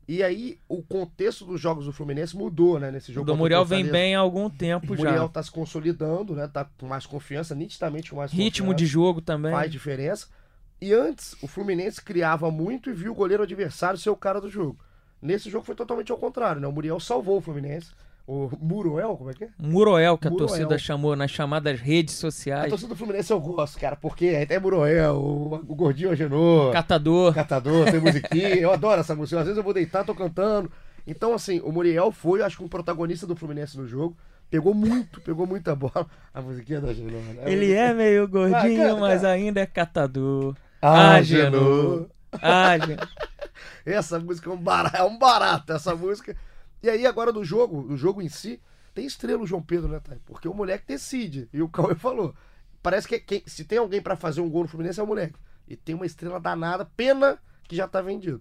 E 0.09 0.23
aí, 0.23 0.59
o 0.69 0.85
contexto 0.85 1.45
dos 1.45 1.61
jogos 1.61 1.85
do 1.85 1.93
Fluminense 1.93 2.37
mudou, 2.37 2.79
né? 2.79 2.93
Nesse 2.93 3.11
O 3.11 3.15
jogo. 3.15 3.27
contra 3.27 3.39
Muriel 3.39 3.65
vem 3.65 3.85
bem 3.85 4.15
há 4.15 4.21
algum 4.21 4.49
tempo 4.49 4.93
O 4.93 4.97
já. 4.97 5.03
Muriel 5.03 5.29
tá 5.29 5.43
se 5.43 5.51
consolidando, 5.51 6.35
né? 6.37 6.47
Tá 6.47 6.65
com 6.79 6.87
mais 6.87 7.05
confiança, 7.07 7.57
nitidamente 7.57 8.11
com 8.11 8.17
mais 8.17 8.31
Ritmo 8.31 8.73
de 8.73 8.87
jogo 8.87 9.21
também. 9.21 9.51
faz 9.51 9.71
diferença. 9.71 10.29
E 10.81 10.93
antes, 10.93 11.35
o 11.43 11.49
Fluminense 11.49 12.01
criava 12.01 12.51
muito 12.53 12.89
e 12.89 12.93
viu 12.93 13.11
o 13.13 13.15
goleiro 13.17 13.43
adversário 13.43 13.99
ser 13.99 14.11
o 14.11 14.17
cara 14.17 14.41
do 14.41 14.49
jogo. 14.49 14.79
Nesse 15.21 15.51
jogo 15.51 15.65
foi 15.65 15.75
totalmente 15.75 16.13
ao 16.13 16.19
contrário, 16.19 16.61
né? 16.61 16.67
O 16.67 16.73
Muriel 16.73 17.01
salvou 17.01 17.39
o 17.39 17.41
Fluminense. 17.41 17.89
O 18.29 18.51
Muruel, 18.61 19.17
como 19.17 19.31
é 19.31 19.35
que 19.35 19.45
é? 19.45 19.49
Muroel, 19.57 20.19
que 20.19 20.27
a 20.27 20.31
Muroel. 20.31 20.49
torcida 20.49 20.77
chamou 20.79 21.15
nas 21.15 21.31
chamadas 21.31 21.81
redes 21.81 22.17
A 22.17 22.21
sociais. 22.23 22.69
torcida 22.69 22.89
do 22.89 22.97
Fluminense 22.97 23.33
eu 23.33 23.39
gosto, 23.41 23.79
cara, 23.79 23.95
porque 23.95 24.27
é 24.49 24.59
Muruel, 24.59 25.15
o, 25.15 25.55
o 25.55 25.75
Gordinho 25.77 26.11
Agenor, 26.11 26.73
Catador. 26.73 27.33
Catador, 27.33 27.89
tem 27.89 28.01
musiquinha. 28.01 28.49
Eu 28.59 28.73
adoro 28.73 29.01
essa 29.01 29.15
música. 29.15 29.39
Às 29.39 29.45
vezes 29.47 29.59
eu 29.59 29.63
vou 29.63 29.73
deitar, 29.73 30.05
tô 30.05 30.13
cantando. 30.15 30.71
Então, 31.07 31.35
assim, 31.35 31.61
o 31.61 31.71
Muriel 31.71 32.11
foi, 32.11 32.43
acho 32.43 32.57
que, 32.57 32.65
um 32.65 32.69
protagonista 32.69 33.29
do 33.29 33.37
Fluminense 33.37 33.79
no 33.79 33.87
jogo. 33.87 34.17
Pegou 34.51 34.75
muito, 34.75 35.21
pegou 35.21 35.47
muita 35.47 35.75
bola. 35.77 36.07
A 36.35 36.41
musiquinha 36.41 36.81
da 36.81 36.91
Agenor, 36.91 37.21
né? 37.35 37.43
Ele 37.47 37.73
é 37.73 37.95
meio 37.95 38.27
gordinho, 38.29 38.83
canta, 38.83 38.97
mas 39.01 39.21
canta. 39.21 39.29
ainda 39.29 39.61
é 39.61 39.67
catador. 39.67 40.57
Agenor. 40.83 42.09
Agenor. 42.43 43.09
Essa 43.85 44.19
música 44.19 44.51
é 44.51 44.53
um 44.53 44.57
barato, 44.57 44.97
é 44.97 45.03
um 45.03 45.19
barato 45.19 45.73
essa 45.73 45.95
música. 45.95 46.37
E 46.83 46.89
aí, 46.91 47.07
agora 47.07 47.33
do 47.33 47.45
jogo, 47.45 47.83
do 47.89 47.97
jogo 47.97 48.23
em 48.23 48.29
si, 48.29 48.61
tem 48.95 49.07
estrela 49.07 49.43
o 49.43 49.47
João 49.47 49.63
Pedro, 49.63 49.89
né, 49.89 50.01
Thay? 50.01 50.19
Porque 50.25 50.49
o 50.49 50.55
moleque 50.55 50.85
decide. 50.87 51.49
E 51.53 51.63
o 51.63 51.69
Cauê 51.69 51.95
falou. 51.97 52.35
Parece 52.83 53.09
que 53.09 53.19
quem- 53.19 53.43
se 53.47 53.65
tem 53.65 53.79
alguém 53.79 54.01
pra 54.01 54.17
fazer 54.17 54.41
um 54.41 54.49
gol 54.49 54.63
no 54.63 54.69
Fluminense 54.69 55.01
é 55.01 55.03
o 55.03 55.07
moleque. 55.07 55.39
E 55.69 55.77
tem 55.77 55.95
uma 55.95 56.07
estrela 56.07 56.39
danada, 56.39 56.85
pena 56.97 57.39
que 57.65 57.75
já 57.75 57.89
tá 57.89 58.01
vendido. 58.01 58.41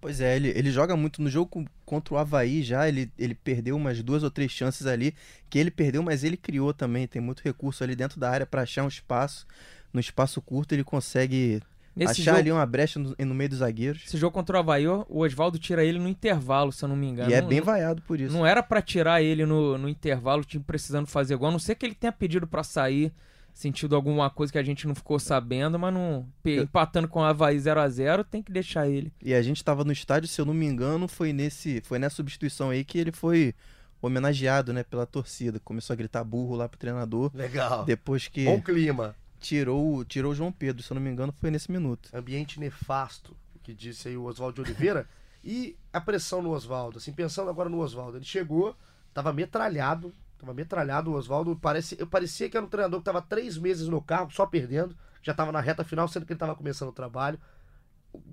Pois 0.00 0.20
é, 0.20 0.36
ele, 0.36 0.48
ele 0.50 0.70
joga 0.70 0.96
muito 0.96 1.20
no 1.20 1.28
jogo 1.28 1.64
contra 1.84 2.14
o 2.14 2.18
Havaí 2.18 2.62
já, 2.62 2.86
ele, 2.88 3.10
ele 3.18 3.34
perdeu 3.34 3.74
umas 3.76 4.00
duas 4.00 4.22
ou 4.22 4.30
três 4.30 4.52
chances 4.52 4.86
ali, 4.86 5.12
que 5.50 5.58
ele 5.58 5.72
perdeu, 5.72 6.02
mas 6.04 6.22
ele 6.22 6.36
criou 6.36 6.72
também, 6.72 7.08
tem 7.08 7.20
muito 7.20 7.40
recurso 7.42 7.82
ali 7.82 7.96
dentro 7.96 8.20
da 8.20 8.30
área 8.30 8.46
para 8.46 8.62
achar 8.62 8.84
um 8.84 8.88
espaço. 8.88 9.44
no 9.92 9.98
espaço 9.98 10.40
curto 10.40 10.72
ele 10.72 10.84
consegue 10.84 11.60
Nesse 11.98 12.20
achar 12.22 12.30
jogo, 12.32 12.38
ali 12.38 12.52
uma 12.52 12.66
brecha 12.66 12.98
no, 12.98 13.14
no 13.18 13.34
meio 13.34 13.50
dos 13.50 13.58
zagueiros. 13.58 14.02
esse 14.06 14.16
jogo 14.16 14.32
contra 14.32 14.56
o 14.56 14.60
Havaí, 14.60 14.86
o 14.86 15.04
Oswaldo 15.08 15.58
tira 15.58 15.84
ele 15.84 15.98
no 15.98 16.08
intervalo, 16.08 16.72
se 16.72 16.84
eu 16.84 16.88
não 16.88 16.96
me 16.96 17.06
engano. 17.08 17.30
E 17.30 17.34
é 17.34 17.40
Não- 17.40 17.48
bem 17.48 17.60
vaiado 17.60 18.02
por 18.02 18.20
isso. 18.20 18.32
Não 18.32 18.46
era 18.46 18.62
pra 18.62 18.80
tirar 18.80 19.22
ele 19.22 19.44
no, 19.44 19.76
no 19.76 19.88
intervalo, 19.88 20.42
o 20.42 20.44
time 20.44 20.62
precisando 20.64 21.06
fazer 21.06 21.36
gol. 21.36 21.48
A 21.48 21.52
não 21.52 21.58
ser 21.58 21.74
que 21.74 21.84
ele 21.84 21.94
tenha 21.94 22.12
pedido 22.12 22.46
pra 22.46 22.62
sair, 22.62 23.12
sentido 23.52 23.96
alguma 23.96 24.30
coisa 24.30 24.52
que 24.52 24.58
a 24.58 24.62
gente 24.62 24.86
não 24.86 24.94
ficou 24.94 25.18
sabendo, 25.18 25.78
mas 25.78 25.92
não. 25.92 26.26
Empatando 26.44 27.08
com 27.08 27.20
o 27.20 27.24
Havaí 27.24 27.56
0x0, 27.56 28.24
tem 28.24 28.42
que 28.42 28.52
deixar 28.52 28.88
ele. 28.88 29.12
E 29.22 29.34
a 29.34 29.42
gente 29.42 29.64
tava 29.64 29.84
no 29.84 29.92
estádio, 29.92 30.28
se 30.28 30.40
eu 30.40 30.44
não 30.44 30.54
me 30.54 30.66
engano, 30.66 31.08
foi 31.08 31.32
nesse, 31.32 31.82
foi 31.84 31.98
nessa 31.98 32.16
substituição 32.16 32.70
aí 32.70 32.84
que 32.84 32.98
ele 32.98 33.10
foi 33.12 33.54
homenageado, 34.00 34.72
né, 34.72 34.84
pela 34.84 35.06
torcida. 35.06 35.60
Começou 35.60 35.92
a 35.94 35.96
gritar 35.96 36.22
burro 36.24 36.54
lá 36.54 36.68
pro 36.68 36.78
treinador. 36.78 37.30
Legal. 37.34 37.84
Depois 37.84 38.28
que 38.28 38.44
Bom 38.44 38.60
clima. 38.60 39.14
Tirou, 39.38 40.04
tirou 40.04 40.32
o 40.32 40.34
João 40.34 40.52
Pedro, 40.52 40.82
se 40.82 40.90
eu 40.90 40.94
não 40.94 41.02
me 41.02 41.10
engano, 41.10 41.32
foi 41.32 41.50
nesse 41.50 41.70
minuto. 41.70 42.10
Ambiente 42.12 42.60
nefasto, 42.60 43.36
o 43.54 43.58
que 43.60 43.72
disse 43.72 44.08
aí 44.08 44.16
o 44.16 44.24
Oswaldo 44.24 44.62
de 44.62 44.70
Oliveira. 44.70 45.08
e 45.42 45.76
a 45.92 46.00
pressão 46.00 46.42
no 46.42 46.50
Oswaldo, 46.50 46.98
assim, 46.98 47.12
pensando 47.12 47.48
agora 47.48 47.68
no 47.68 47.78
Oswaldo. 47.78 48.18
Ele 48.18 48.24
chegou, 48.24 48.76
tava 49.14 49.32
metralhado, 49.32 50.12
tava 50.38 50.52
metralhado 50.52 51.10
o 51.10 51.14
Oswaldo. 51.14 51.56
Parece, 51.56 51.96
eu 51.98 52.06
parecia 52.06 52.48
que 52.48 52.56
era 52.56 52.66
um 52.66 52.68
treinador 52.68 53.00
que 53.00 53.04
tava 53.04 53.22
três 53.22 53.56
meses 53.56 53.88
no 53.88 54.02
carro, 54.02 54.30
só 54.30 54.46
perdendo. 54.46 54.96
Já 55.22 55.34
tava 55.34 55.52
na 55.52 55.60
reta 55.60 55.84
final, 55.84 56.08
sendo 56.08 56.26
que 56.26 56.32
ele 56.32 56.40
tava 56.40 56.54
começando 56.54 56.88
o 56.88 56.92
trabalho. 56.92 57.38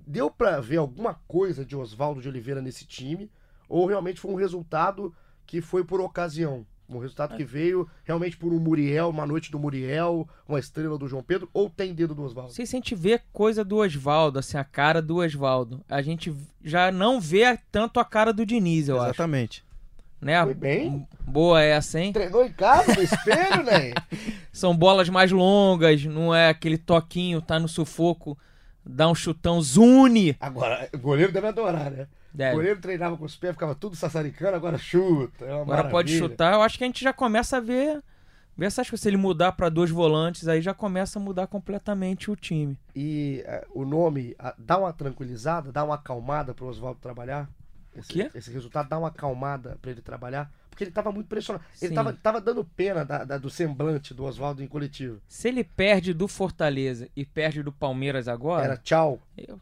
Deu 0.06 0.30
pra 0.30 0.60
ver 0.60 0.78
alguma 0.78 1.14
coisa 1.26 1.64
de 1.64 1.76
Oswaldo 1.76 2.20
de 2.20 2.28
Oliveira 2.28 2.60
nesse 2.60 2.84
time? 2.84 3.30
Ou 3.68 3.86
realmente 3.86 4.20
foi 4.20 4.30
um 4.30 4.36
resultado 4.36 5.14
que 5.46 5.60
foi 5.60 5.84
por 5.84 6.00
ocasião? 6.00 6.66
Um 6.88 6.98
resultado 6.98 7.36
que 7.36 7.44
veio 7.44 7.88
realmente 8.04 8.36
por 8.36 8.52
um 8.52 8.60
Muriel, 8.60 9.10
uma 9.10 9.26
noite 9.26 9.50
do 9.50 9.58
Muriel, 9.58 10.28
uma 10.48 10.58
estrela 10.58 10.96
do 10.96 11.08
João 11.08 11.22
Pedro, 11.22 11.48
ou 11.52 11.68
tem 11.68 11.92
dedo 11.92 12.14
do 12.14 12.22
Oswaldo? 12.22 12.52
Sei 12.52 12.64
se 12.64 12.76
a 12.76 12.78
gente 12.78 12.94
vê 12.94 13.20
coisa 13.32 13.64
do 13.64 13.76
Oswaldo, 13.76 14.38
assim, 14.38 14.56
a 14.56 14.64
cara 14.64 15.02
do 15.02 15.16
Oswaldo. 15.16 15.84
A 15.88 16.00
gente 16.00 16.34
já 16.62 16.92
não 16.92 17.20
vê 17.20 17.58
tanto 17.72 17.98
a 17.98 18.04
cara 18.04 18.32
do 18.32 18.46
Diniz, 18.46 18.88
eu 18.88 18.96
acho. 19.00 19.10
Exatamente. 19.10 19.64
Né? 20.20 20.42
Foi 20.42 20.54
bem. 20.54 21.06
Boa 21.20 21.62
essa, 21.62 22.00
hein? 22.00 22.12
Treinou 22.12 22.44
em 22.44 22.52
casa, 22.52 22.94
no 22.94 23.02
espelho, 23.02 23.62
né? 23.64 23.92
São 24.52 24.76
bolas 24.76 25.08
mais 25.08 25.30
longas, 25.30 26.04
não 26.04 26.34
é 26.34 26.48
aquele 26.48 26.78
toquinho, 26.78 27.42
tá 27.42 27.58
no 27.58 27.68
sufoco, 27.68 28.38
dá 28.84 29.08
um 29.08 29.14
chutão, 29.14 29.60
zune. 29.60 30.36
Agora, 30.40 30.88
o 30.94 30.98
goleiro 30.98 31.32
deve 31.32 31.48
adorar, 31.48 31.90
né? 31.90 32.06
O 32.36 32.38
Deve. 32.38 32.54
goleiro 32.56 32.80
treinava 32.80 33.16
com 33.16 33.24
os 33.24 33.34
pés, 33.34 33.54
ficava 33.54 33.74
tudo 33.74 33.96
sassaricando, 33.96 34.56
agora 34.56 34.76
chuta. 34.76 35.44
é 35.46 35.52
Agora 35.52 35.84
pode 35.84 36.12
maravilha. 36.12 36.18
chutar. 36.18 36.52
Eu 36.52 36.60
acho 36.62 36.76
que 36.76 36.84
a 36.84 36.86
gente 36.86 37.02
já 37.02 37.12
começa 37.12 37.56
a 37.56 37.60
ver, 37.60 38.02
ver 38.54 38.66
essas 38.66 38.88
coisas. 38.90 39.00
Se 39.02 39.08
ele 39.08 39.16
mudar 39.16 39.52
pra 39.52 39.70
dois 39.70 39.90
volantes, 39.90 40.46
aí 40.46 40.60
já 40.60 40.74
começa 40.74 41.18
a 41.18 41.22
mudar 41.22 41.46
completamente 41.46 42.30
o 42.30 42.36
time. 42.36 42.76
E 42.94 43.42
eh, 43.46 43.66
o 43.74 43.86
nome 43.86 44.34
ah, 44.38 44.54
dá 44.58 44.76
uma 44.78 44.92
tranquilizada, 44.92 45.72
dá 45.72 45.82
uma 45.82 45.94
acalmada 45.94 46.52
pro 46.52 46.66
Oswaldo 46.66 47.00
trabalhar? 47.00 47.48
Esse, 47.96 48.08
quê? 48.12 48.30
esse 48.34 48.52
resultado 48.52 48.90
dá 48.90 48.98
uma 48.98 49.08
acalmada 49.08 49.78
pra 49.80 49.90
ele 49.90 50.02
trabalhar? 50.02 50.52
Porque 50.68 50.84
ele 50.84 50.90
tava 50.90 51.10
muito 51.10 51.26
pressionado. 51.28 51.64
Ele 51.80 51.88
Sim. 51.88 51.94
tava, 51.94 52.12
tava 52.12 52.38
dando 52.38 52.62
pena 52.62 53.02
da- 53.02 53.24
da- 53.24 53.38
do 53.38 53.48
semblante 53.48 54.12
do 54.12 54.24
Oswaldo 54.24 54.62
em 54.62 54.66
coletivo. 54.66 55.18
Se 55.26 55.48
ele 55.48 55.64
perde 55.64 56.12
do 56.12 56.28
Fortaleza 56.28 57.08
e 57.16 57.24
perde 57.24 57.62
do 57.62 57.72
Palmeiras 57.72 58.28
agora, 58.28 58.64
Era 58.66 58.76
tchau. 58.76 59.18
eu 59.38 59.58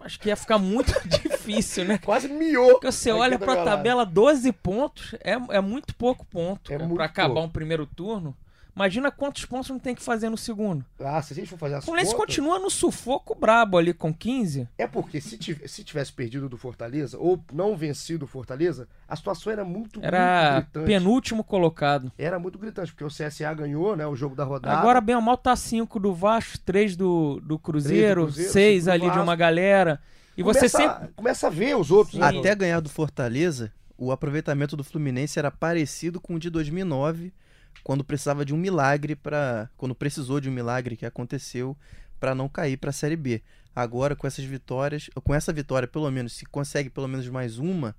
acho 0.00 0.18
que 0.18 0.28
ia 0.28 0.36
ficar 0.36 0.58
muito 0.58 0.92
difícil, 1.06 1.84
né? 1.84 1.98
Quase 1.98 2.28
miou. 2.28 2.72
Porque 2.72 2.90
você 2.90 3.10
olha 3.10 3.38
pra 3.38 3.64
tabela, 3.64 4.04
12 4.04 4.52
pontos 4.52 5.14
é, 5.22 5.32
é 5.50 5.60
muito 5.60 5.94
pouco 5.94 6.24
ponto 6.26 6.72
É 6.72 6.78
muito 6.78 7.00
acabar 7.02 7.40
um 7.40 7.48
primeiro 7.48 7.86
turno. 7.86 8.34
Imagina 8.74 9.10
quantos 9.10 9.44
pontos 9.44 9.68
não 9.70 9.78
tem 9.78 9.94
que 9.94 10.02
fazer 10.02 10.28
no 10.28 10.36
segundo. 10.36 10.84
Ah, 10.98 11.20
se 11.22 11.32
a 11.32 11.36
gente 11.36 11.48
for 11.48 11.58
fazer 11.58 11.74
as 11.76 11.82
O 11.82 11.86
Fluminense 11.86 12.12
contas... 12.14 12.26
continua 12.36 12.58
no 12.58 12.70
sufoco 12.70 13.34
brabo 13.34 13.76
ali 13.78 13.92
com 13.92 14.12
15. 14.14 14.68
É 14.78 14.86
porque 14.86 15.20
se, 15.20 15.36
tiv- 15.36 15.66
se 15.66 15.82
tivesse 15.84 16.12
perdido 16.12 16.48
do 16.48 16.56
Fortaleza, 16.56 17.18
ou 17.18 17.42
não 17.52 17.76
vencido 17.76 18.24
o 18.24 18.28
Fortaleza, 18.28 18.88
a 19.08 19.16
situação 19.16 19.52
era 19.52 19.64
muito, 19.64 20.00
muito 20.00 20.04
Era 20.06 20.60
gritante. 20.60 20.86
penúltimo 20.86 21.44
colocado. 21.44 22.12
Era 22.16 22.38
muito 22.38 22.58
gritante, 22.58 22.92
porque 22.92 23.04
o 23.04 23.08
CSA 23.08 23.52
ganhou, 23.54 23.96
né, 23.96 24.06
o 24.06 24.14
jogo 24.16 24.34
da 24.34 24.44
rodada. 24.44 24.78
Agora, 24.78 25.00
bem 25.00 25.16
ou 25.16 25.22
mal, 25.22 25.36
tá 25.36 25.54
5 25.56 25.98
do 26.00 26.14
Vasco, 26.14 26.58
3 26.60 26.96
do, 26.96 27.40
do 27.40 27.58
Cruzeiro, 27.58 28.24
Cruzeiro, 28.24 28.50
6 28.52 28.74
cinco 28.84 28.84
do 28.86 28.90
ali 28.92 29.00
de 29.02 29.06
Vasco. 29.08 29.22
uma 29.22 29.36
galera. 29.36 30.00
E 30.36 30.42
você 30.42 30.60
começa, 30.60 30.78
sempre. 30.78 31.08
começa 31.14 31.46
a 31.48 31.50
ver 31.50 31.76
os 31.76 31.90
outros. 31.90 32.14
Sim. 32.14 32.20
né? 32.20 32.38
Até 32.38 32.54
ganhar 32.54 32.80
do 32.80 32.88
Fortaleza, 32.88 33.70
o 33.98 34.10
aproveitamento 34.12 34.76
do 34.76 34.82
Fluminense 34.84 35.38
era 35.38 35.50
parecido 35.50 36.20
com 36.20 36.34
o 36.36 36.38
de 36.38 36.48
2009, 36.48 37.32
quando 37.82 38.04
precisava 38.04 38.44
de 38.44 38.52
um 38.54 38.56
milagre 38.58 39.16
para, 39.16 39.68
quando 39.76 39.94
precisou 39.94 40.40
de 40.40 40.48
um 40.48 40.52
milagre 40.52 40.96
que 40.96 41.06
aconteceu 41.06 41.76
para 42.18 42.34
não 42.34 42.48
cair 42.48 42.76
para 42.76 42.90
a 42.90 42.92
Série 42.92 43.16
B. 43.16 43.42
Agora 43.74 44.14
com 44.16 44.26
essas 44.26 44.44
vitórias, 44.44 45.08
com 45.24 45.34
essa 45.34 45.52
vitória 45.52 45.88
pelo 45.88 46.10
menos, 46.10 46.32
se 46.34 46.44
consegue 46.44 46.90
pelo 46.90 47.08
menos 47.08 47.26
mais 47.28 47.58
uma, 47.58 47.96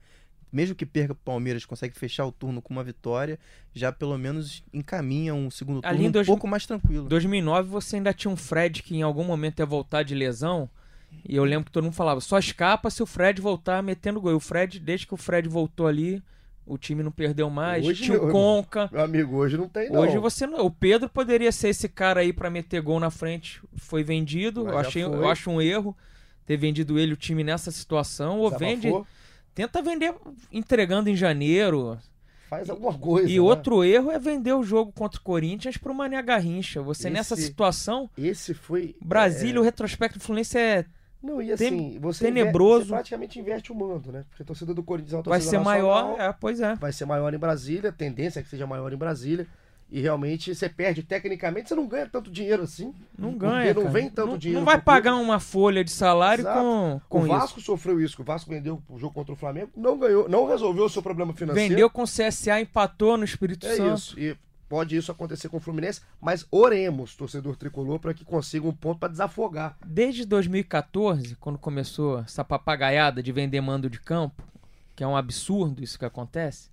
mesmo 0.52 0.76
que 0.76 0.86
perca 0.86 1.16
pro 1.16 1.24
Palmeiras, 1.24 1.66
consegue 1.66 1.98
fechar 1.98 2.26
o 2.26 2.32
turno 2.32 2.62
com 2.62 2.74
uma 2.74 2.84
vitória, 2.84 3.40
já 3.74 3.92
pelo 3.92 4.18
menos 4.18 4.64
encaminha 4.74 5.34
um 5.34 5.50
segundo 5.50 5.82
turno 5.82 6.08
um 6.08 6.12
dois- 6.12 6.28
pouco 6.28 6.48
mais 6.48 6.66
tranquilo. 6.66 7.08
2009 7.08 7.70
você 7.70 7.96
ainda 7.96 8.14
tinha 8.14 8.30
um 8.32 8.36
Fred 8.36 8.84
que 8.84 8.96
em 8.96 9.02
algum 9.02 9.24
momento 9.24 9.60
ia 9.60 9.66
voltar 9.66 10.04
de 10.04 10.14
lesão. 10.14 10.70
E 11.28 11.36
eu 11.36 11.44
lembro 11.44 11.66
que 11.66 11.72
todo 11.72 11.84
mundo 11.86 11.94
falava, 11.94 12.22
só 12.22 12.38
escapa 12.38 12.90
se 12.90 13.02
o 13.02 13.06
Fred 13.06 13.42
voltar 13.42 13.82
metendo 13.82 14.22
gol. 14.22 14.32
E 14.32 14.36
o 14.36 14.40
Fred, 14.40 14.80
desde 14.80 15.08
que 15.08 15.14
o 15.14 15.18
Fred 15.18 15.48
voltou 15.50 15.88
ali, 15.88 16.22
o 16.66 16.78
time 16.78 17.04
não 17.04 17.12
perdeu 17.12 17.50
mais. 17.50 17.86
Hoje 17.86 18.04
tinha 18.04 18.18
não, 18.18 18.30
o 18.30 18.32
Conca. 18.32 18.90
Meu 18.92 19.02
amigo, 19.04 19.36
hoje 19.38 19.58
não 19.58 19.68
tem, 19.68 19.90
não. 19.90 20.02
Hoje 20.02 20.18
você 20.18 20.46
não. 20.48 20.66
O 20.66 20.72
Pedro 20.72 21.10
poderia 21.10 21.52
ser 21.52 21.70
esse 21.70 21.90
cara 21.90 22.22
aí 22.22 22.32
pra 22.32 22.50
meter 22.50 22.82
gol 22.82 23.00
na 23.00 23.10
frente. 23.10 23.62
Foi 23.76 24.04
vendido. 24.04 24.64
Mas 24.66 24.74
Eu, 24.74 24.80
achei, 24.80 25.04
foi. 25.04 25.14
eu 25.16 25.28
acho 25.30 25.50
um 25.50 25.62
erro 25.62 25.96
ter 26.46 26.58
vendido 26.58 26.98
ele, 27.00 27.14
o 27.14 27.18
time, 27.18 27.44
nessa 27.44 27.72
situação. 27.72 28.40
Ou 28.40 28.50
Desabafou, 28.52 28.68
vende. 28.68 29.08
Tenta 29.54 29.82
vender 29.82 30.14
entregando 30.52 31.10
em 31.10 31.16
janeiro. 31.16 31.98
Faz 32.50 32.70
alguma 32.70 32.94
coisa. 32.94 33.30
E 33.30 33.36
né? 33.36 33.42
outro 33.42 33.84
erro 33.84 34.12
é 34.12 34.20
vender 34.20 34.52
o 34.54 34.64
jogo 34.64 34.92
contra 34.92 35.20
o 35.20 35.24
Corinthians 35.24 35.78
pro 35.78 35.94
Mané 35.94 36.22
Garrincha. 36.22 36.82
Você 36.82 37.10
nessa 37.10 37.34
Esse- 37.34 37.44
situação. 37.44 38.10
Esse 38.18 38.54
foi. 38.54 38.96
Brasília, 39.02 39.60
o 39.60 39.64
retrospecto 39.64 40.20
do 40.20 40.22
Fluminense 40.24 40.58
é, 40.58 40.86
Não, 41.22 41.42
e 41.42 41.52
assim, 41.52 42.00
você, 42.00 42.26
tenebroso. 42.26 42.76
inver- 42.78 42.86
você 42.88 42.94
praticamente 42.94 43.40
inverte 43.40 43.72
o 43.72 43.76
mando, 43.76 44.12
né? 44.12 44.26
Porque 44.30 44.42
a 44.44 44.46
torcida 44.46 44.74
do 44.74 44.82
Corinthians 44.82 45.14
é 45.14 45.18
uma 45.18 45.24
vai 45.24 45.42
ser 45.42 45.60
maior. 45.60 46.20
É, 46.20 46.34
pois 46.34 46.60
é. 46.60 46.76
Vai 46.76 46.92
ser 46.92 47.06
maior 47.06 47.34
em 47.34 47.38
Brasília, 47.38 47.90
a 47.92 47.94
tendência 47.94 48.40
é 48.40 48.44
que 48.44 48.50
seja 48.50 48.66
maior 48.66 48.92
em 48.92 48.98
Brasília. 48.98 49.46
E 49.94 50.00
realmente 50.00 50.56
você 50.56 50.70
perde 50.70 51.04
tecnicamente, 51.04 51.68
você 51.68 51.76
não 51.76 51.86
ganha 51.86 52.08
tanto 52.08 52.32
dinheiro 52.32 52.64
assim. 52.64 52.94
Não 53.20 53.32
Porque 53.34 53.46
ganha. 53.46 53.74
não 53.74 53.92
vem 53.92 54.10
tanto 54.10 54.30
não, 54.32 54.38
dinheiro 54.38 54.60
Não 54.62 54.66
vai 54.66 54.76
clube. 54.76 54.86
pagar 54.86 55.16
uma 55.16 55.38
folha 55.38 55.84
de 55.84 55.92
salário 55.92 56.44
Exato. 56.44 56.60
com, 56.62 57.02
com 57.10 57.20
o 57.20 57.26
isso. 57.28 57.34
Vasco 57.38 57.60
sofreu 57.62 58.00
isso, 58.02 58.22
o 58.22 58.24
Vasco 58.24 58.50
vendeu 58.50 58.82
o 58.90 58.98
jogo 58.98 59.14
contra 59.14 59.34
o 59.34 59.36
Flamengo, 59.36 59.70
não 59.76 60.00
ganhou, 60.00 60.30
não 60.30 60.48
resolveu 60.48 60.86
o 60.86 60.90
seu 60.90 61.04
problema 61.04 61.34
financeiro. 61.34 61.70
Vendeu 61.70 61.90
com 61.90 62.04
o 62.04 62.08
CSA, 62.08 62.62
empatou 62.62 63.18
no 63.18 63.26
Espírito 63.26 63.68
É 63.68 63.76
Santo. 63.76 63.96
isso. 63.98 64.18
E 64.20 64.34
pode 64.72 64.96
isso 64.96 65.12
acontecer 65.12 65.50
com 65.50 65.58
o 65.58 65.60
Fluminense, 65.60 66.00
mas 66.22 66.48
oremos, 66.50 67.14
torcedor 67.14 67.58
tricolor, 67.58 68.00
para 68.00 68.14
que 68.14 68.24
consiga 68.24 68.66
um 68.66 68.74
ponto 68.74 69.00
para 69.00 69.12
desafogar. 69.12 69.76
Desde 69.86 70.24
2014, 70.24 71.36
quando 71.36 71.60
começou 71.60 72.20
essa 72.20 72.42
papagaiada 72.42 73.22
de 73.22 73.34
vender 73.34 73.60
mando 73.60 73.90
de 73.90 74.00
campo, 74.00 74.42
que 74.96 75.04
é 75.04 75.08
um 75.08 75.18
absurdo 75.18 75.84
isso 75.84 76.00
que 76.00 76.06
acontece, 76.06 76.70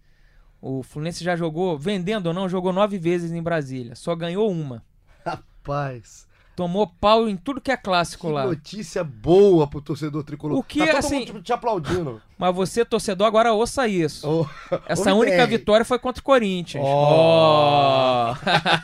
o 0.63 0.85
Fluminense 0.85 1.25
já 1.25 1.35
jogou, 1.35 1.77
vendendo 1.77 2.29
ou 2.29 2.33
não, 2.33 2.49
jogou 2.49 2.73
nove 2.73 2.99
vezes 2.99 3.33
em 3.33 3.43
Brasília. 3.43 3.97
Só 3.97 4.15
ganhou 4.15 4.49
uma. 4.49 4.85
Rapaz, 5.27 6.28
Tomou 6.59 6.89
pau 6.89 7.29
em 7.29 7.37
tudo 7.37 7.61
que 7.61 7.71
é 7.71 7.77
que 7.77 7.85
clássico 7.85 8.29
lá. 8.31 8.45
notícia 8.45 9.05
boa 9.05 9.69
pro 9.69 9.81
torcedor 9.81 10.25
tricolor. 10.25 10.59
O 10.59 10.63
que, 10.65 10.81
tá 10.81 10.87
todo 10.87 10.97
assim- 10.97 11.27
mundo 11.27 11.41
te 11.41 11.53
aplaudindo. 11.53 12.21
Mas 12.37 12.53
você, 12.53 12.85
torcedor, 12.85 13.29
agora 13.29 13.53
ouça 13.53 13.87
isso. 13.87 14.29
Ô, 14.29 14.45
Essa 14.89 15.15
única 15.15 15.47
vitória 15.47 15.85
foi 15.85 16.01
contra 16.01 16.21
o 16.21 16.25
Corinthians. 16.25 16.83
Ó. 16.85 18.31
Ó. 18.33 18.35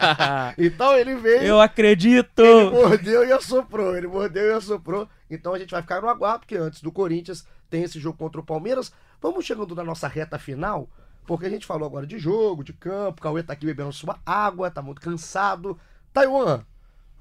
Então 0.57 0.97
ele 0.97 1.17
veio, 1.17 1.43
Eu 1.43 1.61
acredito! 1.61 2.43
ele 2.43 2.71
mordeu 2.71 3.25
e 3.27 3.33
assoprou, 3.33 3.97
ele 3.97 4.07
mordeu 4.07 4.51
e 4.51 4.53
assoprou. 4.53 5.09
Então 5.29 5.53
a 5.53 5.59
gente 5.59 5.73
vai 5.73 5.83
ficar 5.83 6.01
no 6.01 6.09
aguardo, 6.09 6.41
porque 6.41 6.57
antes 6.57 6.81
do 6.81 6.93
Corinthians 6.93 7.45
tem 7.69 7.83
esse 7.83 7.99
jogo 7.99 8.17
contra 8.17 8.41
o 8.41 8.45
Palmeiras. 8.47 8.93
Vamos 9.21 9.45
chegando 9.45 9.75
na 9.75 9.83
nossa 9.83 10.07
reta 10.07 10.39
final, 10.39 10.89
porque 11.27 11.47
a 11.47 11.51
gente 11.51 11.67
falou 11.67 11.89
agora 11.89 12.07
de 12.07 12.21
jogo, 12.21 12.63
de 12.63 12.73
campo, 12.73 13.19
o 13.19 13.23
Cauê 13.23 13.43
tá 13.43 13.53
aqui 13.53 13.67
bebendo 13.67 13.93
sua 13.93 14.17
água, 14.25 14.71
tá 14.71 14.81
muito 14.81 15.01
cansado. 15.01 15.77
Taiwan, 16.13 16.63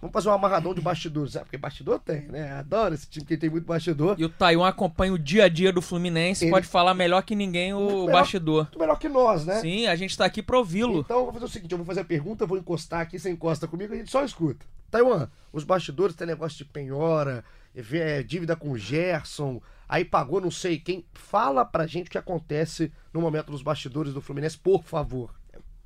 vamos 0.03 0.13
fazer 0.13 0.29
um 0.29 0.33
amarradão 0.33 0.73
de 0.73 0.81
bastidores. 0.81 1.33
Porque 1.37 1.57
bastidor 1.57 1.99
tem, 1.99 2.23
né? 2.27 2.51
Adoro 2.53 2.93
esse 2.93 3.07
time 3.09 3.25
que 3.25 3.37
tem 3.37 3.49
muito 3.49 3.65
bastidor. 3.65 4.15
E 4.19 4.25
o 4.25 4.29
Taiwan 4.29 4.67
acompanha 4.67 5.13
o 5.13 5.17
dia 5.17 5.45
a 5.45 5.49
dia 5.49 5.71
do 5.71 5.81
Fluminense, 5.81 6.45
Ele- 6.45 6.51
pode 6.51 6.67
falar 6.67 6.93
melhor 6.93 7.23
que 7.23 7.35
ninguém 7.35 7.73
o 7.73 7.87
Melhor- 7.87 8.11
bastidor. 8.11 8.63
Muito 8.65 8.79
melhor 8.79 8.99
que 8.99 9.07
nós, 9.09 9.45
né? 9.45 9.59
Sim, 9.61 9.87
a 9.87 9.95
gente 9.95 10.17
tá 10.17 10.25
aqui 10.25 10.43
pra 10.43 10.57
ouvi-lo. 10.57 10.99
Então 10.99 11.17
eu 11.19 11.23
vou 11.23 11.33
fazer 11.33 11.45
o 11.45 11.49
seguinte, 11.49 11.71
eu 11.71 11.77
vou 11.77 11.87
fazer 11.87 12.01
a 12.01 12.05
pergunta, 12.05 12.45
vou 12.45 12.57
encostar 12.57 13.01
aqui, 13.01 13.17
você 13.17 13.29
encosta 13.29 13.67
comigo, 13.67 13.93
a 13.93 13.97
gente 13.97 14.11
só 14.11 14.23
escuta. 14.23 14.65
Taiwan, 14.91 15.27
os 15.51 15.63
bastidores 15.63 16.15
tem 16.15 16.27
negócio 16.27 16.57
de 16.57 16.65
penhora, 16.65 17.43
é, 17.75 18.21
dívida 18.21 18.55
com 18.55 18.71
o 18.71 18.77
Gerson, 18.77 19.59
aí 19.89 20.05
pagou 20.05 20.39
não 20.39 20.51
sei 20.51 20.77
quem. 20.77 21.03
Fala 21.13 21.65
pra 21.65 21.87
gente 21.87 22.07
o 22.07 22.11
que 22.11 22.17
acontece 22.17 22.91
no 23.11 23.19
momento 23.21 23.51
dos 23.51 23.63
bastidores 23.63 24.13
do 24.13 24.21
Fluminense, 24.21 24.57
por 24.57 24.83
favor. 24.83 25.33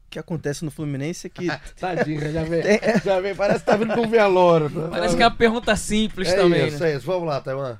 Que 0.09 0.19
acontece 0.19 0.63
no 0.63 0.71
Fluminense 0.71 1.27
é 1.27 1.29
que 1.29 1.47
Tadinha, 1.79 2.31
já 2.31 2.43
vem, 2.43 2.63
já 3.03 3.19
vem, 3.19 3.35
parece 3.35 3.59
que 3.59 3.65
tá 3.65 3.75
vindo 3.75 3.93
de 3.93 3.99
um 3.99 4.09
velório. 4.09 4.69
Parece 4.89 5.15
que 5.15 5.23
é 5.23 5.27
uma 5.27 5.35
pergunta 5.35 5.75
simples 5.75 6.29
é 6.29 6.35
também, 6.35 6.67
isso, 6.67 6.79
né? 6.79 6.91
é 6.91 6.95
isso. 6.95 7.05
Vamos 7.05 7.27
lá, 7.27 7.41
Taiwan. 7.41 7.77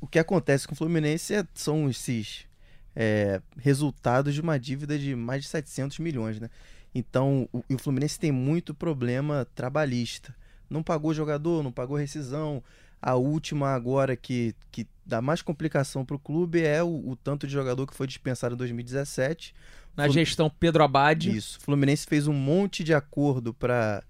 o 0.00 0.06
que 0.06 0.18
acontece 0.18 0.66
com 0.66 0.74
o 0.74 0.76
Fluminense 0.76 1.34
é- 1.34 1.44
são 1.54 1.88
esses 1.88 2.46
é, 2.94 3.40
resultados 3.56 4.34
de 4.34 4.40
uma 4.40 4.58
dívida 4.58 4.98
de 4.98 5.14
mais 5.14 5.44
de 5.44 5.48
700 5.48 5.98
milhões, 6.00 6.40
né? 6.40 6.50
Então, 6.94 7.48
o, 7.52 7.62
e 7.68 7.74
o 7.74 7.78
Fluminense 7.78 8.18
tem 8.18 8.32
muito 8.32 8.74
problema 8.74 9.46
trabalhista. 9.54 10.34
Não 10.68 10.82
pagou 10.82 11.14
jogador, 11.14 11.62
não 11.62 11.72
pagou 11.72 11.96
rescisão. 11.96 12.62
A 13.00 13.14
última 13.14 13.70
agora 13.70 14.16
que, 14.16 14.54
que 14.70 14.86
dá 15.06 15.22
mais 15.22 15.40
complicação 15.40 16.04
para 16.04 16.16
o 16.16 16.18
clube 16.18 16.62
é 16.62 16.82
o, 16.82 17.10
o 17.10 17.16
tanto 17.16 17.46
de 17.46 17.52
jogador 17.52 17.86
que 17.86 17.94
foi 17.94 18.06
dispensado 18.06 18.54
em 18.54 18.58
2017. 18.58 19.54
Na 19.96 20.08
gestão 20.08 20.50
Pedro 20.50 20.82
Abad. 20.82 21.26
Isso. 21.26 21.58
O 21.58 21.62
Fluminense 21.62 22.06
fez 22.06 22.26
um 22.26 22.32
monte 22.32 22.82
de 22.84 22.94
acordo 22.94 23.54
para 23.54 24.02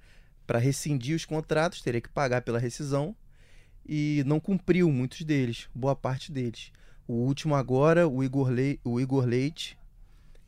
para 0.49 0.59
rescindir 0.59 1.15
os 1.15 1.27
contratos, 1.27 1.83
teria 1.83 2.01
que 2.01 2.09
pagar 2.09 2.41
pela 2.41 2.59
rescisão 2.59 3.15
e 3.87 4.25
não 4.27 4.41
cumpriu 4.41 4.91
muitos 4.91 5.21
deles, 5.21 5.69
boa 5.75 5.95
parte 5.95 6.33
deles. 6.33 6.73
O 7.07 7.13
último 7.13 7.55
agora, 7.55 8.09
o 8.09 8.25
Igor, 8.25 8.49
Le... 8.49 8.81
o 8.83 8.99
Igor 8.99 9.27
Leite, 9.27 9.79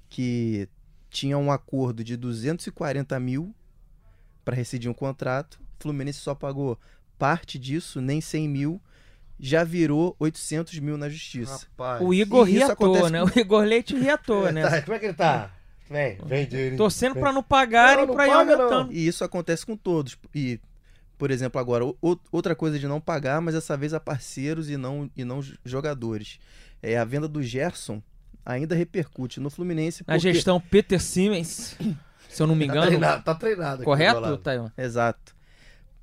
que 0.09 0.66
tinha 1.11 1.37
um 1.37 1.53
acordo 1.53 2.03
de 2.03 2.16
240 2.16 3.20
mil 3.20 3.55
para 4.42 4.57
rescindir 4.57 4.90
um 4.90 4.94
contrato, 4.94 5.61
o 5.79 5.83
Fluminense 5.83 6.20
só 6.20 6.35
pagou 6.35 6.79
parte 7.21 7.59
disso, 7.59 8.01
nem 8.01 8.21
100 8.21 8.49
mil, 8.49 8.81
já 9.39 9.63
virou 9.63 10.17
800 10.19 10.79
mil 10.81 10.97
na 10.97 11.09
justiça. 11.09 11.67
Rapaz. 11.71 12.03
O 12.03 12.13
Igor 12.13 12.49
E 12.49 12.57
isso 12.57 12.67
ri 12.67 12.73
à 12.73 12.77
toa, 12.77 13.11
né? 13.11 13.21
com- 13.21 13.27
O 13.27 13.41
Igor 13.41 13.63
Leite 13.65 13.97
ri 13.97 14.09
à 14.11 14.19
toa, 14.19 14.51
né? 14.51 14.63
Tá, 14.69 14.83
como 14.83 14.97
é 14.97 14.99
que 14.99 15.07
ele 15.07 15.15
tá? 15.15 15.51
Vem, 15.89 16.19
vem, 16.25 16.47
dinheiro. 16.47 16.77
Torcendo 16.77 17.15
pra 17.17 17.33
não 17.33 17.43
pagarem, 17.43 18.07
não 18.07 18.15
pra 18.15 18.27
ir 18.27 18.31
não. 18.31 18.41
aumentando. 18.41 18.93
E 18.93 19.07
isso 19.07 19.23
acontece 19.25 19.67
com 19.67 19.77
todos. 19.77 20.17
E, 20.35 20.61
por 21.19 21.31
exemplo, 21.31 21.61
agora, 21.61 21.85
outra 22.31 22.55
coisa 22.55 22.79
de 22.79 22.87
não 22.87 23.01
pagar, 23.01 23.41
mas 23.41 23.55
dessa 23.55 23.77
vez 23.77 23.93
a 23.93 23.99
parceiros 24.01 24.71
e 24.71 24.77
não, 24.77 25.11
e 25.17 25.25
não 25.25 25.41
jogadores. 25.65 26.39
É, 26.83 26.97
a 26.97 27.05
venda 27.05 27.27
do 27.29 27.43
Gerson 27.43 28.01
ainda 28.47 28.75
repercute 28.75 29.41
no 29.41 29.51
Fluminense. 29.51 30.03
Na 30.07 30.15
porque- 30.15 30.33
gestão 30.33 30.61
Peter 30.61 31.01
Siemens, 31.01 31.77
se 32.29 32.43
eu 32.43 32.47
não 32.47 32.55
me 32.55 32.67
Tá 32.67 32.73
engano. 32.73 32.87
treinado, 32.87 33.25
tá 33.25 33.35
treinado. 33.35 33.73
aqui 33.75 33.79
do 33.83 33.85
Correto. 33.85 34.37
Taiwan? 34.39 34.71
Exato. 34.79 35.35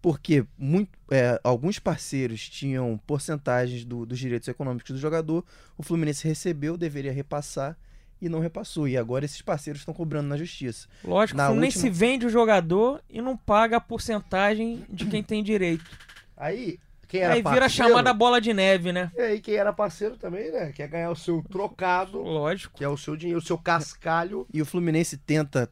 Porque 0.01 0.45
muito, 0.57 0.89
é, 1.11 1.39
alguns 1.43 1.79
parceiros 1.79 2.47
tinham 2.49 2.97
porcentagens 3.05 3.83
do- 3.83 4.05
dos 4.05 4.19
direitos 4.19 4.47
econômicos 4.47 4.91
do 4.91 4.97
jogador, 4.97 5.43
o 5.77 5.83
Fluminense 5.83 6.27
recebeu, 6.27 6.77
deveria 6.77 7.11
repassar 7.11 7.75
e 8.21 8.29
não 8.29 8.39
repassou. 8.39 8.87
E 8.87 8.95
agora 8.95 9.25
esses 9.25 9.41
parceiros 9.41 9.81
estão 9.81 9.93
cobrando 9.93 10.27
na 10.27 10.37
justiça. 10.37 10.87
Lógico, 11.03 11.37
Na 11.37 11.45
o 11.45 11.47
Fluminense 11.47 11.77
última- 11.79 11.95
vende 11.95 12.25
o 12.25 12.29
jogador 12.29 13.01
e 13.09 13.21
não 13.21 13.35
paga 13.35 13.77
a 13.77 13.81
porcentagem 13.81 14.85
de 14.89 15.05
quem 15.07 15.23
tem 15.23 15.43
direito. 15.43 15.89
Aí, 16.35 16.79
quem 17.07 17.21
era 17.21 17.33
Aí 17.33 17.39
vira 17.41 17.49
a 17.55 17.59
parceiro... 17.61 17.89
chamada 17.89 18.13
bola 18.13 18.39
de 18.39 18.53
neve, 18.53 18.91
né? 18.91 19.11
E 19.15 19.21
aí, 19.21 19.41
quem 19.41 19.55
era 19.55 19.73
parceiro 19.73 20.15
também, 20.17 20.51
né? 20.51 20.71
Quer 20.73 20.87
ganhar 20.87 21.09
o 21.09 21.15
seu 21.15 21.43
trocado, 21.49 22.19
Lógico. 22.21 22.77
que 22.77 22.83
é 22.83 22.87
o 22.89 22.97
seu 22.97 23.15
dinheiro, 23.15 23.39
o 23.39 23.43
seu 23.45 23.57
cascalho. 23.57 24.45
E 24.53 24.61
o 24.61 24.65
Fluminense 24.65 25.17
tenta 25.17 25.69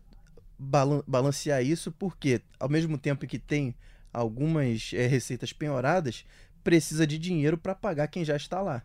balan- 0.58 1.04
balancear 1.06 1.64
isso 1.64 1.92
porque, 1.92 2.42
ao 2.60 2.68
mesmo 2.70 2.98
tempo 2.98 3.28
que 3.28 3.38
tem 3.38 3.76
algumas 4.16 4.92
eh, 4.94 5.08
receitas 5.08 5.52
penhoradas, 5.52 6.26
precisa 6.64 7.06
de 7.06 7.18
dinheiro 7.18 7.58
para 7.58 7.76
pagar 7.76 8.08
quem 8.08 8.24
já 8.24 8.36
está 8.36 8.62
lá. 8.62 8.82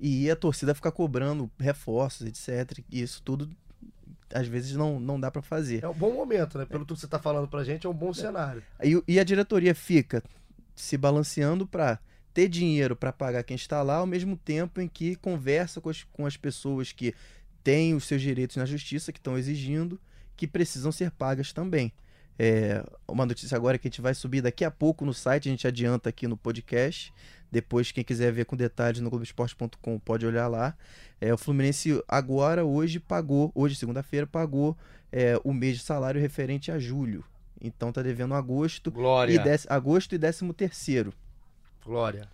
E 0.00 0.30
a 0.30 0.36
torcida 0.36 0.74
fica 0.74 0.90
cobrando 0.90 1.50
reforços, 1.58 2.26
etc. 2.26 2.78
E 2.90 3.02
isso 3.02 3.22
tudo, 3.22 3.50
às 4.32 4.46
vezes, 4.46 4.74
não, 4.74 4.98
não 4.98 5.20
dá 5.20 5.30
para 5.30 5.42
fazer. 5.42 5.84
É 5.84 5.88
um 5.88 5.94
bom 5.94 6.12
momento, 6.12 6.56
né? 6.56 6.64
Pelo 6.64 6.86
que 6.86 6.96
você 6.96 7.06
tá 7.06 7.18
falando 7.18 7.48
pra 7.48 7.64
gente, 7.64 7.86
é 7.86 7.90
um 7.90 7.94
bom 7.94 8.12
cenário. 8.14 8.62
E, 8.82 9.02
e 9.06 9.20
a 9.20 9.24
diretoria 9.24 9.74
fica 9.74 10.22
se 10.74 10.96
balanceando 10.96 11.66
para 11.66 11.98
ter 12.32 12.48
dinheiro 12.48 12.94
para 12.94 13.12
pagar 13.12 13.42
quem 13.42 13.56
está 13.56 13.82
lá, 13.82 13.96
ao 13.96 14.06
mesmo 14.06 14.36
tempo 14.36 14.80
em 14.80 14.88
que 14.88 15.16
conversa 15.16 15.80
com 15.80 15.90
as, 15.90 16.04
com 16.04 16.24
as 16.24 16.36
pessoas 16.36 16.92
que 16.92 17.14
têm 17.64 17.94
os 17.94 18.04
seus 18.04 18.22
direitos 18.22 18.56
na 18.56 18.64
justiça, 18.64 19.12
que 19.12 19.18
estão 19.18 19.36
exigindo, 19.36 20.00
que 20.36 20.46
precisam 20.46 20.92
ser 20.92 21.10
pagas 21.10 21.52
também. 21.52 21.92
É, 22.38 22.84
uma 23.08 23.26
notícia 23.26 23.56
agora 23.56 23.76
que 23.78 23.88
a 23.88 23.90
gente 23.90 24.00
vai 24.00 24.14
subir 24.14 24.40
daqui 24.40 24.64
a 24.64 24.70
pouco 24.70 25.04
no 25.04 25.12
site, 25.12 25.48
a 25.48 25.50
gente 25.50 25.66
adianta 25.66 26.08
aqui 26.08 26.28
no 26.28 26.36
podcast. 26.36 27.12
Depois, 27.50 27.90
quem 27.90 28.04
quiser 28.04 28.30
ver 28.32 28.44
com 28.44 28.54
detalhes 28.56 29.00
no 29.00 29.08
Globoesporte.com 29.10 29.98
pode 29.98 30.26
olhar 30.26 30.46
lá. 30.46 30.76
É, 31.20 31.32
o 31.32 31.38
Fluminense 31.38 32.02
agora, 32.06 32.64
hoje, 32.64 33.00
pagou, 33.00 33.50
hoje, 33.54 33.74
segunda-feira, 33.74 34.26
pagou 34.26 34.76
é, 35.10 35.40
o 35.42 35.52
mês 35.52 35.78
de 35.78 35.82
salário 35.82 36.20
referente 36.20 36.70
a 36.70 36.78
julho. 36.78 37.24
Então 37.60 37.90
tá 37.90 38.02
devendo 38.02 38.34
agosto 38.34 38.90
Glória. 38.90 39.32
e 39.34 39.38
dez, 39.38 39.66
agosto 39.68 40.14
e 40.14 40.18
décimo 40.18 40.52
terceiro. 40.52 41.12
Glória. 41.84 42.28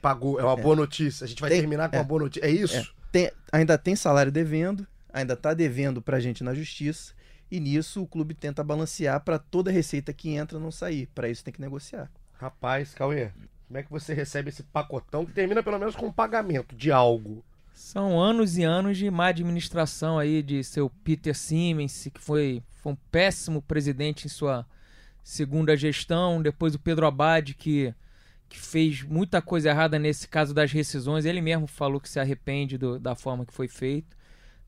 Pagou. 0.00 0.38
É 0.40 0.44
uma 0.44 0.56
boa 0.56 0.76
notícia. 0.76 1.24
A 1.24 1.28
gente 1.28 1.40
vai 1.40 1.50
Tem- 1.50 1.60
terminar 1.60 1.90
com 1.90 1.96
é. 1.96 1.98
uma 1.98 2.04
boa 2.04 2.22
notícia. 2.22 2.46
É 2.46 2.50
isso? 2.50 2.76
É. 2.76 2.86
Tem- 3.10 3.30
ainda 3.52 3.76
tem 3.76 3.96
salário 3.96 4.30
devendo, 4.30 4.86
ainda 5.12 5.36
tá 5.36 5.52
devendo 5.52 6.00
pra 6.00 6.20
gente 6.20 6.44
na 6.44 6.54
justiça. 6.54 7.12
E 7.50 7.60
nisso 7.60 8.02
o 8.02 8.06
clube 8.06 8.34
tenta 8.34 8.64
balancear 8.64 9.20
pra 9.20 9.38
toda 9.38 9.70
receita 9.70 10.12
que 10.12 10.30
entra 10.30 10.58
não 10.58 10.70
sair. 10.70 11.08
Pra 11.14 11.28
isso 11.28 11.44
tem 11.44 11.54
que 11.54 11.60
negociar. 11.60 12.10
Rapaz, 12.38 12.92
Cauê, 12.94 13.30
como 13.68 13.78
é 13.78 13.82
que 13.82 13.90
você 13.90 14.12
recebe 14.14 14.48
esse 14.48 14.62
pacotão 14.64 15.24
que 15.24 15.32
termina 15.32 15.62
pelo 15.62 15.78
menos 15.78 15.94
com 15.96 16.06
um 16.06 16.12
pagamento 16.12 16.74
de 16.74 16.90
algo? 16.90 17.44
São 17.72 18.18
anos 18.20 18.56
e 18.56 18.62
anos 18.64 18.96
de 18.98 19.10
má 19.10 19.26
administração 19.28 20.18
aí 20.18 20.42
de 20.42 20.64
seu 20.64 20.88
Peter 21.04 21.34
Siemens, 21.36 22.08
que 22.12 22.20
foi, 22.20 22.62
foi 22.82 22.92
um 22.92 22.96
péssimo 23.10 23.60
presidente 23.62 24.26
em 24.26 24.30
sua 24.30 24.66
segunda 25.22 25.76
gestão. 25.76 26.40
Depois 26.42 26.74
o 26.74 26.78
Pedro 26.78 27.06
Abad, 27.06 27.52
que, 27.54 27.94
que 28.48 28.58
fez 28.58 29.02
muita 29.02 29.42
coisa 29.42 29.68
errada 29.70 29.98
nesse 29.98 30.26
caso 30.26 30.54
das 30.54 30.72
rescisões. 30.72 31.24
Ele 31.26 31.40
mesmo 31.42 31.66
falou 31.66 32.00
que 32.00 32.08
se 32.08 32.18
arrepende 32.18 32.78
do- 32.78 32.98
da 32.98 33.14
forma 33.14 33.44
que 33.44 33.52
foi 33.52 33.68
feito. 33.68 34.15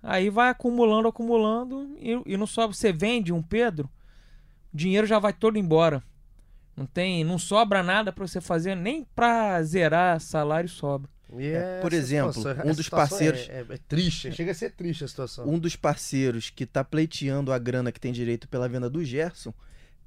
Aí 0.03 0.31
vai 0.31 0.51
acumulando, 0.51 1.09
acumulando, 1.09 1.97
e, 1.99 2.21
e 2.27 2.37
não 2.37 2.47
só 2.47 2.67
você 2.67 2.93
vende 2.93 3.33
um 3.33 3.43
Pedro, 3.43 3.91
o 4.73 4.77
dinheiro 4.77 5.07
já 5.07 5.19
vai 5.19 5.33
todo 5.33 5.59
embora. 5.59 6.03
Não 6.77 6.87
tem, 6.87 7.25
não 7.25 7.39
sobra 7.39 7.83
nada 7.83 8.13
pra 8.13 8.27
você 8.27 8.41
fazer, 8.41 8.77
nem 8.77 9.05
pra 9.15 9.61
zerar 9.65 10.21
salário 10.21 10.69
sobra. 10.69 11.11
E 11.37 11.47
É, 11.49 11.81
por 11.81 11.93
exemplo, 11.93 12.33
situação- 12.33 12.63
um 12.65 12.75
dos 12.75 12.85
situação 12.85 13.19
parceiros- 13.19 13.49
É, 13.51 13.61
é- 13.61 13.75
é 13.75 13.79
triste, 13.89 14.33
chega 14.33 14.53
a 14.53 14.55
ser 14.55 14.71
triste 14.71 15.05
a 15.05 15.09
situação. 15.09 15.47
Um 15.49 15.59
dos 15.59 15.75
parceiros 15.77 16.49
que 16.51 16.65
tá 16.65 16.83
pleiteando 16.85 17.53
a 17.53 17.59
grana 17.59 17.91
que 17.93 18.01
tem 18.01 18.13
direito 18.13 18.49
pela 18.49 18.69
venda 18.69 18.89
do 18.89 19.05
Gerson 19.05 19.53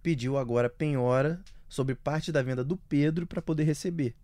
pediu 0.01 0.37
agora 0.37 0.69
penhora 0.69 1.39
sobre 1.69 1.93
parte 1.93 2.31
da 2.31 2.41
venda 2.41 2.63
do 2.63 2.75
Pedro 2.77 3.27
pra 3.27 3.41
poder 3.41 3.63
receber. 3.65 4.15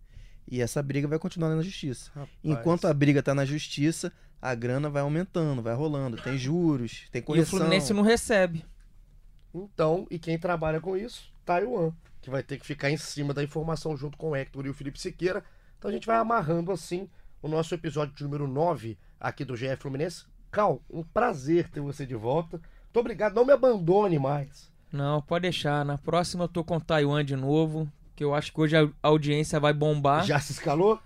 E 0.50 0.60
essa 0.62 0.82
briga 0.82 1.06
vai 1.06 1.18
continuar 1.18 1.54
na 1.54 1.62
justiça. 1.62 2.10
Rapaz. 2.14 2.30
Enquanto 2.42 2.86
a 2.86 2.94
briga 2.94 3.22
tá 3.22 3.34
na 3.34 3.44
justiça, 3.44 4.10
a 4.40 4.54
grana 4.54 4.88
vai 4.88 5.02
aumentando, 5.02 5.62
vai 5.62 5.74
rolando. 5.74 6.16
Tem 6.16 6.36
juros, 6.38 7.06
tem 7.10 7.20
E 7.20 7.22
o 7.22 7.26
correção. 7.26 7.58
Fluminense 7.58 7.92
não 7.92 8.02
recebe. 8.02 8.64
Então, 9.54 10.06
e 10.10 10.18
quem 10.18 10.38
trabalha 10.38 10.80
com 10.80 10.96
isso? 10.96 11.32
Taiwan, 11.44 11.92
que 12.20 12.30
vai 12.30 12.42
ter 12.42 12.58
que 12.58 12.66
ficar 12.66 12.90
em 12.90 12.96
cima 12.96 13.32
da 13.32 13.42
informação 13.42 13.96
junto 13.96 14.16
com 14.18 14.30
o 14.30 14.36
Hector 14.36 14.66
e 14.66 14.68
o 14.68 14.74
Felipe 14.74 15.00
Siqueira. 15.00 15.42
Então 15.78 15.90
a 15.90 15.94
gente 15.94 16.06
vai 16.06 16.16
amarrando 16.16 16.70
assim 16.70 17.08
o 17.42 17.48
nosso 17.48 17.74
episódio 17.74 18.14
de 18.14 18.22
número 18.22 18.46
9 18.46 18.98
aqui 19.18 19.44
do 19.44 19.54
GF 19.56 19.76
Fluminense. 19.76 20.24
Cal, 20.50 20.82
um 20.90 21.02
prazer 21.02 21.68
ter 21.68 21.80
você 21.80 22.04
de 22.06 22.14
volta. 22.14 22.58
Muito 22.58 23.00
obrigado, 23.00 23.34
não 23.34 23.44
me 23.44 23.52
abandone 23.52 24.18
mais. 24.18 24.70
Não, 24.92 25.20
pode 25.20 25.42
deixar. 25.42 25.84
Na 25.84 25.98
próxima 25.98 26.44
eu 26.44 26.48
tô 26.48 26.64
com 26.64 26.76
o 26.76 26.80
Taiwan 26.80 27.24
de 27.24 27.36
novo. 27.36 27.90
Que 28.16 28.24
eu 28.24 28.34
acho 28.34 28.52
que 28.52 28.60
hoje 28.60 28.76
a 28.76 28.88
audiência 29.02 29.60
vai 29.60 29.72
bombar. 29.72 30.22
Já, 30.22 30.34
Já 30.34 30.40
se 30.40 30.52
escalou? 30.52 30.98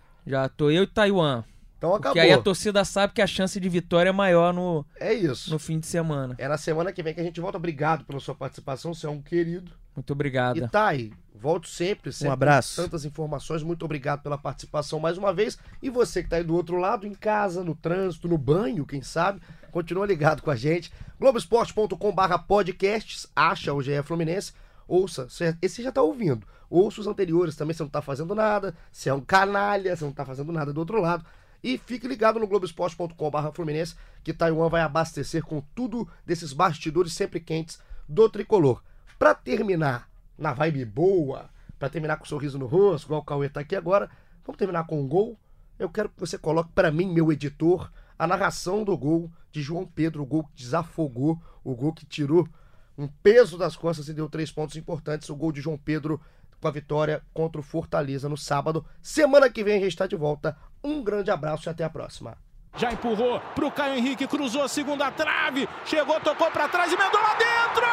tô 0.57 0.71
eu 0.71 0.85
e 0.85 0.87
Taiwan. 0.87 1.45
Então 1.83 1.91
Porque 1.91 2.07
acabou. 2.11 2.23
aí 2.23 2.33
a 2.33 2.41
torcida 2.41 2.85
sabe 2.85 3.13
que 3.13 3.21
a 3.21 3.27
chance 3.27 3.59
de 3.59 3.69
vitória 3.69 4.11
é 4.11 4.13
maior 4.13 4.55
no, 4.55 4.87
É 5.01 5.13
isso. 5.13 5.51
no 5.51 5.59
fim 5.59 5.81
de 5.81 5.87
semana. 5.89 6.37
É 6.39 6.47
na 6.47 6.57
semana 6.57 6.93
que 6.93 7.03
vem 7.03 7.13
que 7.13 7.21
a 7.21 7.25
gente 7.25 7.41
volta. 7.41 7.59
Obrigado 7.59 8.05
pela 8.05 8.21
sua 8.21 8.37
participação, 8.37 8.95
você 8.95 9.05
é 9.05 9.11
um 9.11 9.21
querido. 9.21 9.73
Muito 9.97 10.13
obrigada. 10.13 10.57
E 10.57 10.69
Thay, 10.69 11.13
volto 11.35 11.67
sempre, 11.67 12.13
sempre 12.13 12.29
Um 12.29 12.33
abraço. 12.33 12.81
tantas 12.81 13.05
informações. 13.05 13.65
Muito 13.65 13.85
obrigado 13.85 14.23
pela 14.23 14.39
participação 14.39 15.01
mais 15.01 15.19
uma 15.19 15.35
vez. 15.35 15.59
E 15.83 15.91
você 15.91 16.23
que 16.23 16.29
tá 16.29 16.37
aí 16.37 16.45
do 16.45 16.55
outro 16.55 16.77
lado, 16.77 17.05
em 17.05 17.15
casa, 17.15 17.65
no 17.65 17.75
trânsito, 17.75 18.29
no 18.29 18.39
banho, 18.39 18.87
quem 18.87 19.03
sabe, 19.03 19.41
continua 19.73 20.07
ligado 20.07 20.41
com 20.41 20.53
a 20.53 20.57
gente. 20.57 20.93
Globoesporte.com/barra 21.19 22.39
podcasts, 22.39 23.27
acha 23.35 23.75
o 23.75 23.83
GE 23.83 24.01
Fluminense. 24.05 24.53
Ouça, 24.87 25.27
esse 25.61 25.77
você 25.77 25.83
já 25.83 25.91
tá 25.91 26.01
ouvindo. 26.01 26.47
Ouça 26.71 27.01
os 27.01 27.09
anteriores 27.09 27.57
também, 27.57 27.75
você 27.75 27.83
não 27.83 27.91
tá 27.91 28.01
fazendo 28.01 28.37
nada. 28.37 28.73
Você 28.93 29.11
é 29.11 29.15
um 29.15 29.21
canalha, 29.21 29.97
você 29.97 30.05
não 30.05 30.13
tá 30.13 30.25
fazendo 30.25 30.53
nada 30.53 30.73
do 30.73 30.79
outro 30.79 31.01
lado. 31.01 31.25
E 31.63 31.79
fique 31.79 32.09
ligado 32.09 32.41
no 32.41 32.47
Globoesporte.com/barra 32.47 33.53
Fluminense, 33.53 33.95
que 34.25 34.33
Taiwan 34.33 34.69
vai 34.69 34.83
abastecer 34.83 35.45
com 35.45 35.61
tudo 35.75 36.09
desses 36.27 36.53
bastidores 36.53 37.13
sempre 37.13 37.41
quentes 37.41 37.79
do 38.09 38.29
tricolor. 38.29 38.83
Pra 39.19 39.35
terminar 39.35 40.09
na 40.37 40.53
vibe 40.53 40.85
boa, 40.85 41.49
pra 41.79 41.89
terminar 41.89 42.17
com 42.17 42.25
um 42.25 42.29
sorriso 42.29 42.59
no 42.59 42.67
rosto, 42.67 43.07
igual 43.07 43.21
o 43.21 43.25
Cauê 43.25 43.49
tá 43.49 43.61
aqui 43.61 43.77
agora, 43.77 44.11
vamos 44.45 44.59
terminar 44.59 44.87
com 44.87 45.01
um 45.01 45.07
gol. 45.07 45.39
Eu 45.79 45.89
quero 45.89 46.09
que 46.09 46.19
você 46.19 46.37
coloque 46.37 46.71
pra 46.75 46.91
mim, 46.91 47.13
meu 47.13 47.31
editor, 47.33 47.91
a 48.19 48.27
narração 48.27 48.85
do 48.85 48.97
gol 48.97 49.31
de 49.51 49.63
João 49.63 49.87
Pedro, 49.87 50.23
o 50.23 50.27
gol 50.27 50.45
que 50.45 50.63
desafogou, 50.63 51.41
o 51.63 51.75
gol 51.75 51.93
que 51.93 52.07
tirou 52.07 52.49
um 52.97 53.09
peso 53.09 53.57
das 53.57 53.77
costas 53.77 54.09
e 54.09 54.15
deu 54.15 54.29
três 54.29 54.51
pontos 54.51 54.77
importantes. 54.77 55.29
O 55.29 55.37
gol 55.37 55.53
de 55.53 55.61
João 55.61 55.79
Pedro 55.79 56.21
com 56.63 56.69
a 56.69 56.71
vitória 56.71 57.23
contra 57.35 57.61
o 57.61 57.65
Fortaleza 57.65 58.29
no 58.29 58.37
sábado. 58.37 58.87
Semana 59.03 59.51
que 59.51 59.65
vem 59.65 59.77
a 59.77 59.81
gente 59.81 59.89
está 59.89 60.07
de 60.07 60.17
volta. 60.17 60.57
Um 60.83 61.03
grande 61.03 61.31
abraço 61.31 61.69
e 61.69 61.71
até 61.71 61.83
a 61.83 61.91
próxima. 61.91 62.39
Já 62.77 62.93
empurrou 62.93 63.39
pro 63.55 63.71
Caio 63.71 63.97
Henrique, 63.97 64.27
cruzou 64.27 64.63
a 64.63 64.69
segunda 64.69 65.11
trave, 65.11 65.69
chegou, 65.85 66.19
tocou 66.21 66.51
para 66.51 66.69
trás 66.69 66.91
e 66.91 66.97
mandou 66.97 67.21
lá 67.21 67.35
dentro! 67.35 67.87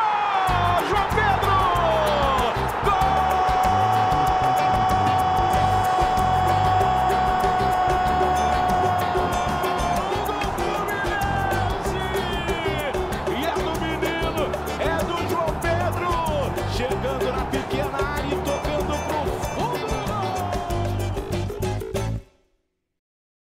João 0.88 1.10
Pedro! 1.10 2.29